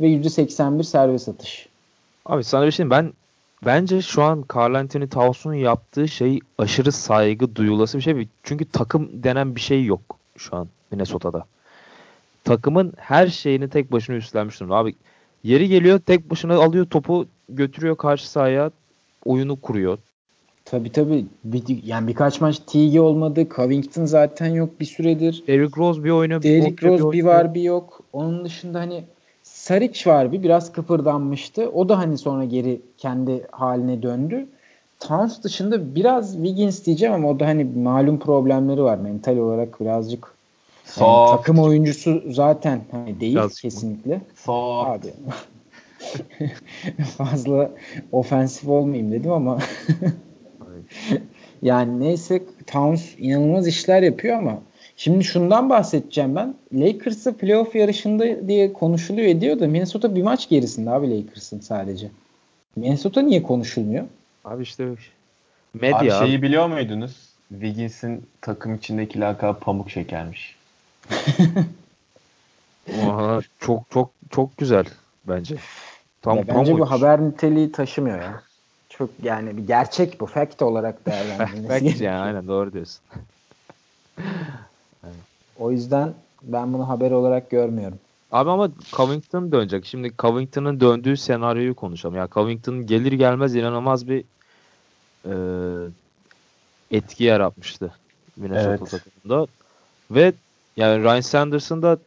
ve 0.00 0.08
%81 0.08 0.84
serbest 0.84 1.28
atış. 1.28 1.68
Abi 2.26 2.44
sana 2.44 2.66
bir 2.66 2.70
şey 2.70 2.90
ben 2.90 3.12
bence 3.66 4.02
şu 4.02 4.22
an 4.22 4.44
Carl 4.54 4.74
Anthony 4.74 5.08
Towns'un 5.08 5.52
yaptığı 5.52 6.08
şey 6.08 6.40
aşırı 6.58 6.92
saygı 6.92 7.56
duyulası 7.56 7.98
bir 7.98 8.02
şey. 8.02 8.28
Çünkü 8.42 8.64
takım 8.64 9.22
denen 9.22 9.56
bir 9.56 9.60
şey 9.60 9.84
yok 9.84 10.00
şu 10.36 10.56
an 10.56 10.68
Minnesota'da. 10.90 11.44
Takımın 12.44 12.92
her 12.96 13.26
şeyini 13.26 13.68
tek 13.68 13.92
başına 13.92 14.16
üstlenmiş 14.16 14.60
durumda. 14.60 14.74
Abi 14.76 14.94
yeri 15.44 15.68
geliyor 15.68 16.00
tek 16.00 16.30
başına 16.30 16.54
alıyor 16.54 16.86
topu 16.86 17.26
götürüyor 17.48 17.96
karşı 17.96 18.30
sahaya 18.30 18.70
oyunu 19.24 19.60
kuruyor. 19.60 19.98
Tabii 20.66 20.92
tabii. 20.92 21.26
Bir, 21.44 21.82
yani 21.84 22.08
birkaç 22.08 22.40
maç 22.40 22.58
TG 22.58 23.00
olmadı. 23.00 23.46
Covington 23.56 24.04
zaten 24.04 24.46
yok 24.46 24.80
bir 24.80 24.84
süredir. 24.84 25.44
Derrick 25.46 25.80
Rose 25.80 26.04
bir 26.04 26.10
oynuyor. 26.10 26.42
Derrick 26.42 26.86
Rose 26.86 27.04
bir, 27.04 27.12
bir 27.12 27.22
var 27.22 27.54
bir 27.54 27.62
yok. 27.62 28.00
Onun 28.12 28.44
dışında 28.44 28.80
hani 28.80 29.04
Saric 29.42 30.10
var 30.10 30.32
bir 30.32 30.42
biraz 30.42 30.72
kıpırdanmıştı. 30.72 31.70
O 31.70 31.88
da 31.88 31.98
hani 31.98 32.18
sonra 32.18 32.44
geri 32.44 32.80
kendi 32.98 33.46
haline 33.50 34.02
döndü. 34.02 34.46
Towns 35.00 35.42
dışında 35.42 35.94
biraz 35.94 36.34
Wiggins 36.34 36.84
diyeceğim 36.84 37.14
ama 37.14 37.28
o 37.28 37.40
da 37.40 37.46
hani 37.46 37.64
malum 37.64 38.18
problemleri 38.18 38.82
var. 38.82 38.98
Mental 38.98 39.36
olarak 39.36 39.80
birazcık 39.80 40.34
yani 41.00 41.30
takım 41.30 41.58
oyuncusu 41.58 42.22
zaten 42.30 42.80
hani 42.90 43.20
değil 43.20 43.34
Biraz 43.34 43.60
kesinlikle. 43.60 44.20
Soft. 44.34 44.88
Abi. 44.88 45.12
fazla 47.16 47.70
ofensif 48.12 48.68
olmayayım 48.68 49.12
dedim 49.12 49.32
ama 49.32 49.58
yani 51.62 52.00
neyse 52.00 52.42
Towns 52.66 53.02
inanılmaz 53.18 53.66
işler 53.66 54.02
yapıyor 54.02 54.38
ama 54.38 54.60
Şimdi 54.96 55.24
şundan 55.24 55.70
bahsedeceğim 55.70 56.36
ben. 56.36 56.54
Lakers'ı 56.72 57.36
playoff 57.36 57.74
yarışında 57.74 58.48
diye 58.48 58.72
konuşuluyor 58.72 59.28
ediyor 59.28 59.60
da 59.60 59.66
Minnesota 59.66 60.14
bir 60.14 60.22
maç 60.22 60.48
gerisinde 60.48 60.90
abi 60.90 61.10
Lakers'ın 61.10 61.60
sadece. 61.60 62.10
Minnesota 62.76 63.22
niye 63.22 63.42
konuşulmuyor? 63.42 64.06
Abi 64.44 64.62
işte 64.62 64.86
medya. 65.74 65.98
Abi 65.98 66.10
şeyi 66.10 66.42
biliyor 66.42 66.66
muydunuz? 66.66 67.16
Wiggins'in 67.48 68.26
takım 68.40 68.74
içindeki 68.74 69.20
lakabı 69.20 69.60
pamuk 69.60 69.90
şekermiş. 69.90 70.56
Oha, 73.02 73.40
çok 73.60 73.90
çok 73.90 74.10
çok 74.30 74.56
güzel 74.58 74.84
bence. 75.24 75.56
Tam 76.22 76.36
ya 76.36 76.48
bence 76.48 76.78
bu 76.78 76.90
haber 76.90 77.20
niteliği 77.20 77.72
taşımıyor 77.72 78.18
ya. 78.20 78.42
Çok 78.98 79.10
yani 79.22 79.56
bir 79.56 79.66
gerçek 79.66 80.20
bu. 80.20 80.26
Fact 80.26 80.62
olarak 80.62 81.06
değerlendirilmesi 81.06 81.84
Fact 81.84 82.00
yani 82.00 82.18
aynen 82.18 82.48
doğru 82.48 82.72
diyorsun. 82.72 83.00
O 85.58 85.72
yüzden 85.72 86.14
ben 86.42 86.72
bunu 86.72 86.88
haber 86.88 87.10
olarak 87.10 87.50
görmüyorum. 87.50 87.98
Abi 88.32 88.50
ama 88.50 88.70
Covington 88.92 89.52
dönecek. 89.52 89.86
Şimdi 89.86 90.12
Covington'ın 90.18 90.80
döndüğü 90.80 91.16
senaryoyu 91.16 91.74
konuşalım. 91.74 92.16
Yani 92.16 92.30
Covington 92.30 92.86
gelir 92.86 93.12
gelmez 93.12 93.54
inanılmaz 93.54 94.08
bir 94.08 94.24
e, 95.24 95.34
etki 96.90 97.24
yaratmıştı 97.24 97.92
Minnesota 98.36 98.70
evet. 98.70 98.90
takımında. 98.90 99.46
Ve 100.10 100.32
yani 100.76 101.02
Ryan 101.02 101.20
Sanders'ın 101.20 101.82
da 101.82 101.98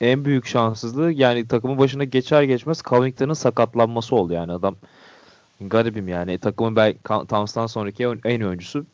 en 0.00 0.24
büyük 0.24 0.46
şanssızlığı 0.46 1.12
yani 1.12 1.48
takımın 1.48 1.78
başına 1.78 2.04
geçer 2.04 2.42
geçmez 2.42 2.82
Covington'ın 2.82 3.34
sakatlanması 3.34 4.16
oldu 4.16 4.32
yani 4.32 4.52
adam 4.52 4.76
garibim 5.68 6.08
yani 6.08 6.38
takımın 6.38 6.76
belki 6.76 6.98
Towns'tan 7.02 7.66
sonraki 7.66 8.04
en 8.24 8.40
oyuncusu 8.40 8.86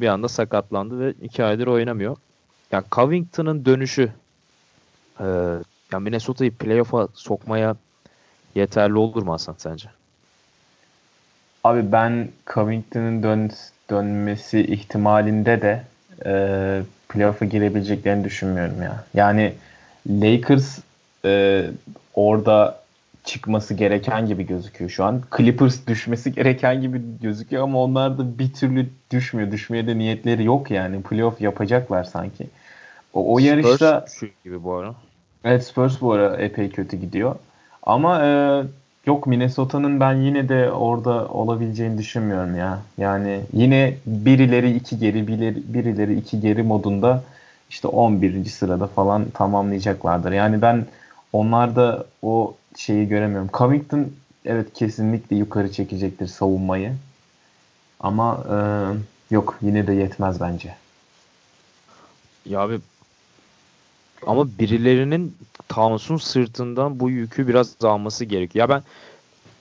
bir 0.00 0.06
anda 0.06 0.28
sakatlandı 0.28 1.00
ve 1.00 1.12
iki 1.22 1.44
aydır 1.44 1.66
oynamıyor. 1.66 2.16
Yani 2.72 2.84
Covington'ın 2.92 3.64
dönüşü 3.64 4.12
e, 5.20 5.24
yani 5.92 6.02
Minnesota'yı 6.04 6.54
playoff'a 6.54 7.08
sokmaya 7.14 7.76
yeterli 8.54 8.94
olur 8.94 9.22
mu 9.22 9.32
Hasan 9.32 9.54
sence? 9.58 9.88
Abi 11.64 11.92
ben 11.92 12.28
Covington'ın 12.54 13.22
dön 13.22 13.50
dönmesi 13.90 14.60
ihtimalinde 14.60 15.62
de 15.62 15.84
e, 16.24 16.82
playoff'a 17.08 17.44
girebileceklerini 17.44 18.24
düşünmüyorum 18.24 18.82
ya. 18.82 19.04
Yani 19.14 19.54
Lakers 20.10 20.78
e, 21.24 21.64
orada 22.14 22.81
çıkması 23.24 23.74
gereken 23.74 24.26
gibi 24.26 24.46
gözüküyor 24.46 24.90
şu 24.90 25.04
an. 25.04 25.22
Clippers 25.36 25.86
düşmesi 25.86 26.32
gereken 26.32 26.80
gibi 26.80 27.00
gözüküyor 27.22 27.62
ama 27.62 27.82
onlar 27.82 28.18
da 28.18 28.38
bir 28.38 28.52
türlü 28.52 28.86
düşmüyor. 29.10 29.50
Düşmeye 29.50 29.86
de 29.86 29.98
niyetleri 29.98 30.44
yok 30.44 30.70
yani. 30.70 31.02
Playoff 31.02 31.40
yapacaklar 31.40 32.04
sanki. 32.04 32.46
O, 33.14 33.34
o 33.34 33.38
Spurs 33.38 33.48
yarışta 33.48 34.04
gibi 34.44 34.64
bu 34.64 34.74
ara. 34.74 34.94
Evet 35.44 35.64
Spurs 35.64 36.00
bu 36.00 36.12
ara 36.12 36.36
epey 36.36 36.70
kötü 36.70 36.96
gidiyor. 36.96 37.34
Ama 37.82 38.24
e, 38.24 38.62
yok 39.06 39.26
Minnesota'nın 39.26 40.00
ben 40.00 40.14
yine 40.14 40.48
de 40.48 40.70
orada 40.70 41.28
olabileceğini 41.28 41.98
düşünmüyorum 41.98 42.56
ya. 42.56 42.78
Yani 42.98 43.40
yine 43.52 43.94
birileri 44.06 44.76
iki 44.76 44.98
geri 44.98 45.28
birileri, 45.74 46.14
iki 46.14 46.40
geri 46.40 46.62
modunda 46.62 47.22
işte 47.70 47.88
11. 47.88 48.44
sırada 48.44 48.86
falan 48.86 49.24
tamamlayacaklardır. 49.34 50.32
Yani 50.32 50.62
ben 50.62 50.86
onlarda 51.32 52.04
o 52.22 52.54
şeyi 52.76 53.08
göremiyorum. 53.08 53.50
Covington 53.52 54.12
evet 54.44 54.74
kesinlikle 54.74 55.36
yukarı 55.36 55.72
çekecektir 55.72 56.26
savunmayı. 56.26 56.94
Ama 58.00 58.44
e, 58.50 58.56
yok 59.34 59.58
yine 59.62 59.86
de 59.86 59.92
yetmez 59.92 60.40
bence. 60.40 60.74
Ya 62.46 62.60
abi 62.60 62.80
ama 64.26 64.58
birilerinin 64.58 65.36
Towns'un 65.68 66.16
sırtından 66.16 67.00
bu 67.00 67.10
yükü 67.10 67.48
biraz 67.48 67.84
alması 67.84 68.24
gerekiyor. 68.24 68.68
Ya 68.68 68.74
ben 68.76 68.82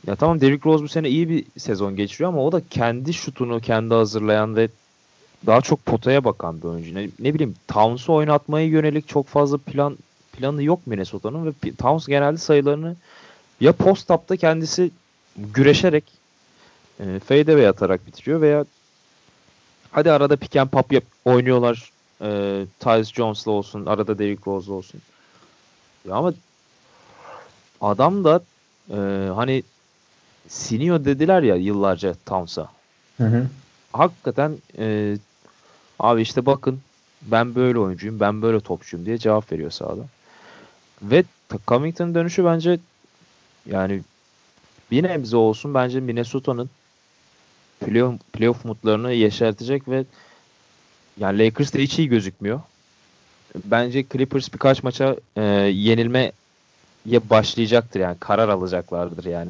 ya 0.08 0.16
tamam 0.16 0.42
Derrick 0.42 0.70
Rose 0.70 0.84
bu 0.84 0.88
sene 0.88 1.10
iyi 1.10 1.30
bir 1.30 1.46
sezon 1.58 1.96
geçiriyor 1.96 2.30
ama 2.30 2.44
o 2.44 2.52
da 2.52 2.62
kendi 2.70 3.14
şutunu 3.14 3.60
kendi 3.60 3.94
hazırlayan 3.94 4.56
ve 4.56 4.70
daha 5.46 5.62
çok 5.62 5.86
potaya 5.86 6.24
bakan 6.24 6.62
bir 6.62 6.68
oyuncu. 6.68 6.96
Ne, 6.96 7.10
ne 7.20 7.34
bileyim 7.34 7.56
Towns'u 7.68 8.14
oynatmaya 8.14 8.68
yönelik 8.68 9.08
çok 9.08 9.28
fazla 9.28 9.58
plan 9.58 9.98
planı 10.34 10.64
yok 10.64 10.88
Minnesota'nın 10.88 11.46
ve 11.46 11.72
Towns 11.78 12.08
genelde 12.08 12.38
sayılarını 12.38 12.96
ya 13.62 13.74
post-up'ta 13.74 14.38
kendisi 14.38 14.92
güreşerek 15.38 16.04
e, 17.00 17.20
fadeaway 17.20 17.68
atarak 17.68 18.08
bitiriyor 18.08 18.42
veya 18.42 18.66
hadi 19.92 20.12
arada 20.12 20.36
pick 20.36 20.56
and 20.56 20.70
pop 20.70 20.94
yap, 20.94 21.04
oynuyorlar 21.26 21.92
e, 22.22 22.62
Tyus 22.80 23.14
Jones'la 23.14 23.52
olsun 23.52 23.86
arada 23.86 24.20
Derrick 24.20 24.42
Rose'la 24.48 24.74
olsun. 24.74 25.02
Ya 26.08 26.16
ama 26.16 26.34
adam 27.82 28.24
da 28.24 28.42
e, 28.90 29.30
hani 29.36 29.64
siniyor 30.48 31.06
dediler 31.06 31.44
ya 31.44 31.56
yıllarca 31.56 32.16
Towns'a. 32.26 32.70
Hı 33.18 33.24
hı. 33.24 33.48
Hakikaten 33.94 34.58
e, 34.78 35.18
abi 36.00 36.22
işte 36.22 36.46
bakın 36.46 36.80
ben 37.22 37.56
böyle 37.56 37.80
oyuncuyum, 37.80 38.20
ben 38.20 38.42
böyle 38.42 38.60
topçuyum 38.60 39.06
diye 39.06 39.18
cevap 39.18 39.52
veriyor 39.52 39.72
sahada. 39.72 40.02
Ve 41.02 41.24
Covington'ın 41.68 42.16
dönüşü 42.16 42.46
bence 42.46 42.80
yani 43.66 44.02
bir 44.92 45.04
nebze 45.04 45.38
olsun 45.38 45.74
bence 45.74 46.00
Minnesota'nın 46.00 46.70
playoff, 47.80 48.20
playoff 48.34 48.66
umutlarını 48.66 49.14
yeşertecek 49.14 49.88
ve 49.88 50.06
yani 51.18 51.40
Lakers 51.40 51.74
da 51.74 51.78
hiç 51.78 52.00
iyi 52.00 52.10
gözükmüyor. 52.10 52.60
Bence 53.66 54.06
Clippers 54.12 54.54
birkaç 54.54 54.84
maça 54.84 55.16
e, 55.36 55.42
yenilmeye 55.74 56.32
başlayacaktır 57.06 58.00
yani 58.00 58.18
karar 58.20 58.50
alacaklardır 58.50 59.26
yani. 59.26 59.50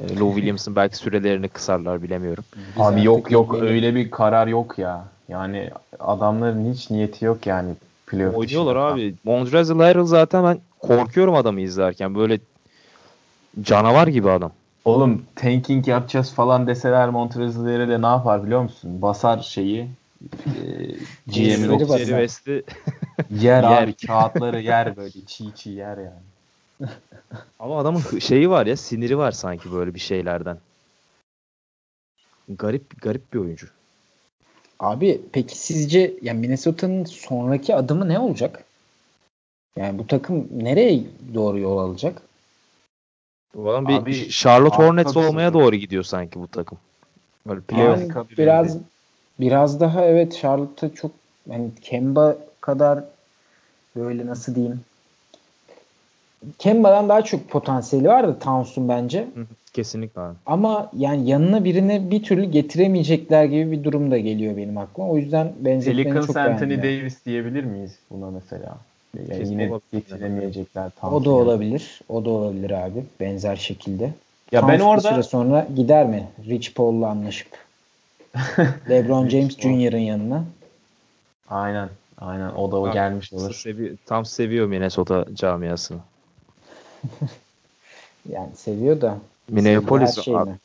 E, 0.00 0.16
Lou 0.16 0.30
Williams'ın 0.34 0.76
belki 0.76 0.96
sürelerini 0.96 1.48
kısarlar 1.48 2.02
bilemiyorum. 2.02 2.44
Abi 2.76 3.04
yok 3.04 3.30
yok 3.30 3.54
öyle 3.54 3.94
bir 3.94 4.10
karar 4.10 4.46
yok 4.46 4.78
ya. 4.78 5.04
Yani 5.28 5.70
adamların 5.98 6.72
hiç 6.74 6.90
niyeti 6.90 7.24
yok 7.24 7.46
yani 7.46 7.74
playoff 8.10 8.36
Oynuyorlar 8.36 8.76
abi. 8.76 9.14
Montrezl 9.24 9.78
Harrell 9.78 10.04
zaten 10.04 10.44
ben 10.44 10.58
korkuyorum 10.78 11.34
adamı 11.34 11.60
izlerken. 11.60 12.14
Böyle 12.14 12.38
canavar 13.62 14.06
gibi 14.06 14.30
adam. 14.30 14.52
Oğlum 14.84 15.22
tanking 15.36 15.88
yapacağız 15.88 16.34
falan 16.34 16.66
deseler 16.66 17.08
Montrezl 17.08 17.60
Harrell'e 17.60 18.02
ne 18.02 18.06
yapar 18.06 18.44
biliyor 18.44 18.62
musun? 18.62 19.02
Basar 19.02 19.38
şeyi 19.38 19.88
e, 20.46 20.60
GM'in 21.26 21.68
ofisine. 21.68 22.26
yer 23.30 23.64
abi 23.64 23.94
kağıtları 24.06 24.60
yer 24.60 24.96
böyle 24.96 25.26
çiğ 25.26 25.54
çiğ 25.54 25.70
yer 25.70 25.98
yani. 25.98 26.22
Ama 27.60 27.78
adamın 27.78 28.18
şeyi 28.18 28.50
var 28.50 28.66
ya 28.66 28.76
siniri 28.76 29.18
var 29.18 29.32
sanki 29.32 29.72
böyle 29.72 29.94
bir 29.94 30.00
şeylerden. 30.00 30.58
Garip 32.48 33.02
garip 33.02 33.32
bir 33.32 33.38
oyuncu. 33.38 33.66
Abi 34.80 35.20
peki 35.32 35.58
sizce 35.58 36.14
ya 36.22 36.34
Minnesota'nın 36.34 37.04
sonraki 37.04 37.74
adımı 37.74 38.08
ne 38.08 38.18
olacak? 38.18 38.64
Yani 39.76 39.98
bu 39.98 40.06
takım 40.06 40.48
nereye 40.52 41.00
doğru 41.34 41.58
yol 41.58 41.78
alacak? 41.78 42.22
Ulan 43.54 43.88
bir 43.88 43.94
Abi, 43.94 44.30
Charlotte 44.30 44.76
Hornets 44.76 45.16
olmaya 45.16 45.54
doğru 45.54 45.76
gidiyor 45.76 46.04
sanki 46.04 46.40
bu 46.40 46.48
takım. 46.48 46.78
Böyle 47.46 47.60
yani 47.70 48.12
biraz 48.38 48.76
biraz 49.40 49.80
daha 49.80 50.04
evet 50.04 50.38
Charlotte'a 50.40 50.94
çok 50.94 51.10
hani 51.48 51.70
Kemba 51.82 52.36
kadar 52.60 53.04
böyle 53.96 54.26
nasıl 54.26 54.54
diyeyim 54.54 54.80
Kemba'dan 56.58 57.08
daha 57.08 57.22
çok 57.22 57.48
potansiyeli 57.48 58.08
var 58.08 58.28
da 58.28 58.38
Towns'un 58.38 58.88
bence. 58.88 59.26
Kesinlikle 59.72 60.20
abi. 60.20 60.34
Ama 60.46 60.90
yani 60.96 61.28
yanına 61.30 61.64
birine 61.64 62.10
bir 62.10 62.22
türlü 62.22 62.44
getiremeyecekler 62.44 63.44
gibi 63.44 63.70
bir 63.72 63.84
durum 63.84 64.10
da 64.10 64.18
geliyor 64.18 64.56
benim 64.56 64.78
aklıma. 64.78 65.08
O 65.08 65.16
yüzden 65.16 65.52
benzetmeni 65.60 66.26
çok 66.26 66.36
Anthony 66.36 66.70
beğendim. 66.70 67.00
Davis 67.00 67.24
diyebilir 67.26 67.64
miyiz 67.64 67.98
buna 68.10 68.30
mesela? 68.30 68.76
Yani 69.18 69.28
Kesin 69.38 69.52
yine 69.52 69.72
getiremeyecekler 69.92 70.90
tam. 71.00 71.14
O 71.14 71.24
da 71.24 71.30
olabilir. 71.30 72.00
O 72.08 72.24
da 72.24 72.30
olabilir 72.30 72.70
abi. 72.70 73.04
Benzer 73.20 73.56
şekilde. 73.56 74.04
Ya 74.52 74.60
Towns 74.60 74.72
ben 74.72 74.80
orada 74.80 75.08
süre 75.08 75.22
sonra 75.22 75.66
gider 75.76 76.06
mi? 76.06 76.28
Rich 76.48 76.74
Paul'la 76.74 77.08
anlaşıp. 77.08 77.48
LeBron 78.90 79.28
James. 79.28 79.58
Jr.'ın 79.58 79.98
yanına. 79.98 80.44
aynen 81.48 81.88
aynen 82.18 82.50
o 82.50 82.72
da 82.72 82.76
o 82.80 82.92
gelmiş 82.92 83.32
olur. 83.32 83.54
Sevi- 83.54 83.96
tam 84.06 84.24
seviyor 84.24 84.66
Minnesota 84.66 85.24
camiasını. 85.34 85.98
Yani 88.28 88.48
seviyor 88.56 89.00
da. 89.00 89.18
Minneapolis 89.48 90.16
Her 90.16 90.22
şey 90.22 90.36
abi. 90.36 90.50
mi? 90.50 90.56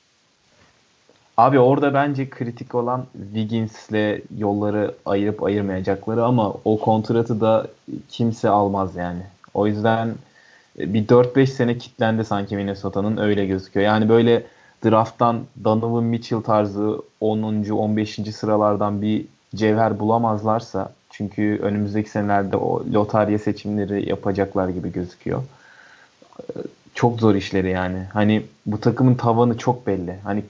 Abi 1.37 1.59
orada 1.59 1.93
bence 1.93 2.29
kritik 2.29 2.75
olan 2.75 3.05
Wiggins'le 3.13 4.21
yolları 4.37 4.95
ayırıp 5.05 5.43
ayırmayacakları 5.43 6.23
ama 6.23 6.53
o 6.65 6.79
kontratı 6.79 7.41
da 7.41 7.67
kimse 8.09 8.49
almaz 8.49 8.95
yani. 8.95 9.21
O 9.53 9.67
yüzden 9.67 10.15
e, 10.79 10.93
bir 10.93 11.07
4-5 11.07 11.47
sene 11.47 11.77
kitlendi 11.77 12.25
sanki 12.25 12.55
Minnesota'nın 12.55 13.17
öyle 13.17 13.45
gözüküyor. 13.45 13.85
Yani 13.85 14.09
böyle 14.09 14.43
drafttan 14.85 15.43
Donovan 15.63 16.03
Mitchell 16.03 16.41
tarzı 16.41 17.01
10. 17.21 17.69
15. 17.69 18.19
sıralardan 18.35 19.01
bir 19.01 19.25
cevher 19.55 19.99
bulamazlarsa 19.99 20.93
çünkü 21.09 21.59
önümüzdeki 21.61 22.09
senelerde 22.09 22.57
o 22.57 22.83
lotarya 22.93 23.39
seçimleri 23.39 24.09
yapacaklar 24.09 24.69
gibi 24.69 24.91
gözüküyor. 24.91 25.43
Çok 26.93 27.19
zor 27.19 27.35
işleri 27.35 27.69
yani. 27.69 28.05
Hani 28.13 28.45
bu 28.65 28.79
takımın 28.81 29.15
tavanı 29.15 29.57
çok 29.57 29.87
belli. 29.87 30.19
Hani 30.23 30.43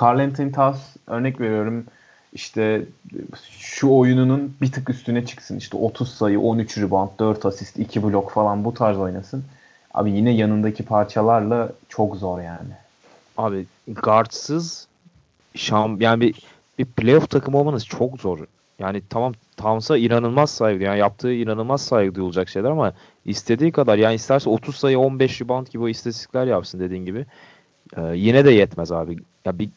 Carl 0.00 0.18
Anthony 0.18 0.52
Towns 0.52 0.78
örnek 1.06 1.40
veriyorum 1.40 1.84
işte 2.32 2.82
şu 3.50 3.88
oyununun 3.88 4.56
bir 4.62 4.72
tık 4.72 4.90
üstüne 4.90 5.26
çıksın. 5.26 5.56
İşte 5.56 5.76
30 5.76 6.14
sayı, 6.14 6.40
13 6.40 6.78
rebound, 6.78 7.08
4 7.18 7.46
asist, 7.46 7.78
2 7.78 8.02
blok 8.02 8.30
falan 8.30 8.64
bu 8.64 8.74
tarz 8.74 8.98
oynasın. 8.98 9.44
Abi 9.94 10.12
yine 10.12 10.30
yanındaki 10.30 10.84
parçalarla 10.84 11.72
çok 11.88 12.16
zor 12.16 12.40
yani. 12.40 12.74
Abi 13.36 13.66
guardsız 13.88 14.86
şam 15.54 16.00
yani 16.00 16.20
bir 16.20 16.42
bir 16.78 16.84
playoff 16.84 17.30
takımı 17.30 17.58
olmanız 17.58 17.86
çok 17.86 18.20
zor. 18.20 18.38
Yani 18.78 19.02
tamam 19.10 19.32
Towns'a 19.56 19.96
inanılmaz 19.96 20.50
saygı 20.50 20.84
yani 20.84 20.98
yaptığı 20.98 21.32
inanılmaz 21.32 21.82
saygı 21.82 22.14
duyulacak 22.14 22.48
şeyler 22.48 22.70
ama 22.70 22.92
istediği 23.24 23.72
kadar 23.72 23.98
yani 23.98 24.14
isterse 24.14 24.50
30 24.50 24.76
sayı 24.76 24.98
15 24.98 25.40
rebound 25.40 25.66
gibi 25.66 25.82
o 25.82 25.88
istatistikler 25.88 26.46
yapsın 26.46 26.80
dediğin 26.80 27.04
gibi. 27.04 27.26
Ee, 27.96 28.02
yine 28.14 28.44
de 28.44 28.50
yetmez 28.50 28.92
abi. 28.92 29.16
Ya 29.44 29.58
bir 29.58 29.68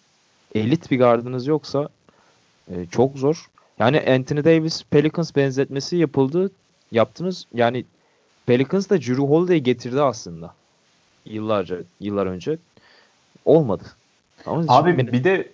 elit 0.55 0.91
bir 0.91 0.99
gardınız 0.99 1.47
yoksa 1.47 1.89
e, 2.71 2.85
çok 2.85 3.17
zor. 3.17 3.49
Yani 3.79 3.99
Anthony 3.99 4.43
Davis 4.43 4.83
Pelicans 4.83 5.35
benzetmesi 5.35 5.97
yapıldı. 5.97 6.51
Yaptınız. 6.91 7.45
Yani 7.53 7.85
Pelicans 8.45 8.89
da 8.89 8.97
Drew 8.97 9.23
Holiday'i 9.23 9.63
getirdi 9.63 10.01
aslında. 10.01 10.53
Yıllarca, 11.25 11.77
yıllar 11.99 12.25
önce. 12.25 12.57
Olmadı. 13.45 13.83
Ama 14.45 14.63
Abi 14.67 14.89
şimdi 14.89 15.13
bir 15.13 15.23
de 15.23 15.47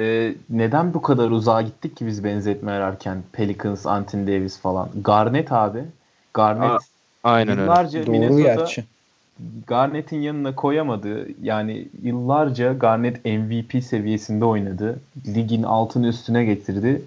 e, 0.00 0.34
neden 0.50 0.94
bu 0.94 1.02
kadar 1.02 1.30
uzağa 1.30 1.62
gittik 1.62 1.96
ki 1.96 2.06
biz 2.06 2.24
benzetme 2.24 2.72
ararken 2.72 3.22
Pelicans, 3.32 3.86
Anthony 3.86 4.26
Davis 4.26 4.58
falan. 4.58 4.88
Garnett 5.04 5.52
abi. 5.52 5.84
Garnett 6.34 6.70
Aa, 6.70 6.78
aynen 7.24 7.52
öyle. 7.52 7.60
yıllarca 7.60 8.06
Doğru 8.06 8.10
Minnesota 8.10 8.42
gerçi. 8.42 8.84
Garnett'in 9.66 10.20
yanına 10.20 10.54
koyamadı. 10.54 11.26
Yani 11.42 11.88
yıllarca 12.02 12.72
Garnett 12.72 13.24
MVP 13.24 13.84
seviyesinde 13.84 14.44
oynadı. 14.44 15.00
Ligin 15.26 15.62
altını 15.62 16.08
üstüne 16.08 16.44
getirdi. 16.44 17.02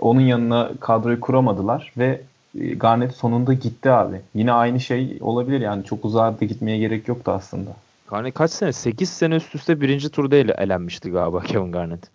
Onun 0.00 0.20
yanına 0.20 0.70
kadroyu 0.80 1.20
kuramadılar 1.20 1.92
ve 1.98 2.20
e, 2.60 2.74
Garnett 2.74 3.14
sonunda 3.14 3.52
gitti 3.52 3.90
abi. 3.90 4.20
Yine 4.34 4.52
aynı 4.52 4.80
şey 4.80 5.18
olabilir 5.20 5.60
yani 5.60 5.84
çok 5.84 6.04
uzağa 6.04 6.40
da 6.40 6.44
gitmeye 6.44 6.78
gerek 6.78 7.08
yoktu 7.08 7.30
aslında. 7.30 7.70
Garnett 8.10 8.34
kaç 8.34 8.50
sene? 8.50 8.72
8 8.72 9.10
sene 9.10 9.34
üst 9.34 9.54
üste 9.54 9.80
birinci 9.80 10.08
turda 10.08 10.36
ele, 10.36 10.52
elenmişti 10.58 11.10
galiba 11.10 11.40
Kevin 11.40 11.72
Garnett. 11.72 12.10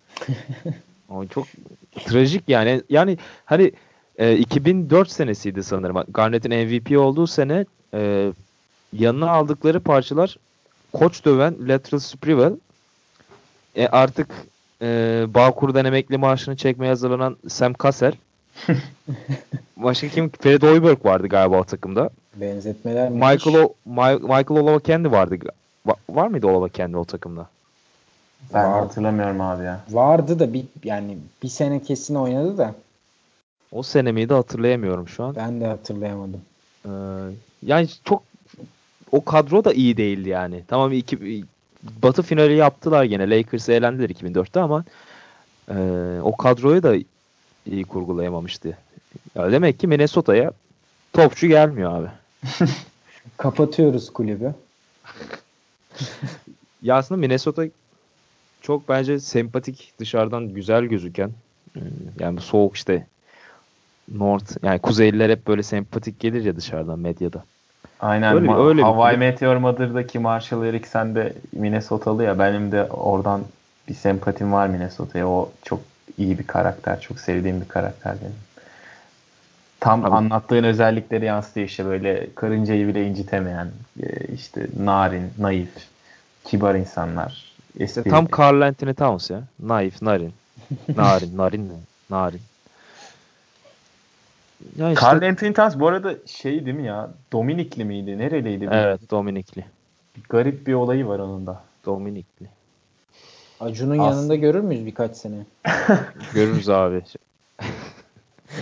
Ama 1.08 1.26
çok 1.26 1.46
trajik 1.94 2.48
yani. 2.48 2.82
Yani 2.88 3.18
hani 3.44 3.72
e, 4.18 4.36
2004 4.36 5.10
senesiydi 5.10 5.62
sanırım. 5.62 6.04
Garnett'in 6.08 6.50
MVP 6.50 6.98
olduğu 6.98 7.26
sene 7.26 7.64
e, 7.94 8.32
yanına 8.92 9.30
aldıkları 9.30 9.80
parçalar 9.80 10.36
koç 10.92 11.24
döven 11.24 11.56
Lateral 11.68 12.00
Sprewell 12.00 12.52
e, 13.76 13.86
artık 13.86 14.28
e, 14.82 14.86
Bağkur'dan 15.28 15.84
emekli 15.84 16.18
maaşını 16.18 16.56
çekmeye 16.56 16.88
hazırlanan 16.88 17.36
Sam 17.48 17.72
Cassell 17.82 18.12
Başka 19.76 20.08
kim? 20.08 20.30
Fred 20.30 20.62
Hoiberg 20.62 21.04
vardı 21.06 21.28
galiba 21.28 21.58
o 21.60 21.64
takımda. 21.64 22.10
Benzetmeler. 22.34 23.10
Michael, 23.10 23.56
o, 23.56 23.74
Michael 24.18 24.60
Olavakendi 24.60 25.12
vardı. 25.12 25.38
Va- 25.86 25.96
var 26.10 26.26
mıydı 26.26 26.46
Olavakendi 26.46 26.96
o 26.96 27.04
takımda? 27.04 27.46
Ben 28.54 28.64
Var. 28.64 28.80
hatırlamıyorum 28.80 29.40
abi 29.40 29.64
ya. 29.64 29.80
vardı 29.90 30.38
da 30.38 30.52
bir 30.52 30.64
yani 30.84 31.18
bir 31.42 31.48
sene 31.48 31.82
kesin 31.82 32.14
oynadı 32.14 32.58
da 32.58 32.74
O 33.72 33.82
sene 33.82 34.12
miydi 34.12 34.34
hatırlayamıyorum 34.34 35.08
şu 35.08 35.24
an. 35.24 35.36
ben 35.36 35.60
de 35.60 35.66
hatırlayamadım. 35.66 36.40
Ee, 36.86 36.90
yani 37.62 37.88
çok 38.04 38.22
o 39.12 39.24
kadro 39.24 39.64
da 39.64 39.72
iyi 39.72 39.96
değildi 39.96 40.28
yani. 40.28 40.62
Tamam 40.68 40.92
iki, 40.92 41.44
Batı 42.02 42.22
finali 42.22 42.56
yaptılar 42.56 43.04
gene. 43.04 43.30
Lakers'ı 43.30 43.72
elendiler 43.72 44.08
2004'te 44.10 44.60
ama 44.60 44.84
e, 45.70 45.74
o 46.22 46.36
kadroyu 46.36 46.82
da 46.82 46.94
iyi 47.66 47.84
kurgulayamamıştı. 47.84 48.78
Ya 49.34 49.52
demek 49.52 49.80
ki 49.80 49.86
Minnesota'ya 49.86 50.50
topçu 51.12 51.46
gelmiyor 51.46 51.94
abi. 52.00 52.08
Kapatıyoruz 53.36 54.12
kulübü. 54.12 54.54
Ya 56.82 56.96
aslında 56.96 57.20
Minnesota 57.20 57.64
çok 58.60 58.88
bence 58.88 59.20
sempatik 59.20 59.92
dışarıdan 59.98 60.48
güzel 60.48 60.84
gözüken 60.84 61.30
e, 61.76 61.80
yani 62.18 62.36
bu 62.36 62.40
soğuk 62.40 62.76
işte 62.76 63.06
North 64.14 64.56
yani 64.64 64.78
Kuzeyliler 64.78 65.30
hep 65.30 65.46
böyle 65.46 65.62
sempatik 65.62 66.20
gelir 66.20 66.44
ya 66.44 66.56
dışarıdan 66.56 66.98
medyada. 66.98 67.44
Aynen. 68.00 68.34
Öyle 68.34 68.44
bir- 68.44 68.50
Ma- 68.50 68.68
öyle 68.68 68.78
bir 68.78 68.82
Hawaii 68.82 69.14
kulüp. 69.14 69.18
Meteor 69.18 69.56
Mother'daki 69.56 70.18
Marshall 70.18 70.64
Eriksen 70.64 71.14
de 71.14 71.34
Minnesotalı 71.52 72.24
ya. 72.24 72.38
Benim 72.38 72.72
de 72.72 72.84
oradan 72.84 73.42
bir 73.88 73.94
sempatim 73.94 74.52
var 74.52 74.66
Minnesota'ya. 74.66 75.28
O 75.28 75.52
çok 75.64 75.80
iyi 76.18 76.38
bir 76.38 76.46
karakter. 76.46 77.00
Çok 77.00 77.20
sevdiğim 77.20 77.60
bir 77.60 77.68
karakter 77.68 78.14
benim. 78.20 78.34
Tam 79.80 80.04
Abi- 80.04 80.14
anlattığın 80.14 80.64
özellikleri 80.64 81.24
yansıtıyor 81.24 81.66
işte 81.66 81.84
böyle 81.84 82.34
karıncayı 82.34 82.88
bile 82.88 83.06
incitemeyen 83.06 83.70
e, 84.02 84.34
işte 84.34 84.66
narin, 84.78 85.32
naif, 85.38 85.70
kibar 86.44 86.74
insanlar. 86.74 87.52
İşte 87.78 88.02
tam 88.02 88.26
Carl 88.38 88.60
Anthony 88.60 88.94
Towns 88.94 89.30
ya. 89.30 89.42
Naif, 89.60 90.02
narin. 90.02 90.32
Narin, 90.96 91.36
narin 91.36 91.68
ne? 91.68 91.72
Narin. 92.10 92.40
Ya 94.76 94.92
işte, 94.92 95.06
Carl 95.06 95.22
Anthony 95.22 95.52
Towns 95.52 95.78
bu 95.78 95.88
arada 95.88 96.14
şey 96.26 96.66
değil 96.66 96.76
mi 96.76 96.86
ya? 96.86 97.10
Dominikli 97.32 97.84
miydi? 97.84 98.18
Nereliydi? 98.18 98.60
Bir- 98.60 98.72
Evet, 98.76 99.10
Dominikli. 99.10 99.64
Garip 100.28 100.66
bir 100.66 100.74
olayı 100.74 101.06
var 101.06 101.18
onun 101.18 101.46
da. 101.46 101.62
Dominikli. 101.86 102.46
Acun'un 103.60 103.98
As- 103.98 104.14
yanında 104.16 104.34
görür 104.34 104.60
müyüz 104.60 104.86
birkaç 104.86 105.16
sene? 105.16 105.34
Görürüz 106.34 106.68
abi. 106.68 107.02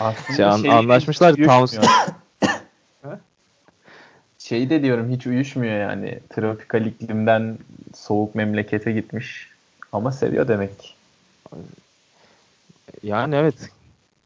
Aslında 0.01 0.36
Şey, 0.36 0.45
an- 0.45 0.57
şeyle 0.57 0.74
anlaşmışlar, 0.74 1.32
hiç 1.32 1.39
uyuşmuyor. 1.39 1.84
Ha? 3.03 3.20
Şey 4.39 4.70
de 4.70 4.82
diyorum 4.82 5.11
hiç 5.11 5.26
uyuşmuyor 5.26 5.80
yani. 5.80 6.18
Tropikal 6.30 6.86
iklimden 6.86 7.59
soğuk 7.95 8.34
memlekete 8.34 8.93
gitmiş. 8.93 9.49
Ama 9.93 10.12
seviyor 10.12 10.49
demek 10.49 10.78
ki. 10.78 10.89
Yani 13.03 13.34
evet. 13.34 13.55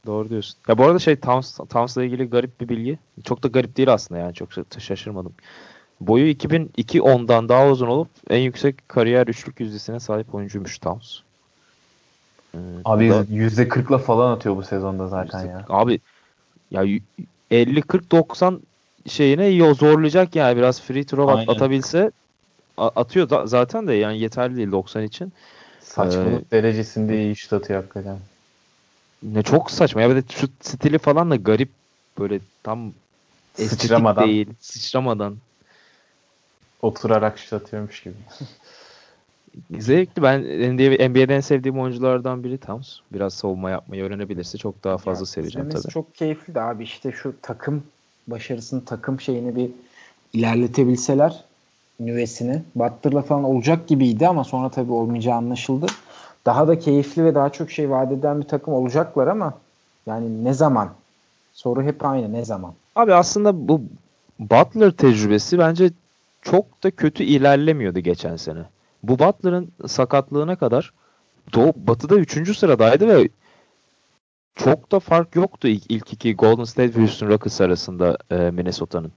Doğru 0.07 0.29
diyorsun. 0.29 0.59
Ya 0.69 0.79
bu 0.79 0.85
arada 0.85 0.99
şey 0.99 1.17
Towns, 1.17 1.57
Towns'la 1.57 2.05
ilgili 2.05 2.31
garip 2.31 2.61
bir 2.61 2.69
bilgi. 2.69 2.99
Çok 3.25 3.43
da 3.43 3.49
garip 3.49 3.77
değil 3.77 3.93
aslında 3.93 4.21
yani 4.21 4.35
çok 4.35 4.51
şa- 4.51 4.81
şaşırmadım. 4.81 5.33
Boyu 6.01 6.27
2002 6.29 7.03
ondan 7.03 7.49
daha 7.49 7.69
uzun 7.69 7.87
olup 7.87 8.09
en 8.31 8.39
yüksek 8.41 8.89
kariyer 8.89 9.27
üçlük 9.27 9.61
yüzdesine 9.61 10.01
sahip 10.01 10.35
oyuncuymuş 10.35 10.79
Towns. 10.79 11.19
Ee, 12.55 12.59
Abi 12.85 13.11
da- 13.11 13.25
%40'la 13.25 13.99
falan 13.99 14.37
atıyor 14.37 14.57
bu 14.57 14.63
sezonda 14.63 15.09
zaten 15.09 15.47
ya. 15.47 15.65
Abi 15.69 16.01
ya 16.71 16.83
y- 16.83 17.01
50 17.51 17.83
40 17.83 18.11
90 18.13 18.61
şeyine 19.09 19.51
iyi 19.51 19.75
zorlayacak 19.75 20.37
yani 20.37 20.57
biraz 20.57 20.81
free 20.83 21.05
throw 21.05 21.33
at- 21.33 21.39
Aynen. 21.39 21.53
atabilse 21.53 22.11
atıyor 22.77 23.31
da, 23.31 23.47
zaten 23.47 23.87
de 23.87 23.95
yani 23.95 24.19
yeterli 24.21 24.57
değil 24.57 24.73
90 24.73 25.03
için. 25.03 25.33
Saçmalık 25.81 26.53
derecesinde 26.53 27.23
iyi 27.23 27.37
şut 27.37 27.53
atıyor 27.53 27.83
hakikaten. 27.83 28.19
Ne 29.23 29.43
çok 29.43 29.71
saçma 29.71 30.03
ya 30.03 30.11
bir 30.11 30.17
de 30.17 30.23
şut 30.33 30.51
stili 30.61 30.99
falan 30.99 31.31
da 31.31 31.37
garip 31.37 31.69
böyle 32.19 32.41
tam 32.63 32.93
estetik 33.59 33.81
Sıçramadan. 33.81 34.29
değil, 34.29 34.49
sıçramadan. 34.61 35.37
Oturarak 36.83 37.39
şut 37.39 37.53
atıyormuş 37.53 38.03
gibi. 38.03 38.15
Zevkli. 39.79 40.23
Ben 40.23 40.41
NBA, 40.75 41.09
NBA'den 41.09 41.41
sevdiğim 41.41 41.81
oyunculardan 41.81 42.45
biri 42.45 42.59
Towns. 42.59 42.99
Biraz 43.13 43.35
savunma 43.35 43.71
yapmayı 43.71 44.03
öğrenebilirse 44.05 44.59
çok 44.59 44.85
daha 44.85 44.99
fazla 44.99 45.23
ya, 45.23 45.27
seveceğim 45.27 45.69
tabii. 45.69 45.89
çok 45.93 46.15
keyifli 46.15 46.55
de 46.55 46.61
abi 46.61 46.85
işte 46.85 47.13
şu 47.13 47.35
takım 47.43 47.83
başarısını, 48.27 48.85
takım 48.85 49.21
şeyini 49.21 49.57
bir 49.57 49.71
ilerletebilseler 50.33 51.45
nüvesini. 52.01 52.63
Butler'la 52.75 53.23
falan 53.23 53.45
olacak 53.45 53.89
gibiydi 53.89 54.29
ama 54.29 54.45
sonra 54.45 54.69
tabii 54.69 54.93
olmayacağı 54.93 55.37
anlaşıldı. 55.37 55.87
Daha 56.47 56.69
da 56.69 56.79
keyifli 56.79 57.25
ve 57.25 57.35
daha 57.35 57.51
çok 57.51 57.71
şey 57.71 57.91
vaat 57.91 58.13
eden 58.13 58.41
bir 58.41 58.49
takım 58.49 58.75
olacaklar 58.75 59.27
ama 59.27 59.59
yani 60.07 60.45
ne 60.45 60.55
zaman? 60.55 60.91
Soru 61.53 61.83
hep 61.83 62.05
aynı 62.05 62.33
ne 62.33 62.45
zaman? 62.45 62.75
Abi 62.97 63.15
aslında 63.15 63.69
bu 63.69 63.83
Butler 64.39 64.91
tecrübesi 64.91 65.59
bence 65.59 65.91
çok 66.43 66.83
da 66.83 66.91
kötü 66.91 67.25
ilerlemiyordu 67.25 68.01
geçen 68.01 68.37
sene. 68.37 68.63
Bu 69.03 69.19
Butler'ın 69.19 69.73
sakatlığına 69.87 70.57
kadar 70.57 70.93
Doğu, 71.55 71.73
Batı'da 71.77 72.17
3. 72.17 72.59
sıradaydı 72.59 73.09
ve 73.09 73.29
çok 74.57 74.93
da 74.93 75.01
fark 75.01 75.37
yoktu 75.37 75.69
ilk, 75.69 75.91
ilk 75.91 76.13
iki 76.13 76.37
Golden 76.37 76.65
State 76.65 76.95
ve 76.95 77.01
Houston 77.01 77.29
Rockets 77.29 77.61
arasında 77.61 78.19
e, 78.31 78.37
Minnesota'nın. 78.37 79.13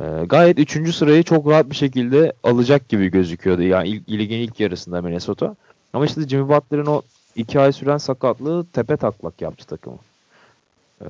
E, 0.00 0.04
gayet 0.26 0.58
3. 0.58 0.94
sırayı 0.94 1.22
çok 1.22 1.46
rahat 1.46 1.70
bir 1.70 1.74
şekilde 1.74 2.32
alacak 2.42 2.88
gibi 2.88 3.10
gözüküyordu. 3.10 3.62
Yani 3.62 3.88
ilk, 3.88 4.08
ligin 4.08 4.38
ilk 4.38 4.60
yarısında 4.60 5.02
Minnesota. 5.02 5.56
Ama 5.92 6.04
işte 6.04 6.28
Jimmy 6.28 6.48
Butler'ın 6.48 6.86
o 6.86 7.02
iki 7.36 7.60
ay 7.60 7.72
süren 7.72 7.98
sakatlığı 7.98 8.66
tepe 8.66 8.96
taklak 8.96 9.42
yaptı 9.42 9.66
takımı. 9.66 9.98
Ee, 11.02 11.06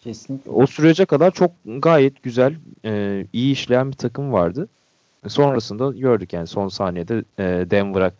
Kesinlikle. 0.00 0.50
O 0.50 0.66
sürece 0.66 1.04
kadar 1.04 1.30
çok 1.30 1.50
gayet 1.64 2.22
güzel, 2.22 2.54
e, 2.84 3.24
iyi 3.32 3.52
işleyen 3.52 3.90
bir 3.92 3.96
takım 3.96 4.32
vardı. 4.32 4.68
Sonrasında 5.28 5.90
gördük 5.90 6.32
yani 6.32 6.46
son 6.46 6.68
saniyede 6.68 7.24
e, 7.38 7.70
Denver'a 7.70 8.12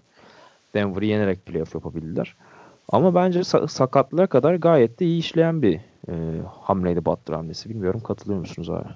Denver'ı 0.74 1.04
yenerek 1.04 1.46
playoff 1.46 1.74
yapabildiler. 1.74 2.34
Ama 2.88 3.14
bence 3.14 3.40
sa- 3.40 3.68
sakatlığa 3.68 4.26
kadar 4.26 4.54
gayet 4.54 5.00
de 5.00 5.04
iyi 5.04 5.18
işleyen 5.18 5.62
bir 5.62 5.74
e, 6.08 6.12
hamleydi 6.60 7.04
Butler 7.04 7.34
hamlesi. 7.34 7.70
Bilmiyorum 7.70 8.00
katılıyor 8.00 8.40
musunuz 8.40 8.70
abi? 8.70 8.88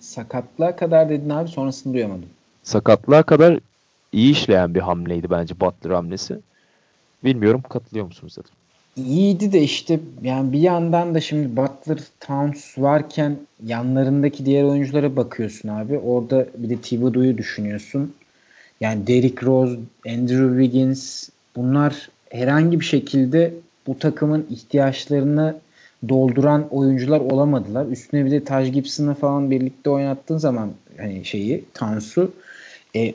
Sakatlığa 0.00 0.76
kadar 0.76 1.08
dedin 1.08 1.30
abi 1.30 1.48
sonrasını 1.48 1.94
duyamadım. 1.94 2.28
Sakatlığa 2.62 3.22
kadar 3.22 3.58
iyi 4.12 4.32
işleyen 4.32 4.74
bir 4.74 4.80
hamleydi 4.80 5.30
bence 5.30 5.60
Butler 5.60 5.90
hamlesi. 5.90 6.38
Bilmiyorum 7.24 7.62
katılıyor 7.68 8.06
musunuz 8.06 8.36
dedim. 8.36 8.50
İyiydi 8.96 9.52
de 9.52 9.62
işte 9.62 10.00
yani 10.22 10.52
bir 10.52 10.58
yandan 10.58 11.14
da 11.14 11.20
şimdi 11.20 11.56
Butler, 11.56 11.98
Towns 12.20 12.78
varken 12.78 13.36
yanlarındaki 13.66 14.46
diğer 14.46 14.64
oyunculara 14.64 15.16
bakıyorsun 15.16 15.68
abi. 15.68 15.98
Orada 15.98 16.46
bir 16.58 16.70
de 16.70 16.76
Thibodeau'yu 16.76 17.38
düşünüyorsun. 17.38 18.14
Yani 18.80 19.06
Derrick 19.06 19.46
Rose, 19.46 19.78
Andrew 20.08 20.62
Wiggins 20.62 21.28
bunlar 21.56 22.08
herhangi 22.30 22.80
bir 22.80 22.84
şekilde 22.84 23.54
bu 23.86 23.98
takımın 23.98 24.46
ihtiyaçlarını 24.50 25.56
dolduran 26.08 26.68
oyuncular 26.70 27.20
olamadılar. 27.20 27.86
Üstüne 27.86 28.24
bir 28.24 28.30
de 28.30 28.44
Taj 28.44 28.72
Gibson'la 28.72 29.14
falan 29.14 29.50
birlikte 29.50 29.90
oynattığın 29.90 30.38
zaman 30.38 30.70
hani 30.98 31.24
şeyi 31.24 31.64
Tansu 31.74 32.32
e, 32.96 33.14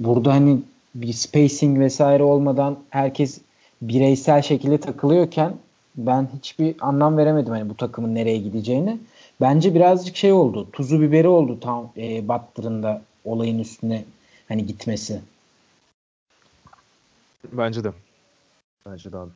burada 0.00 0.32
hani 0.32 0.58
bir 0.94 1.12
spacing 1.12 1.78
vesaire 1.78 2.22
olmadan 2.22 2.78
herkes 2.90 3.40
bireysel 3.82 4.42
şekilde 4.42 4.80
takılıyorken 4.80 5.54
ben 5.96 6.28
hiçbir 6.38 6.76
anlam 6.80 7.16
veremedim 7.16 7.52
hani 7.52 7.68
bu 7.68 7.76
takımın 7.76 8.14
nereye 8.14 8.38
gideceğini. 8.38 8.98
Bence 9.40 9.74
birazcık 9.74 10.16
şey 10.16 10.32
oldu. 10.32 10.68
Tuzu 10.72 11.00
biberi 11.00 11.28
oldu 11.28 11.60
tam 11.60 11.92
e, 11.96 12.28
Butler'ın 12.28 13.00
olayın 13.24 13.58
üstüne 13.58 14.04
hani 14.48 14.66
gitmesi. 14.66 15.20
Bence 17.52 17.84
de. 17.84 17.92
Bence 18.86 19.12
de 19.12 19.16
abi. 19.16 19.30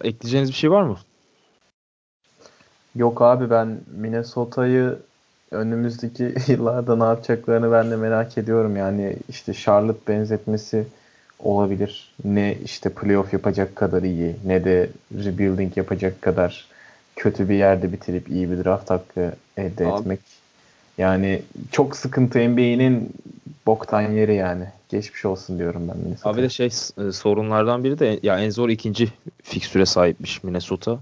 Ekleyeceğiniz 0.00 0.50
bir 0.50 0.54
şey 0.54 0.70
var 0.70 0.82
mı? 0.82 0.98
Yok 2.94 3.22
abi 3.22 3.50
ben 3.50 3.80
Minnesota'yı 3.96 4.98
önümüzdeki 5.50 6.34
yıllarda 6.52 6.96
ne 6.96 7.04
yapacaklarını 7.04 7.72
ben 7.72 7.90
de 7.90 7.96
merak 7.96 8.38
ediyorum. 8.38 8.76
Yani 8.76 9.16
işte 9.28 9.54
Charlotte 9.54 10.12
benzetmesi 10.12 10.86
olabilir. 11.44 12.12
Ne 12.24 12.56
işte 12.64 12.90
playoff 12.90 13.32
yapacak 13.32 13.76
kadar 13.76 14.02
iyi 14.02 14.36
ne 14.46 14.64
de 14.64 14.90
rebuilding 15.14 15.76
yapacak 15.76 16.22
kadar 16.22 16.66
kötü 17.16 17.48
bir 17.48 17.54
yerde 17.54 17.92
bitirip 17.92 18.30
iyi 18.30 18.50
bir 18.50 18.64
draft 18.64 18.90
hakkı 18.90 19.32
elde 19.56 19.86
Abi. 19.86 20.00
etmek. 20.00 20.20
Yani 20.98 21.42
çok 21.72 21.96
sıkıntı 21.96 22.38
NBA'nin 22.38 23.10
boktan 23.66 24.02
yeri 24.02 24.34
yani. 24.34 24.64
Geçmiş 24.88 25.24
olsun 25.24 25.58
diyorum 25.58 25.88
ben 25.88 25.96
Minnesota. 25.96 26.30
Abi 26.30 26.42
de 26.42 26.48
şey 26.48 26.66
e, 26.66 27.12
sorunlardan 27.12 27.84
biri 27.84 27.98
de 27.98 28.20
ya 28.22 28.38
en 28.38 28.50
zor 28.50 28.68
ikinci 28.68 29.08
fikstüre 29.42 29.86
sahipmiş 29.86 30.44
Minnesota. 30.44 31.00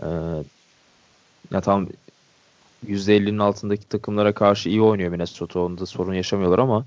Ee, 0.00 0.06
ya 1.52 1.60
tam 1.60 1.88
%50'nin 2.86 3.38
altındaki 3.38 3.88
takımlara 3.88 4.32
karşı 4.32 4.68
iyi 4.68 4.82
oynuyor 4.82 5.10
Minnesota. 5.10 5.60
Onda 5.60 5.86
sorun 5.86 6.14
yaşamıyorlar 6.14 6.58
ama 6.58 6.84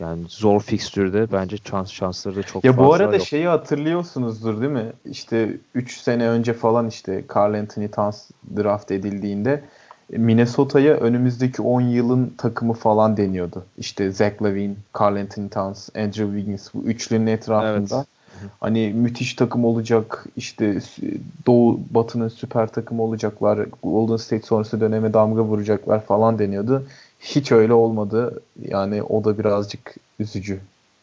yani 0.00 0.22
zor 0.28 0.60
fikstürde 0.60 1.32
bence 1.32 1.56
şans 1.64 1.90
şansları 1.90 2.36
da 2.36 2.42
çok 2.42 2.64
ya 2.64 2.72
fazla. 2.72 2.82
Ya 2.82 2.88
bu 2.88 2.94
arada 2.94 3.16
yok. 3.16 3.26
şeyi 3.26 3.46
hatırlıyorsunuzdur 3.46 4.60
değil 4.60 4.72
mi? 4.72 4.92
İşte 5.10 5.56
3 5.74 5.96
sene 5.96 6.28
önce 6.28 6.52
falan 6.52 6.88
işte 6.88 7.24
Carl 7.36 7.54
Anthony 7.54 7.88
Towns 7.88 8.30
draft 8.56 8.90
edildiğinde 8.90 9.64
Minnesota'ya 10.10 10.94
önümüzdeki 10.94 11.62
10 11.62 11.80
yılın 11.80 12.34
takımı 12.38 12.72
falan 12.72 13.16
deniyordu. 13.16 13.64
İşte 13.78 14.12
Zach 14.12 14.42
Lavine, 14.42 14.74
Carl 15.00 15.16
Anthony 15.16 15.48
Towns, 15.48 15.88
Andrew 15.96 16.26
Wiggins 16.26 16.74
bu 16.74 16.82
üçlünün 16.82 17.26
etrafında. 17.26 17.96
Evet. 17.96 18.06
Hani 18.60 18.92
müthiş 18.94 19.34
takım 19.34 19.64
olacak. 19.64 20.26
İşte 20.36 20.78
Doğu 21.46 21.80
Batı'nın 21.90 22.28
süper 22.28 22.66
takımı 22.66 23.02
olacaklar. 23.02 23.66
Golden 23.82 24.16
State 24.16 24.46
sonrası 24.46 24.80
döneme 24.80 25.12
damga 25.12 25.42
vuracaklar 25.42 26.04
falan 26.04 26.38
deniyordu. 26.38 26.86
Hiç 27.24 27.52
öyle 27.52 27.72
olmadı. 27.72 28.42
Yani 28.68 29.02
o 29.02 29.24
da 29.24 29.38
birazcık 29.38 29.94
üzücü. 30.18 30.60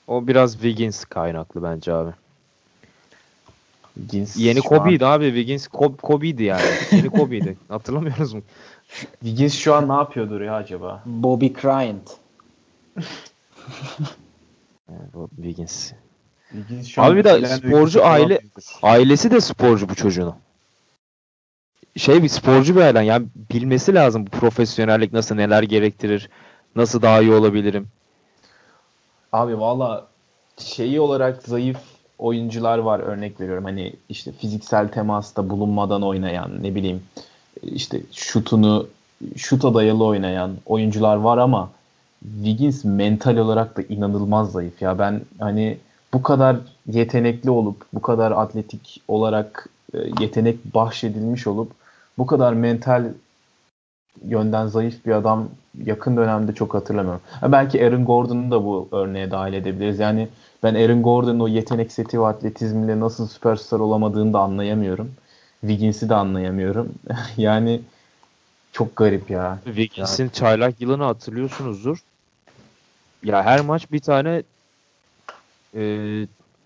O 0.07 0.27
biraz 0.27 0.53
Wiggins 0.53 1.05
kaynaklı 1.05 1.63
bence 1.63 1.93
abi. 1.93 2.11
Wiggins 3.93 4.37
Yeni 4.37 4.59
Kobe'ydi 4.59 5.05
an... 5.05 5.11
abi. 5.11 5.25
Wiggins 5.25 5.67
Kobe, 5.67 5.97
Kobe'ydi 5.97 6.43
yani. 6.43 6.65
Yeni 6.91 7.09
Kobe'ydi. 7.09 7.57
Hatırlamıyoruz 7.67 8.33
mu? 8.33 8.41
Wiggins 9.19 9.53
şu 9.53 9.75
an 9.75 9.89
ne 9.89 9.93
yapıyordur 9.93 10.41
ya 10.41 10.55
acaba? 10.55 11.03
Bobby 11.05 11.47
Bryant. 11.47 12.11
Wiggins. 15.35 15.91
Wiggins 16.51 16.87
şu 16.87 17.01
Abi 17.01 17.17
bir 17.17 17.23
de 17.23 17.47
sporcu 17.47 18.05
aile 18.05 18.39
ailesi 18.81 19.31
de 19.31 19.41
sporcu 19.41 19.89
bu 19.89 19.95
çocuğun. 19.95 20.35
Şey 21.95 22.23
bir 22.23 22.29
sporcu 22.29 22.75
bir 22.75 22.81
aile 22.81 23.05
yani 23.05 23.27
bilmesi 23.53 23.93
lazım 23.93 24.25
bu 24.25 24.29
profesyonellik 24.29 25.13
nasıl 25.13 25.35
neler 25.35 25.63
gerektirir. 25.63 26.29
Nasıl 26.75 27.01
daha 27.01 27.21
iyi 27.21 27.33
olabilirim. 27.33 27.87
Abi 29.31 29.59
valla 29.59 30.07
şeyi 30.57 30.99
olarak 30.99 31.43
zayıf 31.43 31.77
oyuncular 32.19 32.77
var 32.77 32.99
örnek 32.99 33.41
veriyorum. 33.41 33.63
Hani 33.63 33.93
işte 34.09 34.31
fiziksel 34.31 34.87
temasta 34.87 35.49
bulunmadan 35.49 36.03
oynayan 36.03 36.63
ne 36.63 36.75
bileyim 36.75 37.03
işte 37.63 38.01
şutunu 38.11 38.87
şuta 39.35 39.73
dayalı 39.73 40.05
oynayan 40.05 40.51
oyuncular 40.65 41.15
var 41.15 41.37
ama 41.37 41.69
Wiggins 42.35 42.83
mental 42.83 43.37
olarak 43.37 43.77
da 43.77 43.81
inanılmaz 43.81 44.51
zayıf 44.51 44.81
ya. 44.81 44.99
Ben 44.99 45.21
hani 45.39 45.77
bu 46.13 46.23
kadar 46.23 46.57
yetenekli 46.87 47.49
olup 47.49 47.85
bu 47.93 48.01
kadar 48.01 48.31
atletik 48.31 49.01
olarak 49.07 49.69
e, 49.93 49.97
yetenek 50.19 50.75
bahşedilmiş 50.75 51.47
olup 51.47 51.80
bu 52.21 52.25
kadar 52.25 52.53
mental 52.53 53.05
yönden 54.25 54.67
zayıf 54.67 55.05
bir 55.05 55.11
adam 55.11 55.49
yakın 55.83 56.17
dönemde 56.17 56.53
çok 56.53 56.73
hatırlamıyorum. 56.73 57.21
Ha, 57.41 57.51
belki 57.51 57.85
Aaron 57.85 58.05
Gordon'u 58.05 58.51
da 58.51 58.63
bu 58.65 58.89
örneğe 58.91 59.31
dahil 59.31 59.53
edebiliriz. 59.53 59.99
Yani 59.99 60.27
ben 60.63 60.75
Aaron 60.75 61.01
Gordon'un 61.01 61.39
o 61.39 61.47
yetenek 61.47 61.91
seti 61.91 62.21
ve 62.21 62.25
atletizmiyle 62.25 62.99
nasıl 62.99 63.27
süperstar 63.27 63.79
olamadığını 63.79 64.33
da 64.33 64.39
anlayamıyorum. 64.39 65.11
Wiggins'i 65.61 66.09
de 66.09 66.15
anlayamıyorum. 66.15 66.93
yani 67.37 67.81
çok 68.71 68.95
garip 68.95 69.29
ya. 69.29 69.59
Wiggins'in 69.65 70.29
çaylak 70.29 70.81
yılını 70.81 71.03
hatırlıyorsunuzdur. 71.03 72.03
Ya 73.23 73.43
her 73.43 73.61
maç 73.61 73.91
bir 73.91 73.99
tane 73.99 74.43
e, 75.75 75.83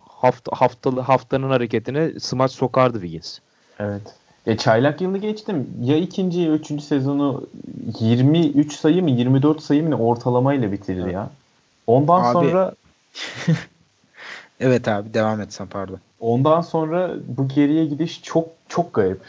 hafta 0.09 0.51
haftalı 0.55 1.01
haftanın 1.01 1.49
hareketine 1.49 2.19
smaç 2.19 2.51
sokardı 2.51 3.01
Wiggins. 3.01 3.39
Evet. 3.79 4.24
Ya 4.45 4.57
çaylak 4.57 5.01
yılını 5.01 5.17
geçtim. 5.17 5.69
Ya 5.81 5.97
ikinci 5.97 6.39
ya 6.39 6.51
üçüncü 6.51 6.83
sezonu 6.83 7.47
23 7.99 8.73
sayı 8.73 9.03
mı 9.03 9.09
24 9.09 9.61
sayı 9.61 9.89
mı 9.89 9.97
ortalamayla 9.97 10.71
bitirdi 10.71 11.01
evet. 11.03 11.13
ya. 11.13 11.29
Ondan 11.87 12.23
abi, 12.23 12.33
sonra 12.33 12.73
Evet 14.59 14.87
abi 14.87 15.13
devam 15.13 15.41
etsen 15.41 15.67
pardon. 15.67 15.99
Ondan 16.19 16.61
sonra 16.61 17.11
bu 17.27 17.47
geriye 17.47 17.85
gidiş 17.85 18.23
çok 18.23 18.47
çok 18.69 18.93
garip. 18.93 19.19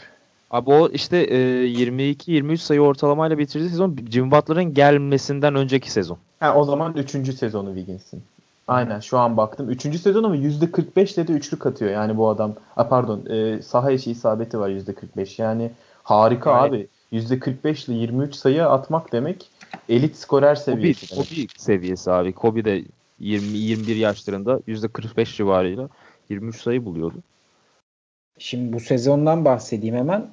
Abi 0.51 0.69
o 0.71 0.89
işte 0.89 1.17
e, 1.17 1.37
22-23 1.67 2.57
sayı 2.57 2.81
ortalamayla 2.81 3.37
bitirdiği 3.37 3.69
sezon 3.69 3.97
Jimmy 4.11 4.31
Butler'ın 4.31 4.73
gelmesinden 4.73 5.55
önceki 5.55 5.91
sezon. 5.91 6.17
Ha, 6.39 6.55
o 6.55 6.63
zaman 6.63 6.93
3. 6.93 7.35
sezonu 7.35 7.75
Wiggins'in. 7.75 8.23
Aynen 8.67 8.99
şu 8.99 9.17
an 9.17 9.37
baktım. 9.37 9.69
3. 9.69 9.99
sezon 9.99 10.23
ama 10.23 10.35
%45 10.35 11.17
dedi 11.17 11.31
üçlük 11.31 11.65
atıyor. 11.65 11.91
Yani 11.91 12.17
bu 12.17 12.29
adam. 12.29 12.55
A, 12.77 12.87
pardon 12.89 13.25
e, 13.25 13.61
saha 13.61 13.91
içi 13.91 14.11
isabeti 14.11 14.59
var 14.59 14.69
%45. 14.69 15.41
Yani 15.41 15.71
harika 16.03 16.51
Yani- 16.51 16.67
abi. 16.67 16.87
%45 17.11 17.91
ile 17.91 17.97
23 17.97 18.35
sayı 18.35 18.67
atmak 18.67 19.11
demek 19.11 19.49
elit 19.89 20.15
skorer 20.15 20.55
Kobe, 20.55 20.63
seviyesi 20.65 21.11
demek. 21.15 21.29
Kobe 21.29 21.47
seviyesi 21.57 22.11
abi. 22.11 22.33
Kobe 22.33 22.65
de 22.65 22.83
20 23.19 23.47
21 23.57 23.95
yaşlarında 23.95 24.59
%45 24.67 25.35
civarıyla 25.35 25.89
23 26.29 26.61
sayı 26.61 26.85
buluyordu. 26.85 27.17
Şimdi 28.39 28.73
bu 28.73 28.79
sezondan 28.79 29.45
bahsedeyim 29.45 29.95
hemen. 29.95 30.27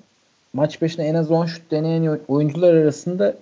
Maç 0.53 0.82
başına 0.82 1.05
en 1.05 1.14
az 1.14 1.30
10 1.30 1.47
şut 1.47 1.70
deneyen 1.70 2.20
oyuncular 2.28 2.74
arasında 2.74 3.35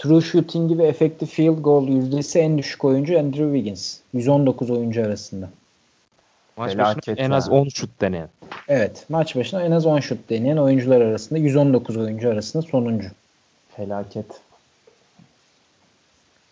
true 0.00 0.20
shooting 0.20 0.78
ve 0.78 0.86
effective 0.86 1.30
field 1.30 1.58
goal 1.58 1.88
yüzdesi 1.88 2.38
en 2.38 2.58
düşük 2.58 2.84
oyuncu 2.84 3.18
Andrew 3.18 3.44
Wiggins. 3.44 3.98
119 4.14 4.70
oyuncu 4.70 5.04
arasında. 5.04 5.50
Maç 6.56 6.72
Felaket 6.72 7.08
başına 7.08 7.24
en 7.24 7.30
az 7.30 7.50
10 7.50 7.68
şut 7.68 8.00
deneyen. 8.00 8.28
Evet. 8.68 9.06
Maç 9.08 9.36
başına 9.36 9.62
en 9.62 9.70
az 9.70 9.86
10 9.86 10.00
şut 10.00 10.30
deneyen 10.30 10.56
oyuncular 10.56 11.00
arasında 11.00 11.38
119 11.38 11.96
oyuncu 11.96 12.30
arasında 12.30 12.62
sonuncu. 12.62 13.08
Felaket. 13.76 14.26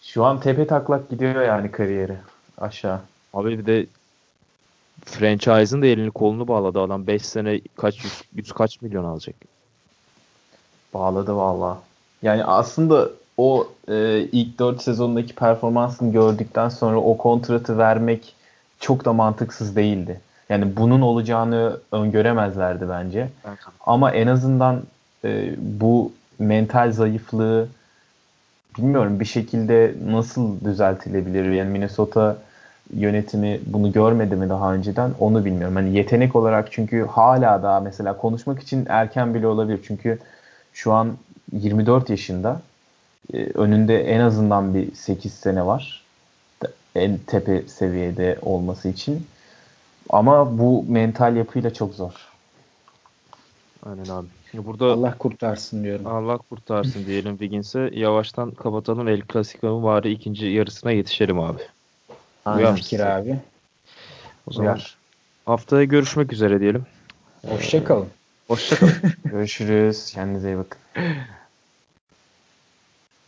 Şu 0.02 0.24
an 0.24 0.40
tepe 0.40 0.66
taklak 0.66 1.10
gidiyor 1.10 1.42
yani 1.42 1.70
kariyeri 1.70 2.16
aşağı. 2.58 3.00
Abi 3.34 3.58
bir 3.58 3.66
de 3.66 3.86
franchise'ın 5.04 5.82
da 5.82 5.86
elini 5.86 6.10
kolunu 6.10 6.48
bağladı 6.48 6.80
adam. 6.80 7.06
5 7.06 7.26
sene 7.26 7.60
kaç 7.76 8.04
yüz, 8.04 8.22
yüz 8.34 8.52
kaç 8.52 8.82
milyon 8.82 9.04
alacak. 9.04 9.36
Bağladı 10.94 11.36
valla. 11.36 11.78
Yani 12.22 12.44
aslında 12.44 13.10
o 13.38 13.68
e, 13.88 14.20
ilk 14.32 14.58
4 14.58 14.82
sezondaki 14.82 15.34
performansını 15.34 16.12
gördükten 16.12 16.68
sonra 16.68 16.96
o 16.96 17.16
kontratı 17.16 17.78
vermek 17.78 18.34
çok 18.80 19.04
da 19.04 19.12
mantıksız 19.12 19.76
değildi. 19.76 20.20
Yani 20.48 20.76
bunun 20.76 21.00
olacağını 21.00 21.78
öngöremezlerdi 21.92 22.88
bence. 22.88 23.28
Ama 23.86 24.10
en 24.12 24.26
azından 24.26 24.82
e, 25.24 25.54
bu 25.58 26.12
mental 26.38 26.92
zayıflığı 26.92 27.68
bilmiyorum 28.78 29.20
bir 29.20 29.24
şekilde 29.24 29.94
nasıl 30.06 30.60
düzeltilebilir? 30.64 31.50
Yani 31.50 31.70
Minnesota 31.70 32.36
yönetimi 32.94 33.60
bunu 33.66 33.92
görmedi 33.92 34.36
mi 34.36 34.48
daha 34.48 34.74
önceden 34.74 35.10
onu 35.20 35.44
bilmiyorum. 35.44 35.76
Hani 35.76 35.96
yetenek 35.96 36.36
olarak 36.36 36.72
çünkü 36.72 37.06
hala 37.06 37.62
daha 37.62 37.80
mesela 37.80 38.16
konuşmak 38.16 38.62
için 38.62 38.86
erken 38.88 39.34
bile 39.34 39.46
olabilir. 39.46 39.80
Çünkü 39.86 40.18
şu 40.72 40.92
an 40.92 41.16
24 41.52 42.10
yaşında. 42.10 42.60
E, 43.34 43.44
önünde 43.54 44.04
en 44.04 44.20
azından 44.20 44.74
bir 44.74 44.94
8 44.94 45.34
sene 45.34 45.66
var. 45.66 46.04
En 46.94 47.18
tepe 47.26 47.62
seviyede 47.68 48.38
olması 48.42 48.88
için. 48.88 49.26
Ama 50.10 50.58
bu 50.58 50.84
mental 50.88 51.36
yapıyla 51.36 51.74
çok 51.74 51.94
zor. 51.94 52.12
Aynen 53.86 54.08
abi. 54.08 54.26
Şimdi 54.50 54.66
burada 54.66 54.84
Allah, 54.84 54.92
Allah 54.94 55.18
kurtarsın 55.18 55.84
diyorum. 55.84 56.38
kurtarsın 56.48 57.06
diyelim 57.06 57.30
Wiggins'e. 57.30 57.90
Yavaştan 57.92 58.50
kapatalım. 58.50 59.08
El 59.08 59.22
Clasico'nun 59.32 59.82
bari 59.82 60.10
ikinci 60.10 60.46
yarısına 60.46 60.90
yetişelim 60.90 61.40
abi. 61.40 61.62
Aynen. 62.44 62.74
Fikir 62.74 63.00
abi. 63.00 63.38
O 64.46 64.52
zaman 64.52 64.74
Uyar. 64.74 64.96
haftaya 65.46 65.84
görüşmek 65.84 66.32
üzere 66.32 66.60
diyelim. 66.60 66.86
Hoşçakalın. 67.48 68.08
Hoşçakalın. 68.48 68.92
Görüşürüz. 69.24 70.12
Kendinize 70.12 70.48
iyi 70.48 70.56
bakın. 70.56 70.80